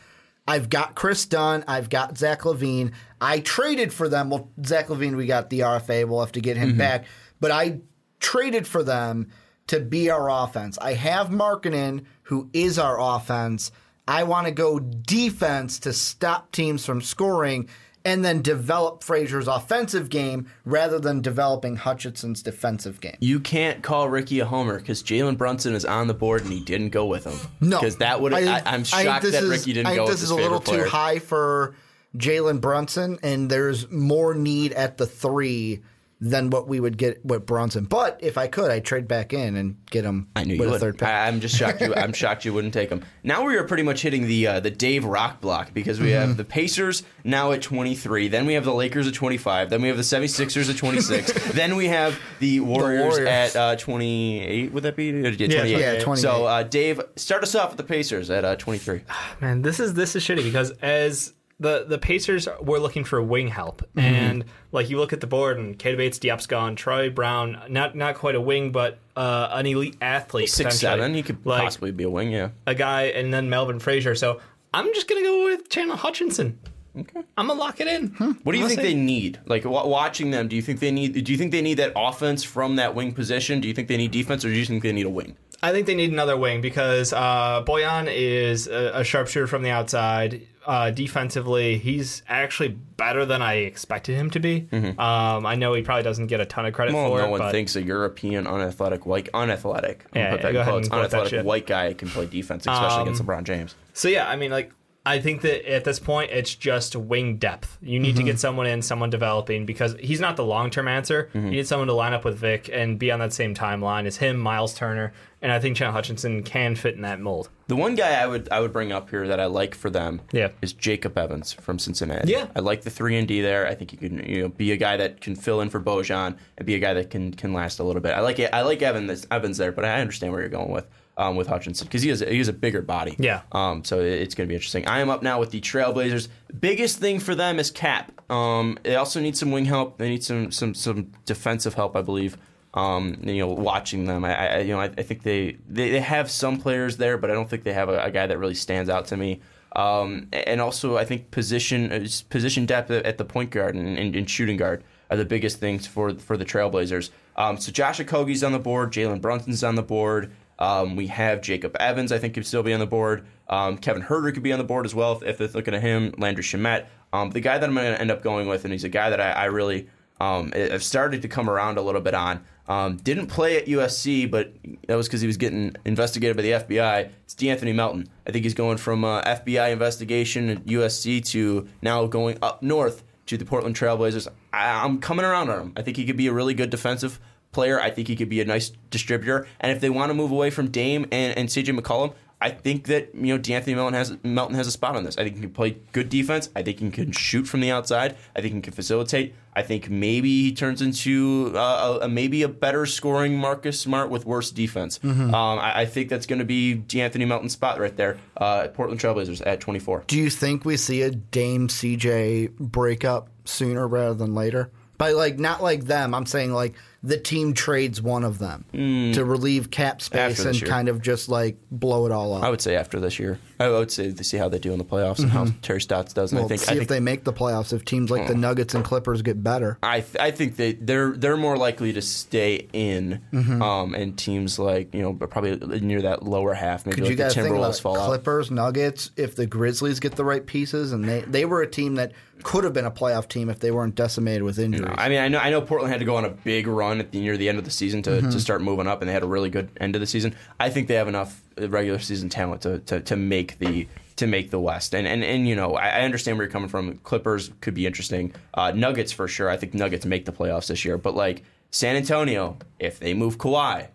[0.47, 1.63] I've got Kris Dunn.
[1.67, 2.93] I've got Zach LaVine.
[3.19, 4.29] I traded for them.
[4.29, 6.07] Well, Zach LaVine, we got the RFA.
[6.07, 6.77] We'll have to get him mm-hmm.
[6.77, 7.05] back.
[7.39, 7.81] But I
[8.19, 9.31] traded for them
[9.67, 10.77] to be our offense.
[10.79, 13.71] I have Markkanen, who is our offense.
[14.07, 17.67] I want to go defense to stop teams from scoring
[18.05, 23.17] and then develop Frazier's offensive game rather than developing Hutchison's defensive game.
[23.19, 26.59] You can't call Ricky a homer because Jalen Brunson is on the board and he
[26.59, 27.37] didn't go with him.
[27.59, 28.33] No, because that would.
[28.33, 30.83] I, I'm shocked this that is- Ricky didn't I go this is a little player.
[30.83, 31.75] too high for
[32.15, 35.81] Jalen Brunson, and there's more need at the three
[36.21, 37.83] than what we would get with Brunson.
[37.85, 40.75] But if I could, I'd trade back in and get him I knew with you
[40.75, 41.07] a third pick.
[41.07, 41.93] I, am just shocked you.
[41.93, 43.03] I'm shocked you wouldn't take him.
[43.23, 46.27] Now we are pretty much hitting the uh, the Dave Rock block because we Mm-hmm.
[46.29, 48.29] have the Pacers now at 23.
[48.29, 49.69] Then we have the Lakers at 25.
[49.69, 51.51] Then we have the 76ers at 26.
[51.53, 53.27] then we have the Warriors, Warriors.
[53.27, 54.71] at uh, 28.
[54.71, 55.05] Would that be?
[55.07, 55.79] Yeah, 28.
[55.79, 56.21] Yeah, 28.
[56.21, 59.01] So uh, Dave, start us off with the Pacers at uh, 23.
[59.41, 63.47] Man, this is this is shitty because as the the Pacers were looking for wing
[63.47, 63.99] help, Mm-hmm.
[63.99, 67.95] and like you look at the board, and Keita Bates, Diop's gone, Troy Brown, not
[67.95, 71.13] not quite a wing, but uh, an elite athlete, Six seven.
[71.13, 72.31] He could like possibly be a wing.
[72.31, 72.49] Yeah.
[72.67, 74.15] a guy, and then Melvin Frazier.
[74.15, 74.41] So
[74.73, 76.59] I'm just gonna go with Chandler Hutchison.
[76.97, 78.07] Okay, I'm gonna lock it in.
[78.43, 79.39] What do you I'm think gonna they need?
[79.45, 81.23] Like w- watching them, do you think they need?
[81.25, 83.59] Do you think they need that offense from that wing position?
[83.61, 85.35] Do you think they need defense, or do you think they need a wing?
[85.63, 89.71] I think they need another wing because uh, Bojan is a, a sharpshooter from the
[89.71, 90.45] outside.
[90.65, 94.67] Uh, defensively, he's actually better than I expected him to be.
[94.71, 97.11] Um, I know he probably doesn't get a ton of credit Mm-hmm.
[97.11, 100.61] Well, for no it, one but thinks a European, unathletic, white, unathletic, Yeah, yeah, go
[100.61, 103.75] ahead quotes, and quote that unathletic white guy can play defense, especially against LeBron James.
[103.93, 104.71] So yeah, I mean, like
[105.05, 107.77] I think that at this point it's just wing depth.
[107.79, 108.27] You need to mm-hmm.
[108.27, 111.29] get someone in, someone developing because he's not the long term answer.
[111.33, 111.49] You mm-hmm.
[111.51, 114.37] need someone to line up with Vic and be on that same timeline as him,
[114.37, 117.49] Miles Turner, and I think Chandler Hutchison can fit in that mold.
[117.67, 120.21] The one guy I would I would bring up here that I like for them
[120.31, 120.49] Yeah.
[120.63, 122.31] is Jacob Evans from Cincinnati.
[122.31, 122.47] Yeah.
[122.55, 123.67] I like the three and D there.
[123.67, 126.35] I think he can you know be a guy that can fill in for Bojan
[126.57, 128.13] and be a guy that can can last a little bit.
[128.13, 128.49] I like it.
[128.51, 130.87] I like Evans Evans there, but I understand where you're going with
[131.17, 133.15] um, with Hutchison because he has he has a bigger body.
[133.17, 133.41] Yeah.
[133.51, 133.83] Um.
[133.83, 134.87] So it's going to be interesting.
[134.87, 136.27] I am up now with the Trailblazers.
[136.59, 138.11] Biggest thing for them is cap.
[138.29, 138.77] Um.
[138.83, 139.97] They also need some wing help.
[139.97, 141.95] They need some some some defensive help.
[141.95, 142.37] I believe.
[142.73, 146.01] Um, you know, watching them, I, I you know, I, I think they, they they
[146.01, 148.53] have some players there, but I don't think they have a, a guy that really
[148.53, 149.39] stands out to me.
[149.77, 153.97] Um, and also, I think position uh, position depth at at the point guard and,
[153.97, 157.11] and, and shooting guard are the biggest things for for the Trailblazers.
[157.37, 160.31] Um, so Josh Okogie's on the board, Jalen Brunson's on the board.
[160.59, 163.25] Um, we have Jacob Evans, I think, could still be on the board.
[163.49, 165.81] Um, Kevin Huerter could be on the board as well if, if they're looking at
[165.81, 166.13] him.
[166.17, 166.85] Landry Shamet.
[167.13, 169.09] Um, the guy that I'm going to end up going with, and he's a guy
[169.09, 169.87] that I, I really
[170.19, 172.43] um, have started to come around a little bit on.
[172.67, 174.53] Um, didn't play at USC, but
[174.87, 177.09] that was because he was getting investigated by the FBI.
[177.23, 178.07] It's De'Anthony Melton.
[178.25, 183.03] I think he's going from uh, FBI investigation at USC to now going up north
[183.27, 184.27] to the Portland Trailblazers.
[184.51, 185.73] I, I'm coming around on him.
[185.75, 187.19] I think he could be a really good defensive
[187.55, 187.79] player.
[187.79, 189.47] I think he could be a nice distributor.
[189.59, 192.87] And if they want to move away from Dame and, and CJ McCollum, I think
[192.87, 195.17] that you know De'Anthony Melton has Melton has a spot on this.
[195.17, 196.49] I think he can play good defense.
[196.55, 198.17] I think he can shoot from the outside.
[198.35, 199.33] I think he can facilitate.
[199.55, 204.25] I think maybe he turns into uh, a, maybe a better scoring Marcus Smart with
[204.25, 204.99] worse defense.
[205.01, 208.17] Um, I, I think that's going to be De'Anthony Melton's spot right there.
[208.35, 210.03] Uh, Portland Trailblazers at 24.
[210.07, 214.71] Do you think we see a Dame CJ breakup sooner rather than later?
[214.97, 216.75] By like not like them, I'm saying like
[217.05, 218.65] the team trades one of them
[219.13, 220.47] to relieve cap space Hmm.
[220.49, 220.69] And year.
[220.69, 222.43] kind of just like blow it all up.
[222.43, 223.39] I would say after this year.
[223.59, 226.11] I would say to see how they do in the playoffs and how Terry Stotts
[226.13, 226.31] does.
[226.33, 227.71] And well, I think see I if they make the playoffs.
[227.71, 231.11] If teams like the Nuggets and Clippers get better, I th- I think they they're
[231.15, 233.61] they're more likely to stay in, Mm-hmm.
[233.61, 236.85] um, and teams like you know probably near that lower half.
[236.85, 238.07] Maybe could like you the guys think Timberwolves about fall out.
[238.07, 239.11] Clippers, Nuggets?
[239.15, 242.11] If the Grizzlies get the right pieces, and they they were a team that
[242.43, 244.93] could have been a playoff team if they weren't decimated with injuries.
[244.97, 247.11] I mean, I know I know Portland had to go on a big run at
[247.11, 248.29] the near the end of the season to, Mm-hmm.
[248.29, 250.35] to start moving up, and they had a really good end of the season.
[250.59, 253.87] I think they have enough regular season talent to, to, to make the
[254.17, 254.95] to make the West.
[254.95, 256.97] And and, and you know, I, I understand where you're coming from.
[256.99, 258.33] Clippers could be interesting.
[258.53, 259.49] Uh, Nuggets for sure.
[259.49, 260.97] I think Nuggets make the playoffs this year.
[260.97, 263.87] But like San Antonio, if they move Kawhi,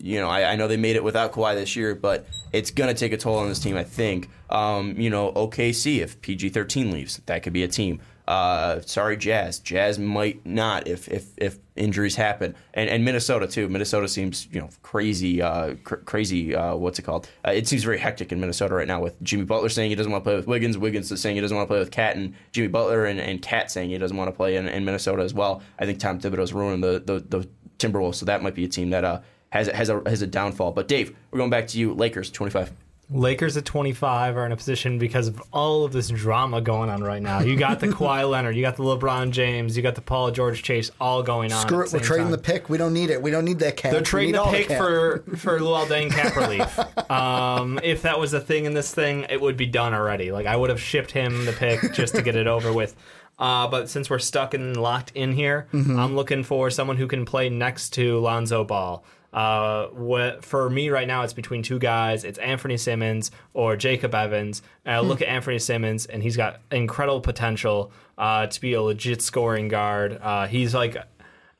[0.00, 2.94] you know, I, I know they made it without Kawhi this year, but it's gonna
[2.94, 3.76] take a toll on this team.
[3.76, 4.28] I think.
[4.50, 8.00] Um, you know, OKC if PG thirteen leaves, that could be a team.
[8.28, 9.58] Uh, sorry, Jazz.
[9.58, 13.70] Jazz might not if if, if injuries happen, and and Minnesota too.
[13.70, 16.54] Minnesota seems you know crazy, uh, cr- crazy.
[16.54, 17.26] Uh, what's it called?
[17.46, 20.12] Uh, it seems very hectic in Minnesota right now with Jimmy Butler saying he doesn't
[20.12, 20.76] want to play with Wiggins.
[20.76, 23.40] Wiggins is saying he doesn't want to play with Cat, and Jimmy Butler and, and
[23.40, 25.62] Cat saying he doesn't want to play in, in Minnesota as well.
[25.78, 27.48] I think Tom Thibodeau's ruining the, the the
[27.78, 30.72] Timberwolves, so that might be a team that uh has has a has a downfall.
[30.72, 31.94] But Dave, we're going back to you.
[31.94, 32.72] Lakers twenty five.
[33.10, 37.02] Lakers at 25 are in a position because of all of this drama going on
[37.02, 37.40] right now.
[37.40, 40.62] You got the Kawhi Leonard, you got the LeBron James, you got the Paul George
[40.62, 41.62] Chase all going on.
[41.62, 42.32] Screw it, we're trading time.
[42.32, 42.68] the pick.
[42.68, 43.22] We don't need it.
[43.22, 43.92] We don't need that cap.
[43.92, 44.78] They're trading the pick cap.
[44.78, 46.78] for for Luol Deng cap relief.
[47.08, 50.30] Um, if that was a thing in this thing, it would be done already.
[50.30, 52.94] Like I would have shipped him the pick just to get it over with.
[53.38, 57.24] Uh, but since we're stuck and locked in here, I'm looking for someone who can
[57.24, 59.02] play next to Lonzo Ball.
[59.38, 62.24] Uh, what, for me right now, it's between two guys.
[62.24, 64.62] It's Anfernee Simons or Jacob Evans.
[64.84, 68.82] And I look at Anfernee Simons, and he's got incredible potential uh, to be a
[68.82, 70.18] legit scoring guard.
[70.20, 70.96] Uh, he's like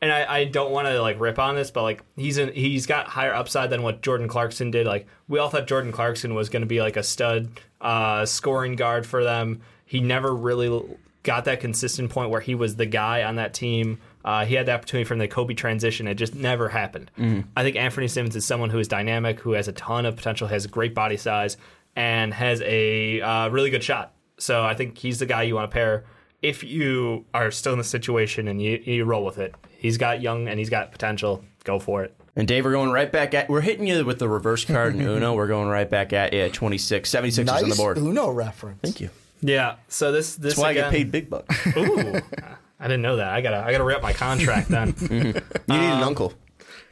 [0.01, 2.87] and I, I don't want to like rip on this, but like he's in, he's
[2.87, 4.85] got higher upside than what Jordan Clarkson did.
[4.85, 8.75] Like we all thought Jordan Clarkson was going to be like a stud uh, scoring
[8.75, 9.61] guard for them.
[9.85, 10.83] He never really
[11.23, 14.01] got that consistent point where he was the guy on that team.
[14.25, 16.07] Uh, he had the opportunity from the Kobe transition.
[16.09, 17.11] It just never happened.
[17.57, 20.49] I think Anfernee Simons is someone who is dynamic, who has a ton of potential,
[20.49, 21.57] has great body size,
[21.97, 24.13] and has a uh, really good shot.
[24.39, 26.05] So I think he's the guy you want to pair
[26.43, 29.55] if you are still in the situation and you, you roll with it.
[29.79, 31.45] He's got young and he's got potential.
[31.65, 32.15] Go for it.
[32.37, 33.49] And Dave, we're going right back at.
[33.49, 35.35] We're hitting you with the reverse card in Uno.
[35.35, 37.11] We're going right back at you at 26.
[37.11, 37.99] 76 is on the Nice board.
[37.99, 38.81] Uno reference.
[38.81, 39.11] Thank you.
[39.41, 39.77] Yeah.
[39.89, 41.67] So this this That's why I get paid big bucks.
[41.77, 42.21] Ooh,
[42.81, 43.29] I didn't know that.
[43.29, 44.95] I gotta I gotta re up my contract then.
[45.11, 46.33] You need an uncle.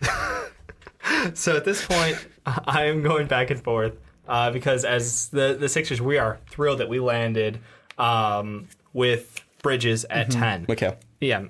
[1.35, 3.95] so at this point, I am going back and forth
[4.29, 7.61] uh, because as the the Sixers, we are thrilled that we landed
[7.99, 10.67] um, with Bridges at ten.
[10.67, 10.97] McHale.
[11.21, 11.45] Yeah,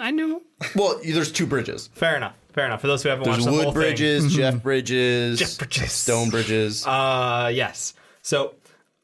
[0.00, 0.42] I knew.
[0.74, 1.88] Well, there's two bridges.
[1.94, 2.34] Fair enough.
[2.52, 2.80] Fair enough.
[2.80, 3.74] For those who haven't There's watched the whole Wood thing.
[3.74, 5.92] Bridges, Jeff Bridges, Jeff Bridges.
[5.92, 6.86] Stone Bridges.
[6.86, 7.94] Uh, yes.
[8.22, 8.54] So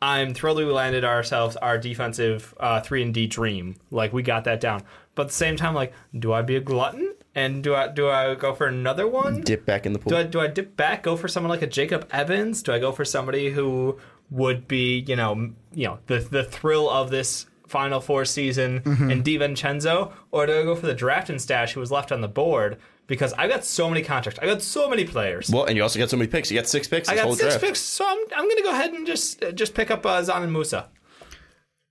[0.02, 3.76] I'm thrilled we landed ourselves our defensive uh, three and D dream.
[3.90, 4.82] Like we got that down.
[5.14, 8.08] But at the same time, like, do I be a glutton and do I do
[8.08, 9.42] I go for another one?
[9.42, 10.10] Dip back in the pool.
[10.10, 12.62] Do I do I dip back, go for someone like a Jacob Evans?
[12.62, 13.98] Do I go for somebody who
[14.30, 19.10] would be, you know, you know, the the thrill of this Final Four season Mm-hmm.
[19.10, 22.20] in DiVincenzo, or do I go for the draft and stash who was left on
[22.20, 22.78] the board?
[23.10, 25.50] Because I got so many contracts, I got so many players.
[25.50, 26.48] well, and you also got so many picks.
[26.48, 27.08] You got six picks.
[27.08, 27.64] I got whole six draft.
[27.64, 30.52] picks, so I'm I'm gonna go ahead and just uh, just pick up uh, Dzanan
[30.52, 30.88] Musa.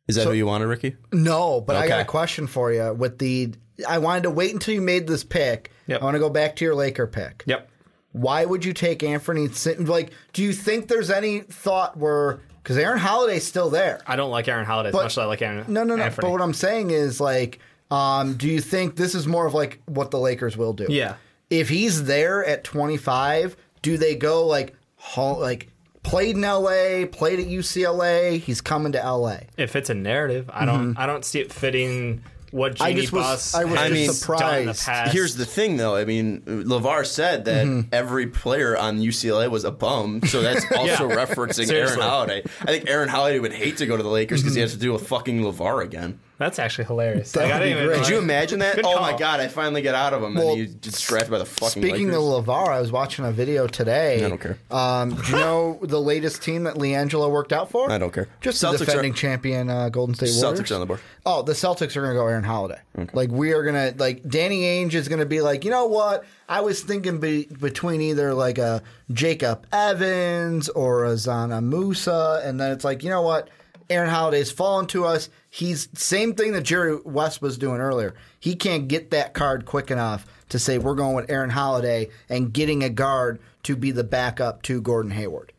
[0.08, 0.96] Is that who you wanted, Ricky?
[1.12, 2.94] No, but I got a question for you.
[2.94, 3.54] With the,
[3.88, 5.72] I wanted to wait until you made this pick.
[5.88, 6.02] Yep.
[6.02, 7.44] I want to go back to your Laker pick.
[7.46, 7.70] Yep.
[8.14, 9.50] Why would you take Anthony?
[9.78, 14.00] Like, do you think there's any thought where because Aaron Holiday's still there?
[14.08, 15.66] I don't like Aaron Holiday as much as I like Aaron.
[15.68, 16.04] No, no, no.
[16.06, 16.22] Anthony.
[16.22, 17.60] But what I'm saying is like,
[17.92, 20.86] um, do you think this is more of like what the Lakers will do?
[20.90, 21.16] Yeah.
[21.50, 25.70] If he's there at 25, do they go like, ho- like
[26.04, 29.38] played in LA, played at UCLA, he's coming to LA?
[29.58, 32.84] if it's a narrative, I don't I don't see it fitting what Mm-hmm.
[32.84, 35.14] I Genie just was- Bus I was has just done in the past.
[35.14, 35.96] Here's the thing, though.
[35.96, 37.90] I mean, Lavar said that Mm-hmm.
[37.94, 41.98] every player on UCLA was a bum, so that's also referencing Seriously.
[41.98, 42.44] Aaron Holiday.
[42.62, 44.46] I think Aaron Holiday would hate to go to the Lakers Mm-hmm.
[44.48, 46.20] because he has to deal with fucking Lavar again.
[46.40, 47.34] That's actually hilarious.
[47.34, 48.00] That would be didn't even- great.
[48.00, 48.76] Could you imagine that?
[48.78, 49.02] Good Oh call.
[49.02, 51.46] my god, I finally get out of him, Well, and he's just drafted by the
[51.46, 52.16] fucking Speaking Lakers.
[52.24, 54.24] of LeVar, I was watching a video today.
[54.26, 54.58] I don't care.
[54.72, 57.92] Um, do you know the latest team that LiAngelo worked out for?
[57.92, 58.28] I don't care.
[58.42, 60.72] Just Celtics the defending are- champion uh, Golden State Warriors.
[60.72, 61.02] are on the board.
[61.26, 62.80] Oh, the Celtics are going to go Aaron Holiday.
[63.14, 65.86] Like we are going to like Danny Ainge is going to be like, you know
[65.88, 66.24] what?
[66.48, 68.82] I was thinking be, between either like a
[69.12, 73.50] Jacob Evans or a Dzanan Musa, and then it's like, you know what?
[73.90, 75.30] Aaron Holiday's fallen to us.
[75.50, 78.14] He's same thing that Jerry West was doing earlier.
[78.40, 82.54] He can't get that card quick enough to say we're going with Aaron Holiday and
[82.54, 85.52] getting a guard to be the backup to Gordon Hayward.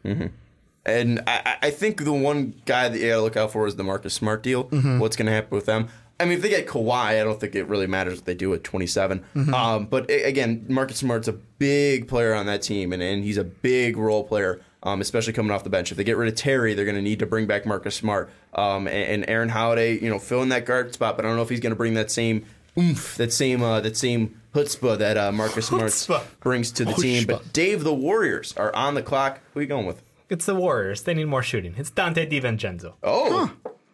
[0.86, 3.66] And I, I- I think the one guy that you got to look out for
[3.66, 4.64] is the Marcus Smart deal.
[4.64, 4.98] Mm-hmm.
[4.98, 5.88] What's going to happen with them?
[6.18, 8.52] I mean, if they get Kawhi, I don't think it really matters what they do
[8.54, 9.20] at 27.
[9.34, 9.54] Mm-hmm.
[9.54, 13.44] Um, but again, Marcus Smart's a big player on that team, and, and he's a
[13.44, 15.90] big role player, um, especially coming off the bench.
[15.90, 18.30] If they get rid of Terry, they're going to need to bring back Marcus Smart
[18.54, 19.98] um, and, and Aaron Holiday.
[19.98, 21.76] You know, fill in that guard spot, but I don't know if he's going to
[21.76, 22.46] bring that same
[22.78, 27.26] oomph, that same uh, that same chutzpah that uh, Marcus Smart brings to the team.
[27.26, 29.40] But Dave, the Warriors are on the clock.
[29.52, 30.02] Who are you going with?
[30.28, 31.02] It's the Warriors.
[31.02, 31.74] They need more shooting.
[31.76, 32.94] It's Donte DiVincenzo.
[33.02, 33.52] Oh,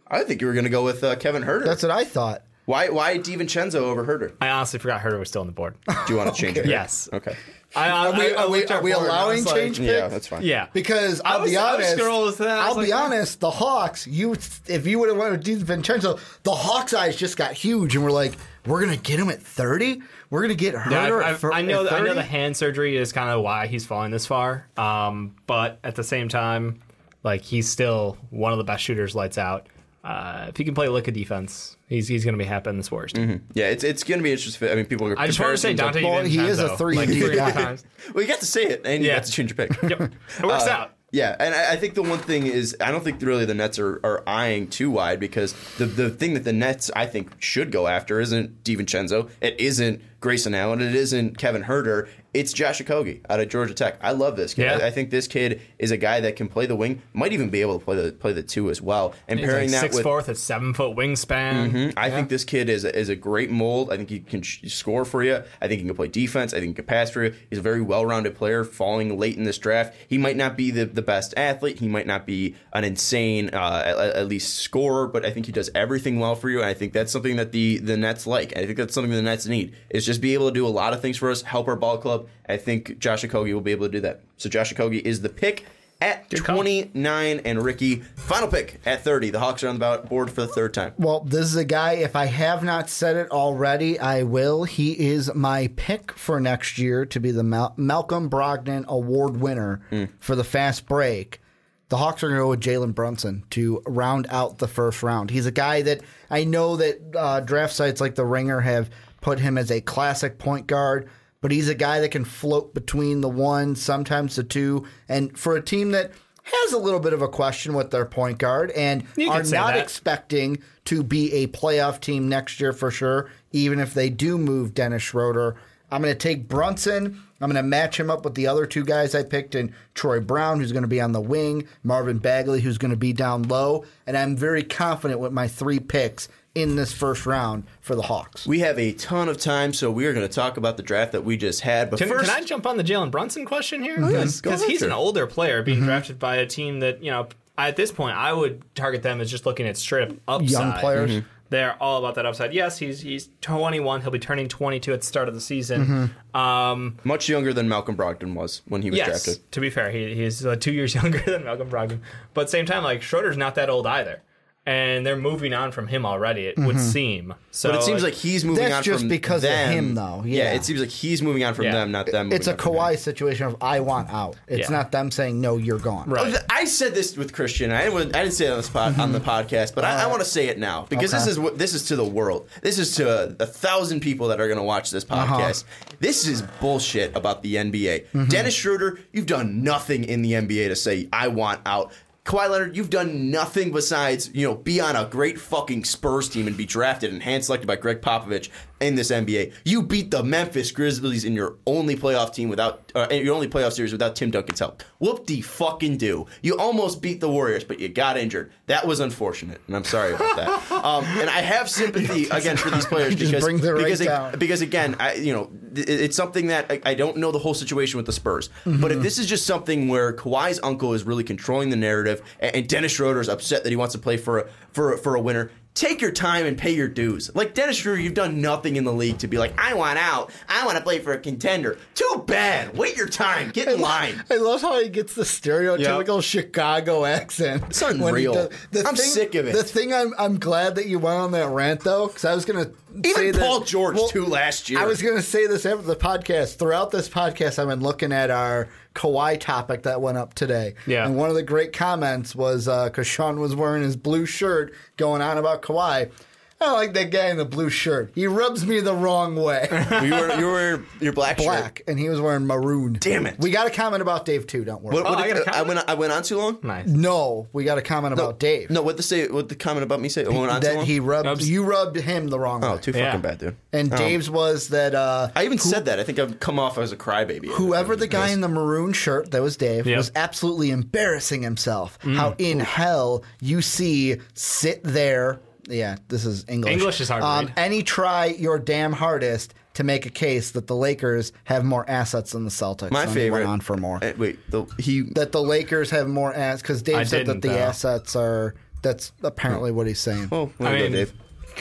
[0.08, 1.64] I think you were going to go with uh, Kevin Huerter.
[1.64, 2.42] That's what I thought.
[2.66, 4.32] Why why DiVincenzo over Huerter?
[4.40, 5.76] I honestly forgot Huerter was still on the board.
[5.86, 6.66] Do you want to change it?
[6.66, 7.08] Yes.
[7.12, 7.36] Okay.
[7.74, 9.36] I, I, Are we, I- I are we, are we our board and I allowing
[9.36, 9.88] was like- change picks?
[9.88, 10.42] Yeah, that's fine.
[10.42, 10.66] Yeah.
[10.72, 13.40] Because I I'll was- be honest, scrolling through that, I I'll was be honest.
[13.40, 14.32] The Hawks, you
[14.66, 18.10] if you would have went with Vincenzo, the Hawks' eyes just got huge, and we're
[18.10, 18.34] like,
[18.66, 20.02] we're gonna get him at thirty.
[20.30, 21.88] We're gonna get Yeah, Huerter I, at, fir- I, I know.
[21.88, 24.66] I know the hand surgery is kind of why he's falling this far.
[24.76, 26.80] Um, but at the same time,
[27.22, 29.14] like he's still one of the best shooters.
[29.14, 29.68] Lights out.
[30.02, 32.76] Uh, if he can play lick a defense, he's he's going to be happy in
[32.76, 33.46] this Warriors team.
[33.54, 34.68] Yeah, it's it's going to be interesting.
[34.70, 35.18] I mean, people are.
[35.18, 36.16] I just want to say comparisons Dante.
[36.16, 37.50] Well, he is a 3 like three guy.
[37.52, 37.84] times.
[38.14, 39.82] Well, you got to say it, and you got to change your pick.
[39.82, 40.00] Yep,
[40.40, 40.92] it works Uh, out.
[41.12, 43.78] Yeah, and I, I think the one thing is I don't think really the Nets
[43.78, 47.70] are, are eyeing too wide because the the thing that the Nets I think should
[47.70, 53.20] go after isn't DiVincenzo, it isn't Grayson Allen, it isn't Kevin Huerter, it's Josh Okogie
[53.30, 53.98] out of Georgia Tech.
[54.02, 54.64] I love this kid.
[54.64, 54.78] Yeah.
[54.78, 57.48] I, I think this kid is a guy that can play the wing, might even
[57.48, 59.14] be able to play the play the two as well.
[59.26, 61.94] And He's pairing like that six with fourth at seven foot wingspan.
[61.96, 63.90] I think this kid is a, is a great mold.
[63.90, 65.42] I think he can sh- score for you.
[65.60, 66.52] I think he can play defense.
[66.52, 67.34] I think he can pass for you.
[67.48, 68.64] He's a very well rounded player.
[68.64, 71.78] Falling late in this draft, he might not be the, the best athlete.
[71.78, 75.52] He might not be an insane uh, at, at least scorer, but I think he
[75.52, 76.58] does everything well for you.
[76.58, 78.56] And I think that's something that the the Nets like.
[78.56, 80.92] I think that's something the Nets need is just be able to do a lot
[80.92, 82.25] of things for us, help our ball club.
[82.48, 84.20] I think Josh Okogie will be able to do that.
[84.36, 85.64] So Josh Okogie is the pick.
[85.98, 86.56] At call.
[86.56, 89.30] 29 and Ricky, final pick at 30.
[89.30, 90.92] The Hawks are on the board for the third time.
[90.98, 91.92] Well, this is a guy.
[91.94, 94.64] If I have not said it already, I will.
[94.64, 99.80] He is my pick for next year to be the Mal- Malcolm Brogdon Award winner
[100.20, 101.40] for the fast break.
[101.88, 105.30] The Hawks are going to go with Jalen Brunson to round out the first round.
[105.30, 108.90] He's a guy that I know that uh, draft sites like the Ringer have
[109.22, 111.08] put him as a classic point guard,
[111.40, 115.56] but he's a guy that can float between the one, sometimes the two, and for
[115.56, 116.10] a team that
[116.42, 119.78] has a little bit of a question with their point guard and are not that.
[119.78, 124.72] expecting to be a playoff team next year for sure, even if they do move
[124.72, 125.56] Dennis Schroeder.
[125.90, 127.20] I'm going to take Brunson.
[127.40, 130.20] I'm going to match him up with the other two guys I picked and Troy
[130.20, 133.42] Brown, who's going to be on the wing, Marvin Bagley, who's going to be down
[133.42, 133.84] low.
[134.06, 138.46] And I'm very confident with my three picks in this first round for the Hawks.
[138.46, 141.12] We have a ton of time, so we are going to talk about the draft
[141.12, 141.90] that we just had.
[141.90, 143.96] But Can, first, can I jump on the Jalen Brunson question here?
[143.96, 147.28] Because go ahead, he's an older player being drafted by a team that you know
[147.58, 150.50] at this point, I would target them as just looking at straight up upside.
[150.50, 151.10] Young players.
[151.10, 151.26] Mm-hmm.
[151.48, 152.52] They're all about that upside.
[152.52, 154.00] Yes, he's he's 21.
[154.00, 155.86] He'll be turning 22 at the start of the season.
[155.86, 156.36] Mm-hmm.
[156.36, 159.52] Um, Much younger than Malcolm Brogdon was when he was yes, drafted.
[159.52, 162.00] to be fair, he, he's uh, two years younger than Malcolm Brogdon.
[162.34, 164.22] But same time, like Schroeder's not that old either,
[164.66, 166.46] and they're moving on from him already.
[166.46, 166.78] It would mm-hmm.
[166.78, 167.34] seem.
[167.52, 169.72] So But it seems like he's moving That's on just from because of them.
[169.72, 170.24] him, though.
[170.26, 170.52] Yeah.
[170.54, 171.72] it seems like he's moving on from Yeah.
[171.72, 172.32] them, not them.
[172.32, 172.80] It's a moving on from him.
[172.80, 174.36] Kawhi situation of I want out.
[174.48, 174.76] It's Yeah.
[174.76, 176.10] not them saying no, you're gone.
[176.10, 176.34] Right.
[176.34, 177.70] Oh, I said this with Christian.
[177.70, 179.30] I didn't, I didn't say it on the, spot, on the mm-hmm.
[179.30, 181.84] podcast, but I, I want to say it now because this is what this is
[181.84, 182.48] to the world.
[182.62, 185.36] This is to a, a thousand people that are going to watch this uh-huh.
[185.36, 185.64] podcast.
[186.00, 188.06] This is bullshit about the NBA.
[188.06, 188.24] Mm-hmm.
[188.24, 191.92] Dennis Schroeder, you've done nothing in the NBA to say I want out.
[192.26, 196.48] Kawhi Leonard, you've done nothing besides you know be on a great fucking Spurs team
[196.48, 198.48] and be drafted and hand selected by Gregg Popovich
[198.80, 199.52] in this NBA.
[199.64, 203.72] You beat the Memphis Grizzlies in your only playoff team without uh, your only playoff
[203.72, 204.82] series without Tim Duncan's help.
[204.98, 206.26] Whoop de fucking do.
[206.42, 208.52] You almost beat the Warriors, but you got injured.
[208.66, 210.72] That was unfortunate, and I'm sorry about that.
[210.84, 214.96] um, and I have sympathy again for these players because brings it because, because again,
[214.98, 218.06] I, you know, th- it's something that I, I don't know the whole situation with
[218.06, 218.50] the Spurs.
[218.64, 222.56] But if this is just something where Kawhi's uncle is really controlling the narrative, and,
[222.56, 225.14] and Dennis Schroeder is upset that he wants to play for a, for a, for
[225.14, 225.50] a winner.
[225.76, 227.30] Take your time and pay your dues.
[227.34, 230.32] Like Dennis Schroeder, you've done nothing in the league to be like, I want out.
[230.48, 231.76] I want to play for a contender.
[231.94, 232.74] Too bad.
[232.74, 233.50] Wait your time.
[233.50, 234.24] Get in line.
[234.30, 237.64] I love how he gets the stereotypical Chicago accent.
[237.68, 238.50] It's unreal.
[238.86, 239.52] I'm sick of it.
[239.52, 242.46] The thing I'm, I'm glad that you went on that rant though, because I was
[242.46, 242.70] gonna
[243.04, 244.78] say Even that- Paul George well, too last year.
[244.78, 246.56] I was gonna say this after the podcast.
[246.56, 250.74] Throughout this podcast, I've been looking at our Kawhi topic that went up today.
[250.86, 251.06] Yeah.
[251.06, 254.74] and one of the great comments was uh, because Sean was wearing his blue shirt,
[254.96, 256.10] going on about Kawhi.
[256.58, 258.12] I like that guy in the blue shirt.
[258.14, 259.68] He rubs me the wrong way.
[260.02, 261.46] you were you were your black, shirt.
[261.46, 262.96] Black, and he was wearing maroon.
[262.98, 263.38] Damn it.
[263.38, 264.64] We got a comment about Dave too.
[264.64, 264.94] Don't worry.
[264.94, 265.68] What, what Oh, I did- got a I, comment?
[265.76, 266.58] went I went on too long.
[266.62, 266.86] nice.
[266.86, 268.70] No, we got a comment about Dave.
[268.70, 269.28] No, what the say?
[269.28, 270.24] What the comment about me say?
[270.24, 270.86] I went on too that long?
[270.86, 272.80] he rubbed Rubs- you rubbed him the wrong Oh, way.
[272.80, 273.06] too Yeah.
[273.06, 273.56] fucking bad, dude.
[273.74, 276.00] and Um, Dave's was that uh, I even said that.
[276.00, 277.48] I think I've come off as a crybaby.
[277.48, 279.96] whoever the guy in the maroon shirt that was Dave Yep.
[279.98, 281.98] was absolutely embarrassing himself.
[282.02, 285.38] How in hell you see sit there?
[285.68, 286.72] Yeah, this is English.
[286.72, 287.54] English is hard to Um, read.
[287.56, 291.84] and he try your damn hardest to make a case that the Lakers have more
[291.88, 292.90] assets than the Celtics.
[292.90, 293.40] My And he favorite.
[293.40, 293.98] went on for more.
[294.02, 295.02] Uh, wait, the, he.
[295.16, 297.58] that the Lakers have more assets because Dave I said that didn't, the though.
[297.58, 298.54] assets are.
[298.82, 300.28] That's apparently what he's saying.
[300.30, 301.12] Oh, I I mean, Dave.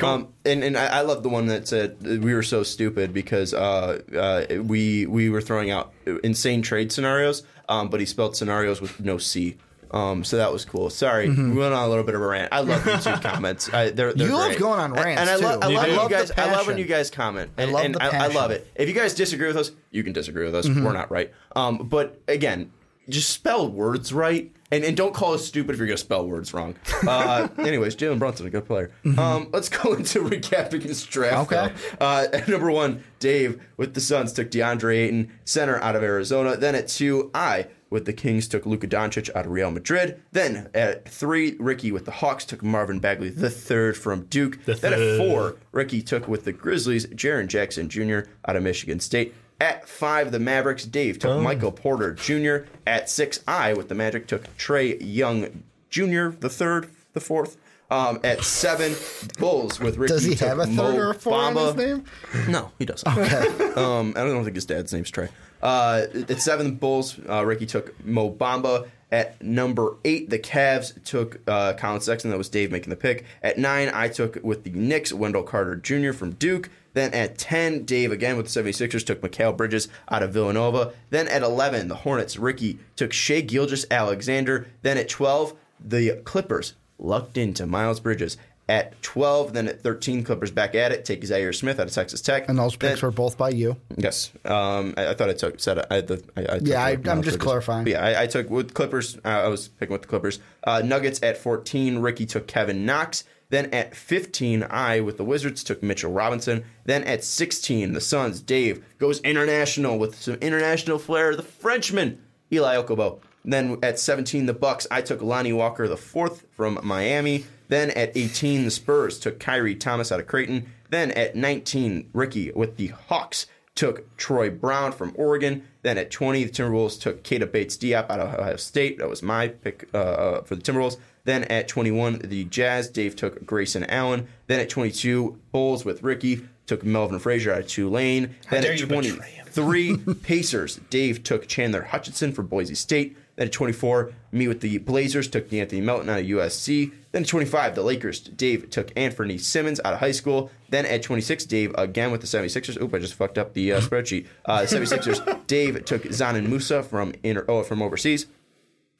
[0.03, 3.53] Um, and and I, I love the one that said we were so stupid because
[3.53, 5.93] uh, uh, we we were throwing out
[6.23, 9.55] insane trade scenarios, um, but he spelled scenarios with no C.
[9.91, 10.89] Um, so that was cool.
[10.89, 11.51] Sorry, Mm-hmm.
[11.51, 12.51] we went on a little bit of a rant.
[12.51, 13.73] I love YouTube comments.
[13.73, 15.59] I, they're, they're You love going on rants, and I, lo-.
[15.61, 16.31] I love when I you love guys.
[16.31, 17.51] I love when you guys comment.
[17.57, 18.51] And, love and I, I love.
[18.51, 18.53] Mm-hmm.
[18.53, 18.71] it.
[18.75, 20.67] If you guys disagree with us, you can disagree with us.
[20.67, 21.31] We're not right.
[21.55, 22.71] Um, but again,
[23.09, 24.51] just spell words right.
[24.71, 26.75] And, and don't call us stupid if you're going to spell words wrong.
[27.07, 28.89] Uh, anyways, Jalen Brunson, a good player.
[29.17, 31.51] Um, let's go into recapping this draft.
[31.51, 31.65] Mm-hmm.
[31.65, 31.97] Okay.
[32.01, 36.57] Uh, at number one, Dave with the Suns took DeAndre Ayton, center out of Arizona.
[36.57, 40.21] Then at two, I with the Kings took Luka Doncic out of Real Madrid.
[40.31, 44.63] Then at three, Ricky with the Hawks took Marvin Bagley the third from Duke.
[44.65, 48.29] The then at four, Ricky took with the Grizzlies Jaren Jackson Jr.
[48.47, 49.33] out of Michigan State.
[49.61, 52.67] At five, the Mavericks, Dave took Michael Porter Jr.
[52.85, 56.29] At six, I with the Magic took Trae Young Jr.
[56.29, 57.57] the third, the fourth.
[57.89, 58.95] Um, at seven,
[59.37, 60.13] Bulls with Ricky.
[60.13, 61.77] Does he took have a third Mo or a four in his Bamba.
[61.77, 62.05] name?
[62.49, 63.07] No, he doesn't.
[63.77, 65.29] um, I don't think his dad's name's Trae.
[65.65, 68.87] Uh, at seven, the Bulls, uh, Ricky took Mo Bamba.
[69.11, 72.29] At number eight, the Cavs took uh, Collin Sexton.
[72.29, 73.25] That was Dave making the pick.
[73.41, 76.11] At nine, I took with the Knicks, Wendell Carter Jr.
[76.11, 76.69] from Duke.
[76.93, 80.93] Then at 10, Dave again with the 76ers took Mikal Bridges out of Villanova.
[81.09, 84.67] Then at 11, the Hornets, Ricky took Shai Gilgeous-Alexander.
[84.83, 88.37] Then at 12, the Clippers lucked into Miles Bridges.
[88.67, 92.19] At 12, then at 13, Clippers back at it, take Zhaire Smith out of Texas
[92.19, 92.49] Tech.
[92.49, 93.77] And those picks Then- were both by you.
[93.95, 96.23] Yes, um, I, I thought I took said I, I, I took
[96.63, 97.83] Yeah, I- I'm just clarifying.
[97.83, 99.17] But yeah, I, I took with Clippers.
[99.17, 100.39] Uh, I was picking with the Clippers.
[100.63, 101.99] Uh, Nuggets at 14.
[101.99, 103.23] Ricky took Kevin Knox.
[103.49, 106.65] Then at 15, I with the Wizards took Mitchell Robinson.
[106.85, 108.41] Then at 16, the Suns.
[108.41, 111.35] Dave goes international with some international flair.
[111.35, 112.19] The Frenchman
[112.51, 113.19] Elie Okobo.
[113.43, 114.87] Then at 17, the Bucks.
[114.89, 117.45] I took Lonnie Walker the fourth from Miami.
[117.67, 120.71] Then at 18, the Spurs took Khyri Thomas out of Creighton.
[120.89, 125.67] Then at 19, Ricky with the Hawks took Troy Brown from Oregon.
[125.81, 128.97] Then at 20, the Timberwolves took Keita Bates-Diop out of Ohio State.
[128.99, 130.97] That was my pick uh, uh, for the Timberwolves.
[131.25, 134.27] Then at 21, the Jazz, Dave took Grayson Allen.
[134.47, 138.35] Then at 22, Bulls with Ricky took Melvin Frazier out of Tulane.
[138.49, 139.45] Then dare at you betray him.
[139.53, 143.17] 23, Pacers, Dave took Chandler Hutchison for Boise State.
[143.35, 146.93] Then at 24, me with the Blazers took De'Anthony Melton out of USC.
[147.11, 150.51] Then at 25, the Lakers, Dave took Anfernee Simons out of high school.
[150.69, 152.81] Then at 26, Dave again with the 76ers.
[152.81, 154.27] Oop, I just fucked up the uh, spreadsheet.
[154.45, 158.27] Uh, the 76ers, Dave took Dzanan Musa from inter, oh, from overseas.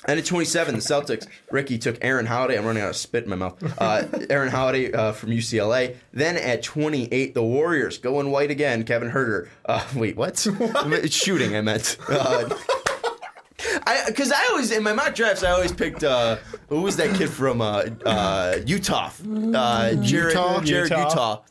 [0.08, 2.58] And at 27, the Celtics, Ricky took Aaron Holiday.
[2.58, 3.82] I'm running out of spit in my mouth.
[3.82, 5.96] Uh, Aaron Holiday uh, from UCLA.
[6.14, 8.84] Then at 28, the Warriors going white again.
[8.84, 9.50] Kevin Huerter.
[9.66, 10.46] Uh, wait, what?
[10.60, 11.56] it's shooting.
[11.56, 11.98] I meant.
[13.60, 16.38] Uh, I because I always in my mock drafts I always picked uh,
[16.70, 19.08] who was that kid from uh, uh, Utah?
[19.08, 19.12] Uh,
[20.02, 20.66] Jarrod Uthoff?
[20.66, 21.10] Jarrod Uthoff.
[21.10, 21.42] Utah.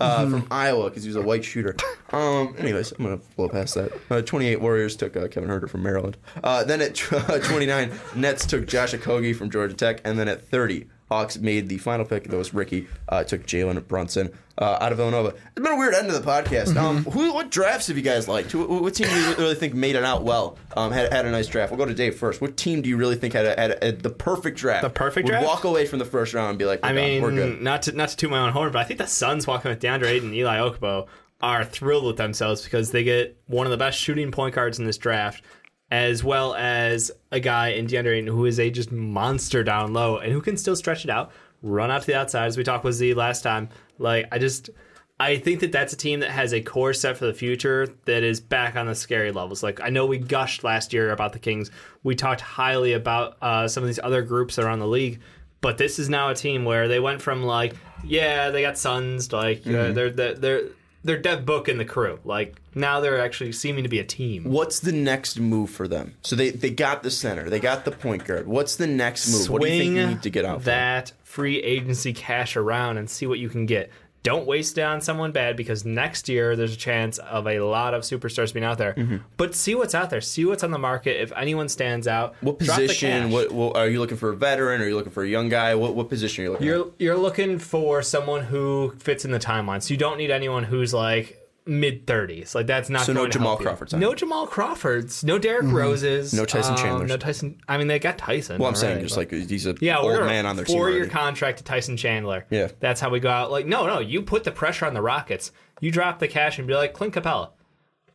[0.00, 1.76] Uh, from Iowa because he was a white shooter.
[2.12, 3.92] Um, anyways, I'm gonna blow past that.
[4.10, 6.16] Uh, 28 Warriors took uh, Kevin Huerter from Maryland.
[6.42, 7.10] Uh, then at tw-
[7.44, 11.78] 29, Nets took Josh Okogie from Georgia Tech, and then at 30, Hawks made the
[11.78, 12.24] final pick.
[12.28, 12.86] That was Ricky.
[13.08, 15.28] Uh, took Jalen Brunson uh, out of Villanova.
[15.30, 16.76] It's been a weird end of the podcast.
[16.76, 18.52] Um, who, what drafts have you guys liked?
[18.52, 20.56] Who, what team do you really think made it out well?
[20.76, 21.72] Um, had, had a nice draft.
[21.72, 22.40] We'll go to Dave first.
[22.40, 24.82] What team do you really think had, a, had, a, had the perfect draft?
[24.82, 25.46] The perfect Would draft?
[25.46, 27.04] Walk away from the first round and be like, I "We're done.
[27.04, 27.60] mean, we're good.
[27.62, 29.80] not to not to toot my own horn, but I think the Suns walking with
[29.80, 31.08] DeAndre Ayton and Elie Okobo
[31.42, 34.84] are thrilled with themselves because they get one of the best shooting point guards in
[34.84, 35.42] this draft,
[35.90, 40.18] as well as a guy in DeAndre Ayton who is a just monster down low
[40.18, 41.32] and who can still stretch it out,
[41.62, 43.68] run out to the outside as we talked with Z last time.
[43.98, 44.70] Like I just.
[45.18, 48.22] I think that that's a team that has a core set for the future that
[48.22, 49.62] is back on the scary levels.
[49.62, 51.70] Like I know we gushed last year about the Kings.
[52.02, 55.20] We talked highly about uh, some of these other groups around the league,
[55.60, 59.30] but this is now a team where they went from like, yeah, they got Suns,
[59.30, 60.62] like uh, they're they're they're
[61.02, 62.18] they're Dev Book and the crew.
[62.24, 64.44] Like now they're actually seeming to be a team.
[64.44, 66.16] What's the next move for them?
[66.22, 68.46] So they, they got the center, they got the point guard.
[68.46, 69.50] What's the next move?
[69.50, 70.60] what do you think you need to get out?
[70.60, 73.90] for that free agency cash around and see what you can get.
[74.22, 77.94] Don't waste it on someone bad because next year there's a chance of a lot
[77.94, 78.92] of superstars being out there.
[78.92, 79.16] Mm-hmm.
[79.38, 80.20] But see what's out there.
[80.20, 81.22] See what's on the market.
[81.22, 83.30] If anyone stands out, What position?
[83.30, 84.28] What, what are you looking for?
[84.30, 84.82] A veteran?
[84.82, 85.74] Are you looking for a young guy?
[85.74, 86.68] What what position are you looking?
[86.68, 86.74] at?
[86.74, 89.82] You're you're looking for someone who fits in the timeline.
[89.82, 92.54] So you don't need anyone who's like mid thirties.
[92.54, 93.56] Like that's not So no Jamal.
[93.56, 93.94] Crawfords?
[93.94, 95.24] No Jamal Crawfords.
[95.24, 96.32] No Derrick Roses.
[96.32, 97.08] No Tyson um, Chandlers.
[97.08, 97.60] No Tyson.
[97.68, 98.58] I mean, they got Tyson.
[98.58, 100.76] Well, I'm saying just like he's a yeah, old man on their team.
[100.76, 102.46] four year contract to Tyson Chandler.
[102.50, 102.68] Yeah.
[102.80, 103.50] that's how we go out.
[103.50, 105.52] Like, no, no, you put the pressure on the Rockets.
[105.80, 107.50] You drop the cash and be like, Clint Capela,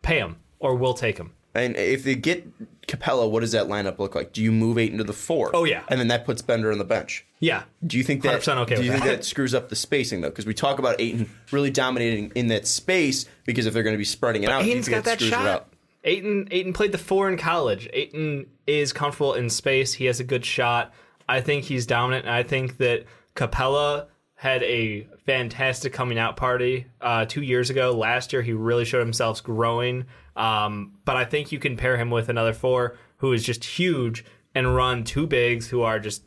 [0.02, 1.34] pay him or we'll take him.
[1.56, 2.46] And if they get
[2.88, 4.34] Capela, what does that lineup look like?
[4.34, 5.52] Do you move eight into the four?
[5.54, 5.84] Oh, yeah.
[5.88, 7.26] and then that puts Bender on the bench.
[7.40, 8.42] Yeah, Do you think that?
[8.42, 9.18] 100% okay do you with think that.
[9.18, 10.30] that screws up the spacing though?
[10.30, 13.98] Because we talk about Ayton really dominating in that space because if they're going to
[14.00, 15.48] be spreading it out, do you Ayton's think got that screws it shot.
[15.48, 15.68] out?
[16.04, 17.90] Ayton, Ayton played the four in college.
[17.94, 19.94] Ayton is comfortable in space.
[19.94, 20.94] He has a good shot.
[21.28, 22.26] I think he's dominant.
[22.26, 27.92] And I think that Capela had a fantastic coming out party uh, two years ago.
[27.94, 30.06] Last year, he really showed himself growing.
[30.36, 34.26] Um, but I think you can pair him with another four who is just huge
[34.54, 36.24] and run two bigs who are just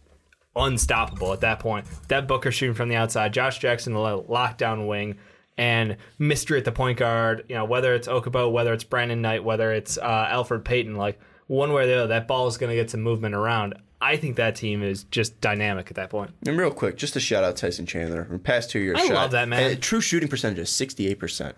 [0.57, 1.87] unstoppable at that point.
[2.09, 5.19] That Booker shooting from the outside, Josh Jackson the lockdown wing,
[5.57, 7.45] and mystery at the point guard.
[7.49, 10.97] You know whether it's Okobo, whether it's Brandon Knight, whether it's uh, Elfrid Payton.
[10.97, 13.75] Like one way or the other, that ball is going to get some movement around.
[14.01, 16.31] I think that team is just dynamic at that point.
[16.47, 18.23] And real quick, just to shout out Tyson Chandler.
[18.23, 19.81] In the past two years, I shot, love that man.
[19.81, 21.57] true shooting percentage is sixty eight percent.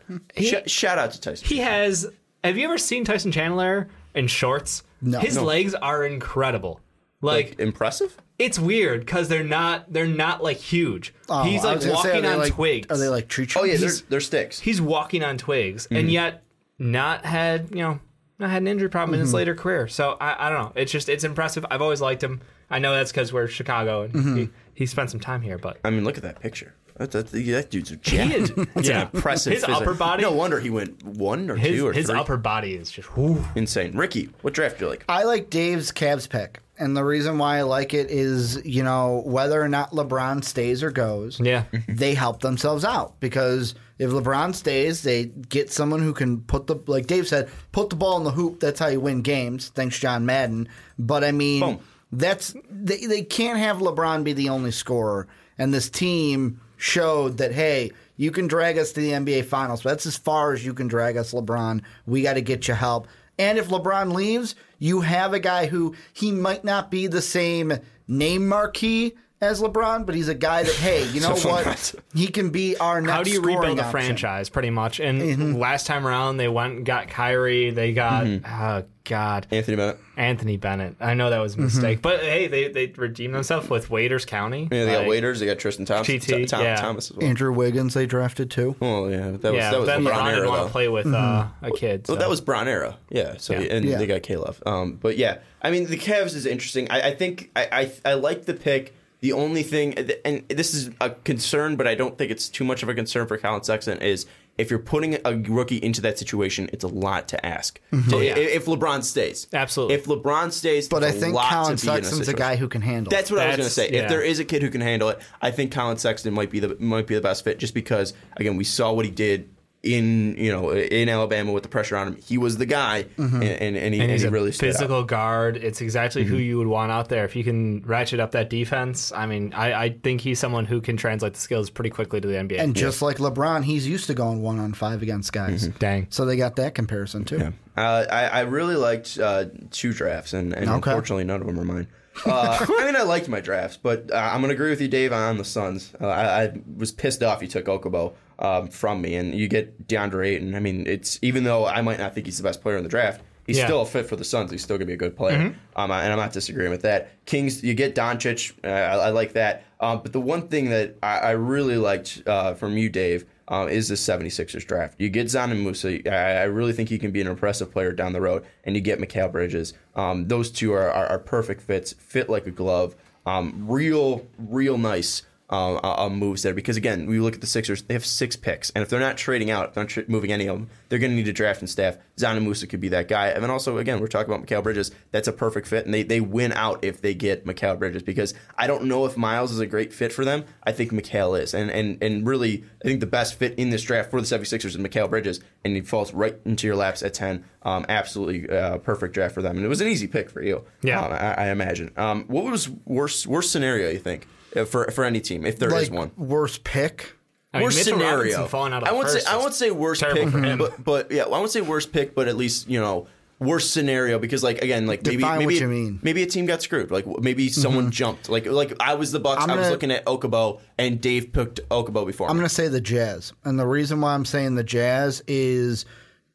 [0.67, 1.47] Shout out to Tyson.
[1.47, 2.07] He has.
[2.43, 4.83] Have you ever seen Tyson Chandler in shorts?
[5.03, 5.19] No.
[5.21, 5.45] His No.
[5.45, 6.81] legs are incredible.
[7.23, 8.17] Like, impressive.
[8.39, 11.13] it's weird because they're not they're not like huge.
[11.29, 12.87] Oh, He's like was gonna say, walking on like- twigs.
[12.91, 13.69] Are they like tree trunks?
[13.69, 14.59] Oh yeah, they're, they're sticks.
[14.61, 15.97] he's walking on twigs Mm-hmm.
[15.97, 16.43] and yet
[16.79, 18.01] not had you know
[18.41, 19.37] not had an injury problem in his Mm-hmm.
[19.37, 22.41] later career so I, I don't know it's just it's impressive i've always liked him
[22.71, 24.37] i know that's because we're chicago and Mm-hmm.
[24.37, 26.75] he, he spent some time here but I mean, look at that picture.
[26.97, 28.31] That, that, that dude's a jack.
[28.31, 29.03] is- That's yeah.
[29.03, 29.55] an impressive.
[29.55, 29.81] His physique.
[29.83, 32.19] upper body- No wonder he went one or his, two or his three.
[32.19, 33.43] upper body is just whew.
[33.55, 33.97] Insane.
[33.97, 35.05] Ricky, what draft do you like?
[35.09, 36.61] I like Dave's Cavs pick.
[36.79, 40.83] And the reason why I like it is, you know, whether or not LeBron stays
[40.83, 46.15] or goes, yeah they help themselves out because if LeBron stays, they get someone who
[46.15, 48.59] can put the like Dave said, put the ball in the hoop.
[48.59, 49.69] That's how you win games.
[49.69, 50.69] Thanks, John Madden.
[50.99, 51.81] But I mean, Boom.
[52.11, 55.29] that's they they can't have LeBron be the only scorer.
[55.59, 59.83] And this team showed that hey, you can drag us to the NBA Finals.
[59.83, 61.83] But that's as far as you can drag us, LeBron.
[62.07, 63.07] We got to get you help.
[63.39, 67.75] And if LeBron leaves, you have a guy who he might not be the same
[68.09, 69.13] name marquee
[69.43, 71.95] as LeBron, but he's a guy that hey, you know what?
[72.15, 73.13] He can be our next.
[73.13, 73.91] How do you scoring rebuild a option.
[73.91, 75.01] franchise, pretty much?
[75.01, 75.55] And Mm-hmm.
[75.57, 77.71] last time around, they went and got Kyrie.
[77.71, 79.99] They got oh god, Anthony Bennett.
[80.17, 80.97] Anthony Bennett.
[81.01, 81.65] I know that was a Mm-hmm.
[81.65, 84.69] mistake, but hey, they they redeemed themselves with Waiters County.
[84.71, 85.41] Yeah, they got waiters.
[85.41, 86.19] They got Tristan Thompson.
[86.19, 86.77] TT, T- Tom- yeah.
[86.77, 87.27] Thomas as well.
[87.27, 88.77] Andrew Wiggins they drafted too.
[88.83, 90.89] Oh yeah, that was Yeah, that was then LeBron LeBron era didn't want to play
[90.89, 92.05] with uh, a kid.
[92.09, 92.99] Well, that was Braun era.
[93.09, 93.37] Yeah.
[93.39, 93.75] So Yeah.
[93.75, 93.97] and Yeah.
[93.97, 94.57] they got Caleb.
[94.67, 96.91] Um, but yeah, I mean the Cavs is interesting.
[96.91, 98.95] I, I think I, I I like the pick.
[99.21, 99.95] The only thing,
[100.25, 103.27] and this is a concern, but I don't think it's too much of a concern
[103.27, 104.25] for Collin Sexton, is
[104.57, 107.81] if you're putting a rookie into that situation, it's a lot to ask.
[107.93, 108.11] Mm-hmm.
[108.11, 108.37] To- Oh, yeah.
[108.37, 109.95] If LeBron stays, Absolutely.
[109.97, 112.35] If LeBron stays, But I it's a think lot Collin to be a Sexton's a
[112.35, 113.11] guy who can handle.
[113.11, 113.35] That's it.
[113.35, 113.91] what I was going to say.
[113.91, 114.03] yeah.
[114.05, 116.61] If there is a kid who can handle it, I think Collin Sexton might be
[116.61, 119.49] the might be the best fit, just because again we saw what he did
[119.83, 122.17] in you know in Alabama with the pressure on him.
[122.17, 124.69] He was the guy, and, and, and he, and and he's he a really stood
[124.69, 124.73] out.
[124.75, 125.57] physical guard.
[125.57, 126.31] It's exactly Mm-hmm.
[126.35, 127.25] who you would want out there.
[127.25, 130.81] If you can ratchet up that defense, I mean, I, I think he's someone who
[130.83, 132.59] can translate the skills pretty quickly to the NBA.
[132.61, 135.69] And just like LeBron, he's used to going one on five against guys.
[135.79, 136.09] Dang.
[136.11, 137.39] So they got that comparison too.
[137.39, 137.51] Mm-hmm.
[137.79, 140.75] Uh, I, I really liked uh, two drafts, and, and Okay.
[140.91, 141.87] unfortunately, none of them are mine.
[142.27, 144.89] Uh, I mean, I liked my drafts, but uh, I'm going to agree with you,
[144.89, 145.93] Dave, on the Suns.
[146.01, 149.87] Uh, I, I was pissed off you took Okobo um, from me, and you get
[149.89, 150.55] DeAndre Ayton.
[150.55, 152.89] I mean, it's even though I might not think he's the best player in the
[152.91, 153.65] draft, he's Yeah.
[153.67, 154.51] still a fit for the Suns.
[154.51, 157.11] He's still going to be a good player, um, and I'm not disagreeing with that.
[157.27, 158.53] Kings, you get Doncic.
[158.65, 159.65] Uh, I, I like that.
[159.79, 163.69] Um, but the one thing that I, I really liked uh, from you, Dave, um,
[163.69, 164.95] is the 76ers draft.
[164.99, 166.09] You get and Musa.
[166.09, 168.81] I, I really think he can be an impressive player down the road, and you
[168.81, 169.75] get Mikal Bridges.
[169.97, 172.95] Um, those two are, are, are perfect fits, fit like a glove.
[173.27, 177.47] Um, real, real nice um, uh, uh, moves there because again, we look at the
[177.47, 180.05] Sixers; they have six picks, and if they're not trading out, if they're not tra-
[180.07, 181.99] moving any of them, they're going to need a draft and staff.
[182.23, 184.93] And Musa could be that guy, and then also again, we're talking about Mikal Bridges.
[185.11, 188.35] That's a perfect fit, and they they win out if they get Mikal Bridges because
[188.57, 190.45] I don't know if Miles is a great fit for them.
[190.63, 193.83] I think Mikal is, and and and really, I think the best fit in this
[193.83, 197.15] draft for the 76ers is Mikal Bridges, and he falls right into your laps at
[197.15, 197.45] ten.
[197.63, 200.65] Um, absolutely uh, perfect draft for them, and it was an easy pick for you.
[200.83, 201.01] Yeah.
[201.01, 201.91] Um, I, I imagine.
[201.97, 204.27] Um, what was worst worst scenario you think
[204.67, 206.11] for for any team if there is like one?
[206.17, 207.15] worst pick.
[207.53, 208.47] I mean, worst Mitchell scenario.
[208.47, 210.59] Falling out of I won't say I won't say worst pick, for him.
[210.59, 213.07] but but yeah, I won't say worst pick, but at least you know
[213.41, 215.99] worst scenario because like again like maybe Define what maybe you mean.
[216.03, 219.43] maybe a team got screwed like maybe someone jumped like like I was the Bucks
[219.43, 222.55] I'm I was gonna- looking at Okobo and Dave picked Okobo before I'm going to
[222.55, 223.33] say the Jazz.
[223.45, 225.87] And the reason why I'm saying the Jazz is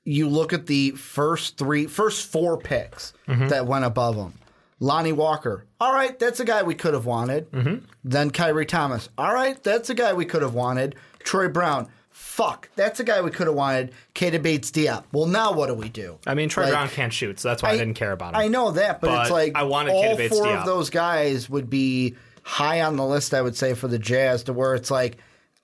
[0.04, 3.48] you look at the first three, first four picks Mm-hmm.
[3.50, 4.34] that went above them.
[4.80, 5.66] Lonnie Walker.
[5.80, 7.52] All right, that's a guy we could have wanted.
[7.52, 7.86] Mm-hmm.
[8.04, 9.10] Then Khyri Thomas.
[9.18, 10.96] All right, that's a guy we could have wanted.
[11.20, 11.90] Troy Brown.
[12.10, 13.92] Fuck, that's a guy we could have wanted.
[14.14, 15.04] Keita Bates-Diop.
[15.12, 16.18] Well, now what do we do?
[16.26, 18.40] I mean, Troy Like, Brown can't shoot, so that's why I, didn't care about him.
[18.42, 20.60] I know that, but, it's like I wanted all Bates four Diop.
[20.60, 23.34] of those guys would be high on the list.
[23.34, 25.18] I would say for the Jazz, to where it's like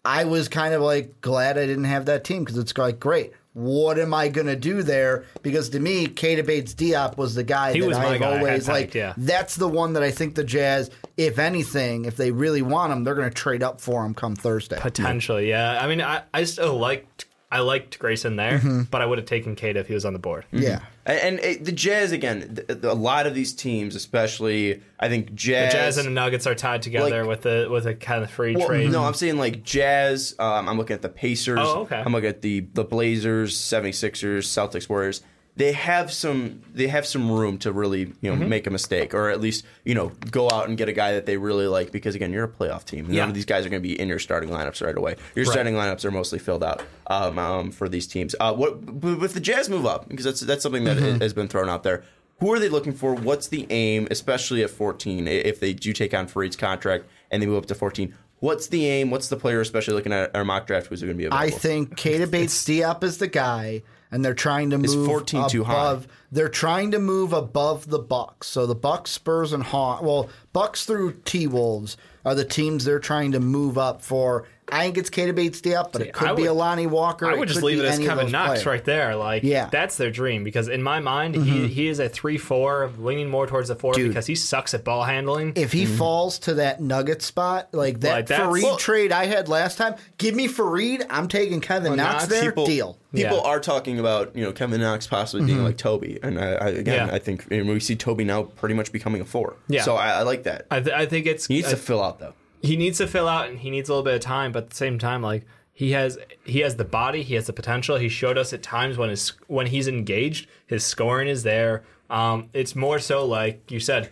[0.03, 3.33] I was kind of like glad I didn't have that team because it's like great.
[3.53, 5.25] What am I gonna do there?
[5.41, 8.37] Because to me, Keita Bates-Diop was the guy He that was I've guy I had
[8.37, 8.95] always pegged, like.
[8.95, 9.13] yeah.
[9.17, 13.03] That's the one that I think the Jazz, if anything, if they really want him,
[13.03, 14.77] they're gonna trade up for him come Thursday.
[14.79, 15.83] Potentially, yeah.
[15.83, 18.83] I mean, I, I still liked I liked Grayson there, Mm-hmm.
[18.83, 20.45] but I would have taken Kate if he was on the board.
[20.51, 20.79] yeah.
[21.05, 25.09] And, and it, the Jazz again, th- th- a lot of these teams, especially I
[25.09, 27.95] think Jazz, The Jazz and the Nuggets are tied together Like- with the with a
[27.95, 28.91] kind of free Well, trade.
[28.91, 30.35] No, I'm saying like Jazz.
[30.39, 31.57] Um, I'm looking at the Pacers.
[31.59, 32.01] Oh, okay.
[32.05, 35.21] I'm looking at the the Blazers, 76ers, Celtics, Warriors.
[35.61, 38.49] They have some they have some room to really you know Mm-hmm.
[38.49, 41.25] make a mistake or at least you know go out and get a guy that
[41.25, 43.05] they really like because again you're a playoff team.
[43.05, 43.27] None Yeah.
[43.27, 45.15] of these guys are going to be in your starting lineups right away.
[45.35, 45.51] Your Right.
[45.51, 48.35] starting lineups are mostly filled out um, um, for these teams.
[48.39, 48.77] Uh, what
[49.23, 51.19] if the Jazz move up because that's that's something that Mm-hmm.
[51.21, 52.03] has been thrown out there.
[52.39, 53.13] Who are they looking for?
[53.13, 55.27] What's the aim, especially at 14?
[55.27, 58.88] If they do take on Faried's contract and they move up to 14, what's the
[58.88, 59.11] aim?
[59.11, 61.45] What's the player, especially looking at our mock draft, who's going to be available?
[61.47, 65.73] I think Keita Bates-Diop is the guy, and they're trying to move 14 too high?
[65.73, 66.07] above.
[66.31, 68.47] They're trying to move above the Bucks.
[68.47, 70.03] So the Bucks, Spurs, and Hawks.
[70.03, 74.45] Well, Bucks through T Wolves are the teams they're trying to move up for.
[74.72, 77.30] I think it's Keita Bates-Diop, but it could I be would- Alani Walker.
[77.30, 78.65] I would just leave be it as Kevin Knox players.
[78.65, 79.15] right there.
[79.15, 79.64] Like, Yeah.
[79.64, 79.69] Mm-hmm.
[79.72, 83.48] that's their dream because in my mind, he he is a three four, leaning more
[83.48, 84.07] towards the four Dude.
[84.10, 85.53] because he sucks at ball handling.
[85.56, 89.26] If he falls to that Nugget spot, like that Like, that's- Faried Well- trade I
[89.26, 91.06] had last time, give me Faried.
[91.10, 92.43] I'm taking Kevin Knox, Knox, there.
[92.52, 92.98] people, Deal.
[93.14, 93.49] People Yeah.
[93.49, 97.07] are talking about you know Kevin Knox possibly being like Toby, and I, I, again
[97.10, 97.14] Yeah.
[97.14, 99.56] I think and we see Toby now pretty much becoming a four.
[99.68, 99.84] Yeah.
[99.84, 100.65] So I, I like that.
[100.72, 102.34] I, th- I think it's He needs I- to fill out though.
[102.61, 104.69] He needs to fill out and he needs a little bit of time but at
[104.69, 107.97] the same time like he has he has the body he has the potential.
[107.97, 111.83] He showed us at times when his when he's engaged his scoring is there.
[112.09, 114.11] Um it's more so like you said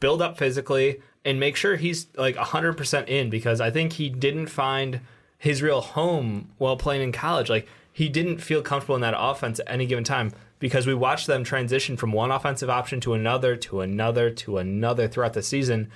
[0.00, 4.46] build up physically and make sure he's like 100% in because I think he didn't
[4.46, 5.00] find
[5.36, 7.50] his real home while playing in college.
[7.50, 11.26] Like he didn't feel comfortable in that offense at any given time because we watched
[11.26, 15.88] them transition from one offensive option to another to another to another throughout the season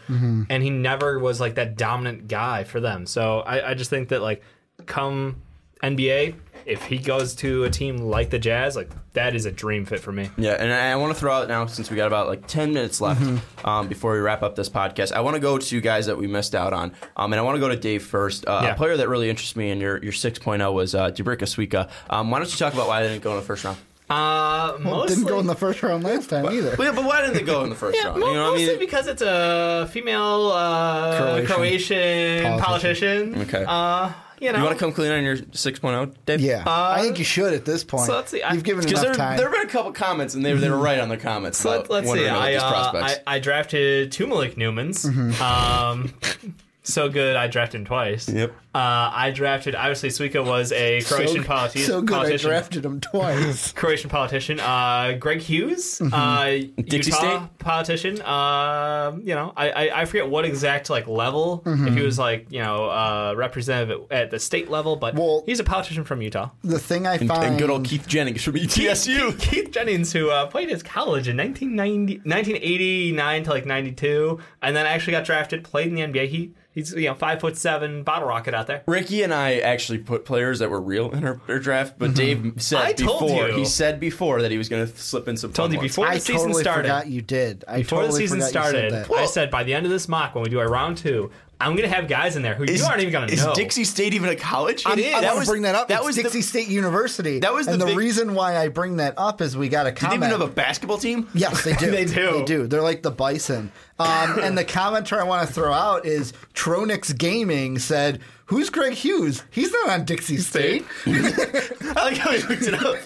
[0.50, 3.06] and he never was like that dominant guy for them.
[3.06, 4.42] So I, I just think that like
[4.86, 5.42] come
[5.82, 9.84] NBA, if he goes to a team like the Jazz, like that is a dream
[9.84, 10.30] fit for me.
[10.38, 12.72] Yeah, and I, I want to throw out now since we got about like ten
[12.72, 13.20] minutes left
[13.64, 15.10] um, before we wrap up this podcast.
[15.10, 17.56] I want to go to guys that we missed out on, um, and I want
[17.56, 18.46] to go to Dave first.
[18.46, 18.74] Uh, Yeah.
[18.74, 21.90] A player that really interests me in your your 6.0 was uh, Dubravka Šuica.
[22.08, 23.78] Um, why don't you talk about why they didn't go in the first round?
[24.12, 26.74] Uh, mostly, Didn't go in the first round last time either.
[26.78, 28.20] Well, yeah, but why didn't they go in the first Yeah, round?
[28.20, 28.78] mo- You know what I mostly mean?
[28.78, 31.16] because it's a female uh,
[31.46, 33.42] Croatian Croatian, politician.
[33.42, 33.64] Okay.
[33.66, 34.58] Uh, you know.
[34.58, 36.40] You want to come clean on your 6.0, Dave?
[36.40, 38.06] Yeah, I think you should at this point.
[38.06, 39.36] so let's see, I- You've given enough there, time.
[39.36, 41.58] there have been a couple comments, and they, they were right on their comments.
[41.58, 42.26] So let's see.
[42.28, 42.92] I, uh.
[42.94, 45.04] I I drafted two Malik Newmans.
[45.40, 46.12] Um,
[46.82, 48.28] so good, I drafted him twice.
[48.28, 48.50] Yep.
[48.74, 48.78] Uh,
[49.14, 49.74] I drafted.
[49.74, 52.32] Obviously, Šuica was a Croatian so, politi- so good.
[52.32, 53.70] I drafted him twice.
[53.74, 56.82] Croatian politician, uh, Greg Hughes, uh, Mm-hmm.
[56.82, 57.58] Dixie Utah State?
[57.58, 58.22] politician.
[58.22, 61.62] Uh, you know, I, I I forget what exact like level.
[61.66, 61.88] Mm-hmm.
[61.88, 65.60] If he was like you know uh, representative at the state level, but Well- he's
[65.60, 66.48] a politician from Utah.
[66.64, 69.38] the thing I and, find and good old Keith Jennings from ETSU.
[69.38, 74.86] Keith Jennings, who uh, played his college in 1990, 1989 to like 92, and then
[74.86, 76.28] actually got drafted, played in the NBA.
[76.28, 78.82] He he's you know five foot seven, bottle rocket out there.
[78.86, 82.38] Ricky and I actually put players that were real in our, our draft, but Dave
[82.38, 82.58] mm-hmm.
[82.58, 83.54] said I told before you.
[83.54, 85.52] he said before that he was going to slip in some.
[85.52, 86.88] Told you before the I season totally started.
[86.88, 87.64] forgot you did.
[87.68, 89.12] I Before totally the season forgot said started.
[89.14, 91.30] I said by the end of this mock, when we do our round two,
[91.62, 93.52] I'm gonna have guys in there who you aren't even gonna is know.
[93.52, 94.82] Is Dixie State even a college?
[94.84, 95.88] I'm, I That want to bring that up.
[95.88, 97.38] That it's was Dixie the, State University.
[97.40, 99.86] that was and the the big- reason why I bring that up is we got
[99.86, 100.20] a comment.
[100.20, 101.28] Did they even have a basketball team?
[101.34, 101.90] Yes, they do.
[101.92, 102.32] They do.
[102.32, 102.66] They do.
[102.66, 103.70] They're like the bison.
[103.98, 108.94] Um, and the commenter I want to throw out is Tronix Gaming said, "Who's Greg
[108.94, 109.44] Hughes?
[109.50, 112.96] He's not on Dixie State." I like how he looked it up.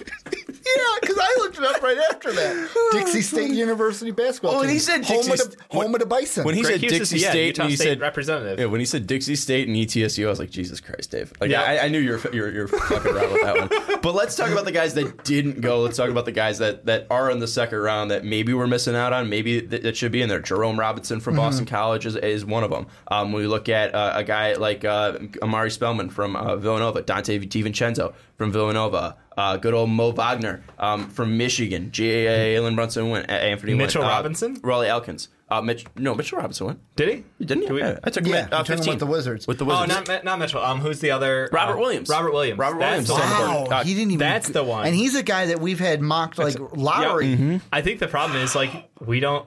[0.76, 2.90] Yeah, because I looked it up right after that.
[2.92, 4.52] Dixie State University basketball.
[4.56, 4.74] Oh, and team.
[4.74, 6.44] he said home Dixie of the, St- home of the bison.
[6.44, 8.58] When he Greg said Hughes Dixie is, yeah, State, Utah and he State said representative.
[8.58, 11.32] Yeah, when he said Dixie State and ETSU, I was like, Jesus Christ, Dave.
[11.40, 11.62] Like, Yeah.
[11.62, 14.00] I, I knew you were you're, you're fucking around with that one.
[14.06, 15.80] But let's talk about the guys that didn't go.
[15.80, 18.68] Let's talk about the guys that, that are in the second round that maybe we're
[18.68, 19.28] missing out on.
[19.28, 20.38] Maybe that, that should be in there.
[20.40, 22.86] Jerome Robinson from Boston College is, is one of them.
[23.08, 27.02] Um, when we look at uh, a guy like uh, Omari Spellman from uh, Villanova,
[27.02, 29.16] Donte DiVincenzo from Villanova.
[29.36, 31.90] Uh, good old Mo Wagner um, from Michigan.
[31.92, 32.24] J.
[32.56, 33.28] Jalen Brunson went.
[33.30, 33.88] Anthony went.
[33.88, 34.58] Mitchell uh, Robinson?
[34.62, 35.28] Raleigh Elkins.
[35.48, 36.96] Uh, Mitch, no, Mitchell Robinson went.
[36.96, 37.24] Did he?
[37.44, 37.68] Didn't he?
[37.68, 38.92] Do we- Yeah, I took him Yeah, at uh, you took him 15.
[38.94, 39.46] with the Wizards.
[39.46, 40.08] With the Oh, Wizards.
[40.08, 40.60] not not Mitchell.
[40.64, 41.48] Um, who's the other?
[41.52, 42.08] Robert uh, Williams.
[42.08, 42.58] Robert Williams.
[42.58, 43.28] Robert That's Williams.
[43.30, 43.34] the.
[43.44, 43.66] Wow.
[43.70, 44.18] Wow, he didn't even.
[44.18, 44.86] That's the one.
[44.86, 47.26] And he's a guy that we've had mocked like lottery.
[47.36, 47.56] Mm-hmm.
[47.72, 49.46] I think the problem is like we don't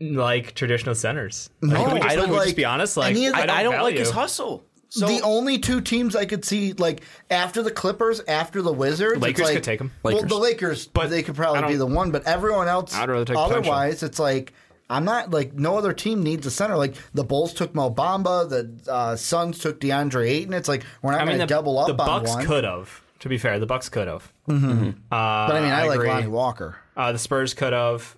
[0.00, 1.50] like traditional centers.
[1.60, 2.96] No, Like, we just, I don't like- just be honest.
[2.96, 4.64] Like and I don't, I don't like his hustle.
[4.94, 7.00] So the only two teams I could see, like
[7.30, 9.90] after the Clippers, after the Wizards, it's Lakers like- could take 'em.
[10.02, 10.28] Well, Lakers.
[10.28, 12.10] the Lakers, But but they could probably be the one.
[12.10, 14.52] But everyone else, I'd rather take otherwise, it's like
[14.90, 16.76] I'm not like no other team needs a center.
[16.76, 20.52] Like the Bulls took Mo Bamba, the uh, Suns took DeAndre Ayton.
[20.52, 22.44] It's like we're not I going to the, double up the Bucks one.
[22.44, 23.00] could have.
[23.20, 24.30] To be fair, the Bucks could have.
[24.46, 26.08] but I mean, I, like agree.
[26.10, 26.76] Lonnie Walker.
[26.96, 28.14] Uh, the Spurs could have.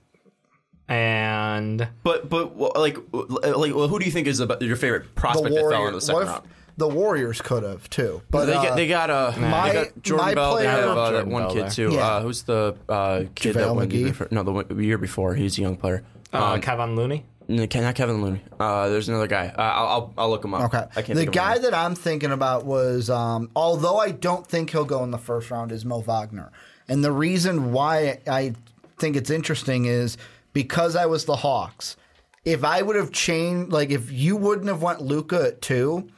[0.89, 5.55] And but but like like well, who do you think is the, your favorite prospect
[5.55, 6.05] that fell in the Warriors.
[6.07, 6.49] second What if round?
[6.77, 8.23] The Warriors could have too?
[8.31, 10.57] But They uh, got they got uh, my- they got Jordan my Bell.
[10.57, 11.71] They have uh, that one Bell kid there.
[11.71, 11.93] too.
[11.93, 12.01] Yeah.
[12.07, 14.11] Uh, who's the uh, kid JaVale that won the year McGee?
[14.11, 14.29] before?
[14.31, 15.35] No, the one- year before.
[15.35, 16.03] He's a young player.
[16.33, 17.25] uh, Kevin Looney.
[17.47, 18.41] No, Ke- not Kevin Looney.
[18.59, 19.49] Uh, there's another guy.
[19.57, 20.63] Uh, I'll, I'll I'll look him up.
[20.75, 20.79] Okay.
[20.97, 21.09] I can't.
[21.09, 24.71] the think of guy his that I'm thinking about was, um, although I don't think
[24.71, 26.51] he'll go in the first round, is Mo Wagner.
[26.89, 28.55] And the reason why I
[28.99, 30.17] think it's interesting is
[30.55, 31.97] because I was the Hawks.
[32.45, 36.09] If I would have changed, like if you wouldn't have went Luka at two,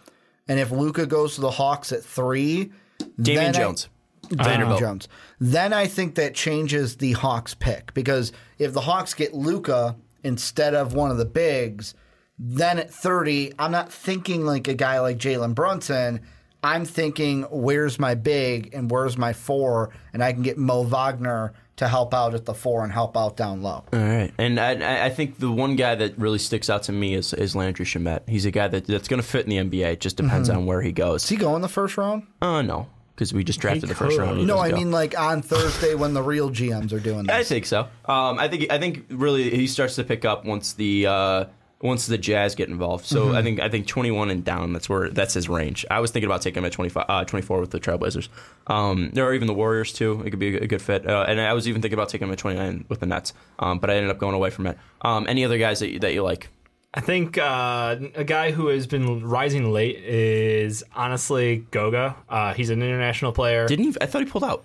[0.49, 2.73] and if Luka goes to the Hawks at three,
[3.21, 3.89] Damian I- Jones.
[4.31, 4.81] Vanderbilt.
[4.81, 5.09] Jones.
[5.39, 9.95] Then I think that changes the Hawks pick because if the Hawks get Luka
[10.25, 11.95] instead of one of the bigs,
[12.39, 16.23] then at 30, I'm not thinking like a guy like Jalen Brunson.
[16.63, 19.91] I'm thinking, where's my big and where's my four?
[20.13, 23.37] And I can get Mo Wagner to help out at the four and help out
[23.37, 23.85] down low.
[23.93, 27.15] All right, and I, I think the one guy that really sticks out to me
[27.15, 28.29] is, is Landry Shamet.
[28.29, 29.93] He's a guy that, that's going to fit in the NBA.
[29.93, 30.59] It just depends Mm-hmm.
[30.61, 31.23] on where he goes.
[31.23, 32.27] Does he go in the first round?
[32.41, 34.23] Uh, no, because we just drafted He the first could.
[34.25, 34.47] round.
[34.47, 34.77] No, I go.
[34.77, 37.35] mean like on Thursday when the real GMs are doing this.
[37.37, 37.83] I think so.
[38.07, 41.45] Um, I think I think really he starts to pick up once the uh,
[41.83, 43.05] once the Jazz get involved.
[43.05, 43.37] So Mm-hmm.
[43.37, 44.73] I think I think 21 and down.
[44.73, 45.85] That's where that's his range.
[45.91, 48.29] I was thinking about taking him at 25, uh, 24 with the Trailblazers.
[48.67, 50.23] Um, there are even the Warriors too.
[50.25, 51.09] It could be a, good fit.
[51.09, 53.33] Uh, and I was even thinking about taking him at 29 with the Nets.
[53.59, 54.79] Um, but I ended up going away from it.
[55.03, 56.49] Um, any other guys that you, that you like?
[56.95, 62.17] I think uh, a guy who has been rising late is honestly Goga.
[62.27, 63.67] Uh, he's an international player.
[63.67, 63.99] Did, Didn't he?
[64.01, 64.65] I thought he pulled out.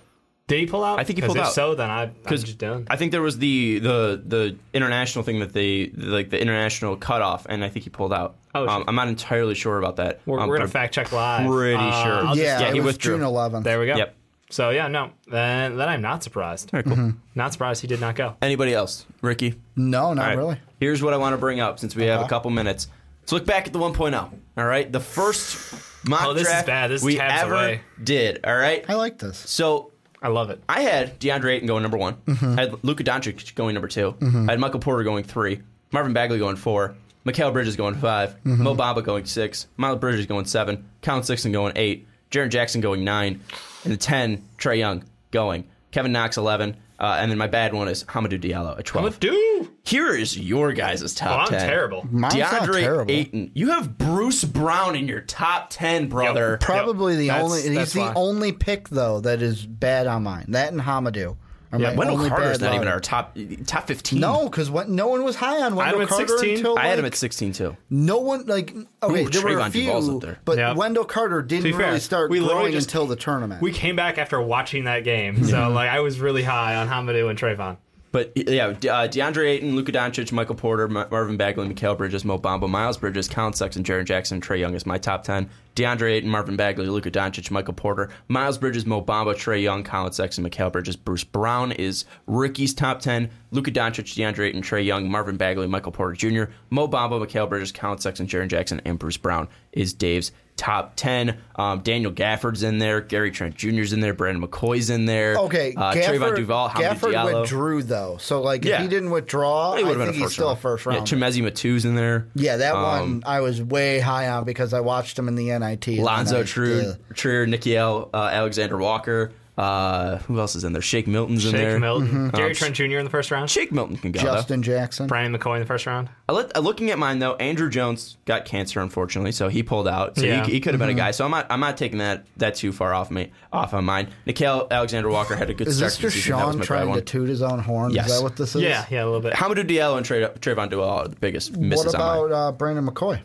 [0.60, 1.00] He pull out?
[1.00, 1.54] I think he pulled if out.
[1.54, 2.88] So then I, I'm Because just done.
[2.90, 7.46] I think there was the, the the international thing that they like the international cutoff,
[7.50, 8.36] and I think he pulled out.
[8.56, 8.84] Oh, um.
[8.88, 10.22] I'm not entirely sure about that.
[10.26, 11.48] We're, Um, we're gonna fact check live.
[11.50, 12.14] pretty Uh, sure.
[12.14, 13.18] I'll just- yeah, yeah, it he was withdrew.
[13.18, 13.64] June 11th.
[13.64, 13.96] there we go.
[13.96, 14.16] Yep.
[14.50, 16.72] So yeah, no, then then I'm not surprised.
[16.74, 17.14] All right, cool.
[17.36, 18.36] Not surprised he did not go.
[18.42, 19.06] Anybody else?
[19.22, 19.56] Ricky.
[19.78, 20.38] No, not All right.
[20.38, 20.58] really.
[20.80, 22.88] Here's what I want to bring up since we have a couple minutes.
[23.22, 24.32] Let's look back at the 1.0.
[24.58, 25.74] All right, the first
[26.06, 26.92] mock Oh, this is draft bad.
[26.92, 27.82] This is we tabs ever away.
[28.04, 28.40] did.
[28.44, 29.38] All right, I like this.
[29.38, 29.91] so
[30.22, 30.62] I love it.
[30.70, 32.16] I had DeAndre Ayton going number one.
[32.26, 32.60] Mm-hmm.
[32.60, 35.62] I had Luka Doncic going number 2 I had Michael Porter going three.
[35.92, 36.96] Marvin Bagley going four.
[37.26, 38.64] Mikal Bridges going 5 Mm-hmm.
[38.64, 39.68] Mo Bamba going six.
[39.78, 40.90] Miles Bridges going seven.
[41.02, 42.08] Collin Sexton going eight.
[42.32, 43.42] Jaren Jackson going nine.
[43.84, 45.68] And the ten, Trae Young going.
[45.92, 46.78] Kevin Knox eleven.
[47.02, 49.06] Uh, and then my bad one is Hamidou Diallo at twelve.
[49.06, 49.70] What do?
[49.84, 51.68] Here is your guys' top Well, I'm 10.
[51.68, 52.08] terrible.
[52.12, 53.12] Mine's not DeAndre terrible.
[53.12, 53.52] Ayton.
[53.56, 56.60] You have Bruce Brown in your top 10, brother.
[56.62, 57.62] Probably the That's- only.
[57.64, 58.14] He's that's the why.
[58.16, 60.46] only pick though that is bad on mine.
[60.50, 61.38] That and Hamidou.
[61.72, 62.94] Are my Wendell Carter's not even love.
[62.96, 64.20] our top top 15.
[64.20, 66.58] No, because no one was high on Wendell him Carter 16.
[66.58, 67.78] until I had him at 16 too.
[67.90, 70.40] No one like okay, Ooh, there were a Trevon Duval's few, up there.
[70.44, 70.74] but Yeah.
[70.74, 73.62] Wendell Carter didn't fair, really start we growing just- until the tournament.
[73.62, 77.30] We came back after watching that game, so like I was really high on Hamidou
[77.30, 77.78] and Trevon.
[78.12, 82.38] But yeah, uh, DeAndre Ayton, Luka Doncic, Michael Porter, Ma- Marvin Bagley, Mikal Bridges, Mo
[82.38, 85.50] Bamba, Miles Bridges, Collin Sexton, Jaren Jackson, Trae Young is my top 10.
[85.76, 90.12] DeAndre Ayton, Marvin Bagley, Luka Doncic, Michael Porter, Miles Bridges, Mo Bamba, Trae Young, Collin
[90.12, 93.30] Sexton, Mikal Bridges, Bruce Brown is Ricky's top 10.
[93.52, 97.72] Luka Doncic, DeAndre Ayton, Trae Young, Marvin Bagley, Michael Porter Jr., Mo Bamba, Mikal Bridges,
[97.72, 101.38] Collin Sexton, Jaren Jackson, and Bruce Brown is Dave's top 10.
[101.56, 103.02] Um, Daniel Gafford's in there.
[103.02, 104.14] Gary Trent Jr.'s in there.
[104.14, 105.36] Brandon McCoy's in there.
[105.36, 107.42] okay, Uh, Gafford, Trevon Duval, Hamidou Gafford Diallo.
[107.42, 108.76] withdrew though, so like Yeah.
[108.76, 110.58] if he didn't withdraw, He I would have think been he's first still round.
[110.60, 111.12] a first round.
[111.12, 112.28] Yeah, Chimezie Metu's in there.
[112.36, 115.50] Yeah, that Um, one I was way high on because I watched him in the
[115.50, 115.98] NIT.
[116.00, 116.94] Lonzo then I- Trier, yeah.
[117.16, 119.32] Trier Nickeil, uh, Alexander Walker.
[119.62, 120.82] Uh, who else is in there?
[120.82, 121.80] Shake Milton's in Shake there.
[121.80, 122.84] Milton, Gary Um, Trent Jr.
[122.98, 124.20] in the first round, Shake Milton can go.
[124.20, 125.06] Justin Jackson.
[125.06, 126.10] Brandon McCoy in the first round.
[126.28, 129.88] I let, uh, looking at mine though, Andrew Jones got cancer unfortunately, so he pulled
[129.88, 130.18] out.
[130.18, 130.46] So Yeah.
[130.46, 130.88] he, he could have Mm-hmm.
[130.90, 131.12] been a guy.
[131.12, 134.08] So I'm not I'm not taking that that too far off me off on mine.
[134.26, 136.38] Nickeil Alexander-Walker had a good Is start this to the just season.
[136.40, 137.06] That was Sean my bad trying to one.
[137.06, 137.92] toot his own horn?
[137.94, 138.08] Yes.
[138.10, 138.64] Is that what this is?
[138.64, 139.34] Yeah, yeah, a little bit.
[139.34, 142.26] Hamidou Diallo and Tra- Trevon Duval are the biggest misses What on mine.
[142.32, 143.22] about uh, Brandon McCoy?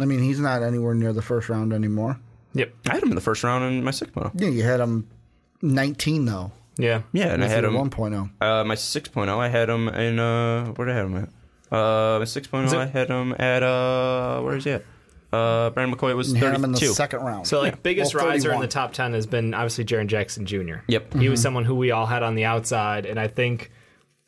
[0.00, 2.18] I mean, he's not anywhere near the first round anymore.
[2.54, 2.72] Yep.
[2.88, 4.30] I had him in the first round in my six point.
[4.34, 5.06] Yeah, you had him
[5.62, 6.52] 19 though.
[6.76, 7.02] Yeah.
[7.12, 8.30] Yeah, and I had him 1.0.
[8.40, 11.28] Uh, my 6.0, I had him in, uh, where did I have him at?
[11.76, 14.84] Uh, my 6.0, Is it- I had him at, uh, where is he at?
[15.32, 16.94] Uh, Brandon McCoy was You had him in the 32.
[16.94, 17.46] second round.
[17.46, 18.60] So like biggest Well, riser in 31.
[18.62, 20.76] the top ten has been obviously Jaren Jackson Jr.
[20.86, 21.14] Yep.
[21.14, 23.70] He was someone who we all had on the outside, and I think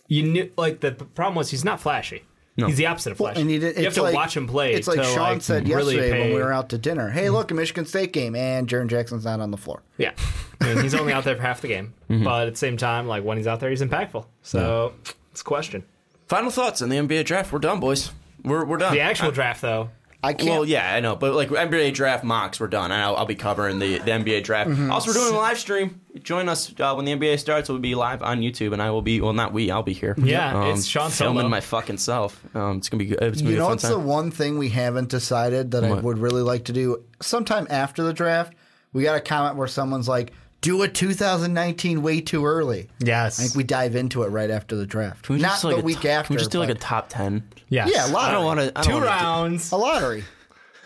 [0.09, 2.24] you knew like the problem was he's not flashy.
[2.56, 3.40] He's the opposite of flashy.
[3.40, 4.74] and he did, you have to like, watch him play.
[4.74, 7.09] It's like to, Sean like, said really yesterday when we were out to dinner.
[7.09, 9.82] Hey, look, a Michigan State game, and Jaren Jackson's not on the floor.
[9.97, 10.12] Yeah,
[10.60, 12.24] I mean, he's only out there for half the game, Mm-hmm.
[12.24, 14.27] but at the same time, like when he's out there, he's impactful.
[14.43, 14.93] So
[15.31, 15.85] it's a question.
[16.27, 17.51] Final thoughts on the NBA draft.
[17.52, 18.12] We're done, boys.
[18.44, 18.93] We're, we're done.
[18.94, 19.90] The actual draft, though,
[20.23, 20.51] I can't.
[20.51, 22.93] Well, yeah, I know, but like NBA draft mocks, we're done.
[22.93, 24.69] I'll, I'll be covering the, the NBA draft.
[24.69, 24.91] Mm-hmm.
[24.91, 26.01] Also, we're doing a live stream.
[26.23, 27.69] Join us uh, when the NBA starts.
[27.71, 29.21] We'll be live on YouTube, and I will be.
[29.21, 29.71] Well, not we.
[29.71, 30.15] I'll be here.
[30.19, 31.49] Um, Yeah, it's Sean filming Solo.
[31.49, 32.43] my fucking self.
[32.55, 33.23] Um, it's gonna be good.
[33.23, 33.93] It's gonna you be a know fun what's time.
[33.93, 38.03] the one thing we haven't decided that I would really like to do sometime after
[38.03, 38.55] the draft?
[38.93, 43.43] We got a comment where someone's like, "Do a 2019 way too early." yes, I
[43.45, 45.77] think we dive into it right after the draft, Can we not just do, like
[45.77, 46.27] the a week top- after.
[46.28, 47.43] Can we just do like a top ten?
[47.69, 47.91] yes.
[47.93, 48.28] yeah, lottery.
[48.28, 48.82] I don't want to.
[48.82, 50.24] two rounds, a lottery.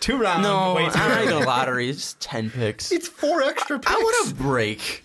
[0.04, 0.42] Two rounds.
[0.42, 1.88] No, Wait, I'm not even a lottery.
[1.88, 2.92] It's ten picks.
[2.92, 3.90] It's four extra picks.
[3.90, 5.04] I want a break.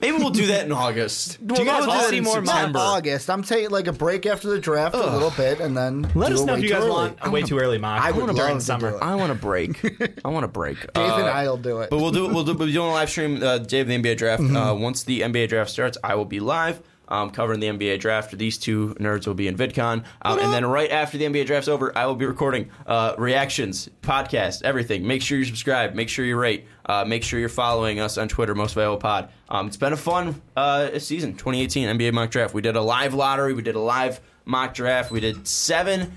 [0.00, 1.44] Maybe we'll do that in August.
[1.46, 2.78] Do you guys We'll want to see in more Not September.
[2.78, 3.30] August.
[3.30, 6.34] I'm taking like a break after the draft a little bit, and then Let do
[6.34, 6.90] us know way if you guys early.
[6.90, 8.02] want a way too early mock.
[8.02, 8.90] I would during love to summer.
[8.90, 9.02] do it.
[9.02, 9.80] I want a break.
[10.24, 10.78] I want a break.
[10.92, 11.90] Dave and Uh, I'll do it.
[11.90, 12.32] But we'll do it.
[12.34, 13.42] we'll do we'll be doing a live stream.
[13.42, 14.42] Uh, Dave, the NBA draft.
[14.42, 14.56] Mm-hmm.
[14.56, 16.82] Uh, once the NBA draft starts, I will be live.
[17.08, 18.36] Um, covering the NBA draft.
[18.36, 21.68] These two nerds will be in VidCon, um, and then right after the NBA draft's
[21.68, 25.06] over, I will be recording uh, reactions, podcast, everything.
[25.06, 25.94] Make sure you subscribe.
[25.94, 26.64] Make sure you rate.
[26.86, 29.28] Uh, make sure you're following us on Twitter, Most Valuable Pod.
[29.50, 32.54] Um, it's been a fun uh, season, 2018 NBA mock draft.
[32.54, 33.52] We did a live lottery.
[33.52, 35.10] We did a live mock draft.
[35.10, 36.16] We did seven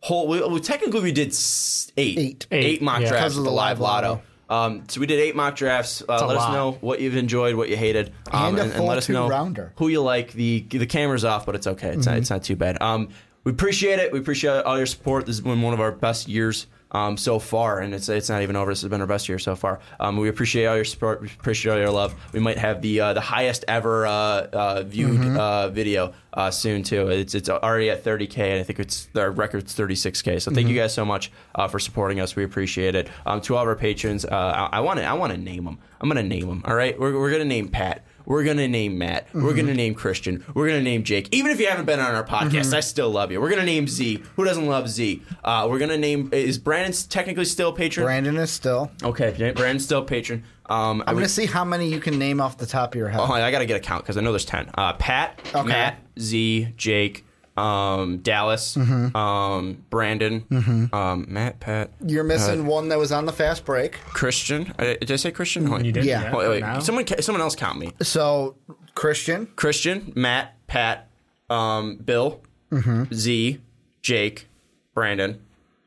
[0.00, 0.28] whole.
[0.28, 2.46] We, well, technically, we did s- eight, Eight.
[2.50, 3.08] Eight, mock yeah.
[3.08, 4.08] drafts of with the the live live lotto.
[4.08, 4.22] lotto.
[4.48, 6.02] Um, so we did eight mock drafts.
[6.02, 8.86] Uh, a let us know what you've enjoyed, what you hated, um, And a full
[8.86, 9.72] let us know two-rounder.
[9.76, 10.32] who you like.
[10.32, 11.88] The the camera's off, but it's okay.
[11.90, 12.80] It's not, it's not too bad.
[12.82, 13.08] Um,
[13.44, 14.12] we appreciate it.
[14.12, 15.26] We appreciate all your support.
[15.26, 18.42] This has been one of our best years um, so far, and it's it's not
[18.42, 18.70] even over.
[18.70, 19.80] This has been our best year so far.
[19.98, 21.20] Um, we appreciate all your support.
[21.20, 22.14] We appreciate all your love.
[22.32, 25.36] We might have the uh, the highest ever uh, uh, viewed Mm-hmm.
[25.38, 27.08] uh, video uh, soon too.
[27.08, 30.40] It's it's already at 30k, and I think it's our record's 36k.
[30.40, 30.82] So thank you Mm-hmm.
[30.82, 32.36] guys so much uh, for supporting us.
[32.36, 33.08] We appreciate it.
[33.26, 35.78] Um, to all of our patrons, uh, I want to I want to name them.
[36.00, 36.62] I'm gonna name them.
[36.66, 38.04] All right, we're we're gonna name Pat.
[38.24, 39.28] We're gonna name Matt.
[39.34, 39.56] We're Mm-hmm.
[39.56, 40.44] gonna name Christian.
[40.54, 41.28] We're gonna name Jake.
[41.32, 42.74] Even if you haven't been on our podcast, Mm-hmm.
[42.74, 43.40] I still love you.
[43.40, 44.22] We're gonna name Z.
[44.36, 45.22] Who doesn't love Z?
[45.44, 46.28] Uh, we're gonna name.
[46.32, 48.04] Is Brandon technically still a patron?
[48.04, 48.90] Brandon is still.
[49.02, 50.44] Okay, Brandon's still a patron.
[50.66, 53.08] Um, I'm going to see how many you can name off the top of your
[53.08, 53.20] head.
[53.20, 54.70] Oh, I gotta get a count because I know there's ten.
[54.74, 55.68] Uh, Pat, Okay.
[55.68, 57.26] Matt, Z, Jake,
[57.56, 59.16] um, Dallas, Mm-hmm.
[59.16, 63.94] um, Brandon, um, Matt, Pat, You're missing uh, one that was on the fast break.
[64.06, 64.72] Christian.
[64.78, 65.70] Uh, did I say Christian?
[65.70, 65.84] Wait.
[65.84, 66.34] You did, Yeah.
[66.34, 66.60] Wait, wait.
[66.60, 66.78] now?
[66.80, 67.92] Someone, someone else count me.
[68.00, 68.56] So
[68.94, 71.08] Christian, Christian, Matt, Pat,
[71.50, 73.12] um, Bill, Mm-hmm.
[73.12, 73.60] Z,
[74.00, 74.48] Jake,
[74.94, 75.40] Brandon,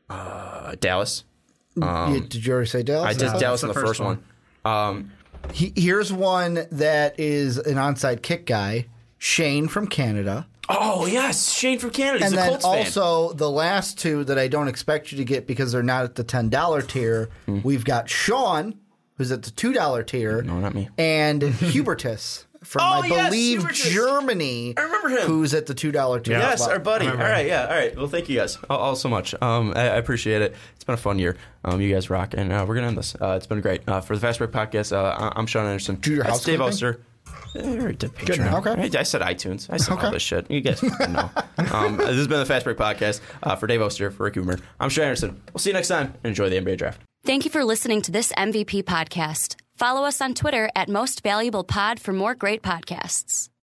[0.08, 1.24] uh, Dallas.
[1.76, 3.08] you, did you already say Dallas?
[3.10, 4.22] I did No, Dallas in the the first first one.
[4.64, 5.10] Um,
[5.52, 8.86] He, here's one that is an onside kick guy,
[9.18, 10.46] Shane from Canada.
[10.68, 12.24] Oh yes, Shane from Canada.
[12.24, 12.78] He's and a then Colts fan.
[12.78, 16.14] also the last two that I don't expect you to get because they're not at
[16.14, 17.28] the ten dollar tier.
[17.46, 17.60] Hmm.
[17.62, 18.78] We've got Sean,
[19.16, 20.42] who's at the two dollar tier.
[20.42, 20.88] No, not me.
[20.98, 23.90] And Hubertus from Oh, I yes, believe Hubertus.
[23.92, 24.74] Germany.
[24.76, 25.20] I remember him.
[25.26, 26.38] Who's at the two dollar tier?
[26.38, 26.50] Yeah.
[26.50, 26.70] Yes, well.
[26.70, 27.06] our buddy.
[27.06, 27.48] All right, remember.
[27.48, 27.96] yeah, all right.
[27.96, 29.34] Well, thank you guys all, all so much.
[29.40, 30.54] Um, I, I appreciate it.
[30.74, 31.36] It's been a fun year.
[31.64, 33.14] Um, you guys rock, and uh, we're gonna end this.
[33.20, 34.92] Uh, it's been great uh, for the Fast Break podcast.
[34.92, 35.96] Uh, I- I'm Sean Anderson.
[35.96, 36.90] Do your That's Dave housekeeping?
[36.92, 37.00] Oster.
[37.54, 38.36] I Patreon.
[38.36, 38.66] enough.
[38.66, 38.96] Okay.
[38.96, 39.68] I, I said iTunes.
[39.70, 40.50] I said all this shit.
[40.50, 41.30] You guys know.
[41.72, 44.60] um, this has been the Fast Break podcast uh, for Dave Oster, for Ricky Widmer.
[44.80, 45.40] I'm Sean Anderson.
[45.52, 46.14] We'll see you next time.
[46.24, 47.00] Enjoy the NBA draft.
[47.24, 49.56] Thank you for listening to this MVP podcast.
[49.74, 53.48] Follow us on Twitter at Most Valuable Pod for more great podcasts.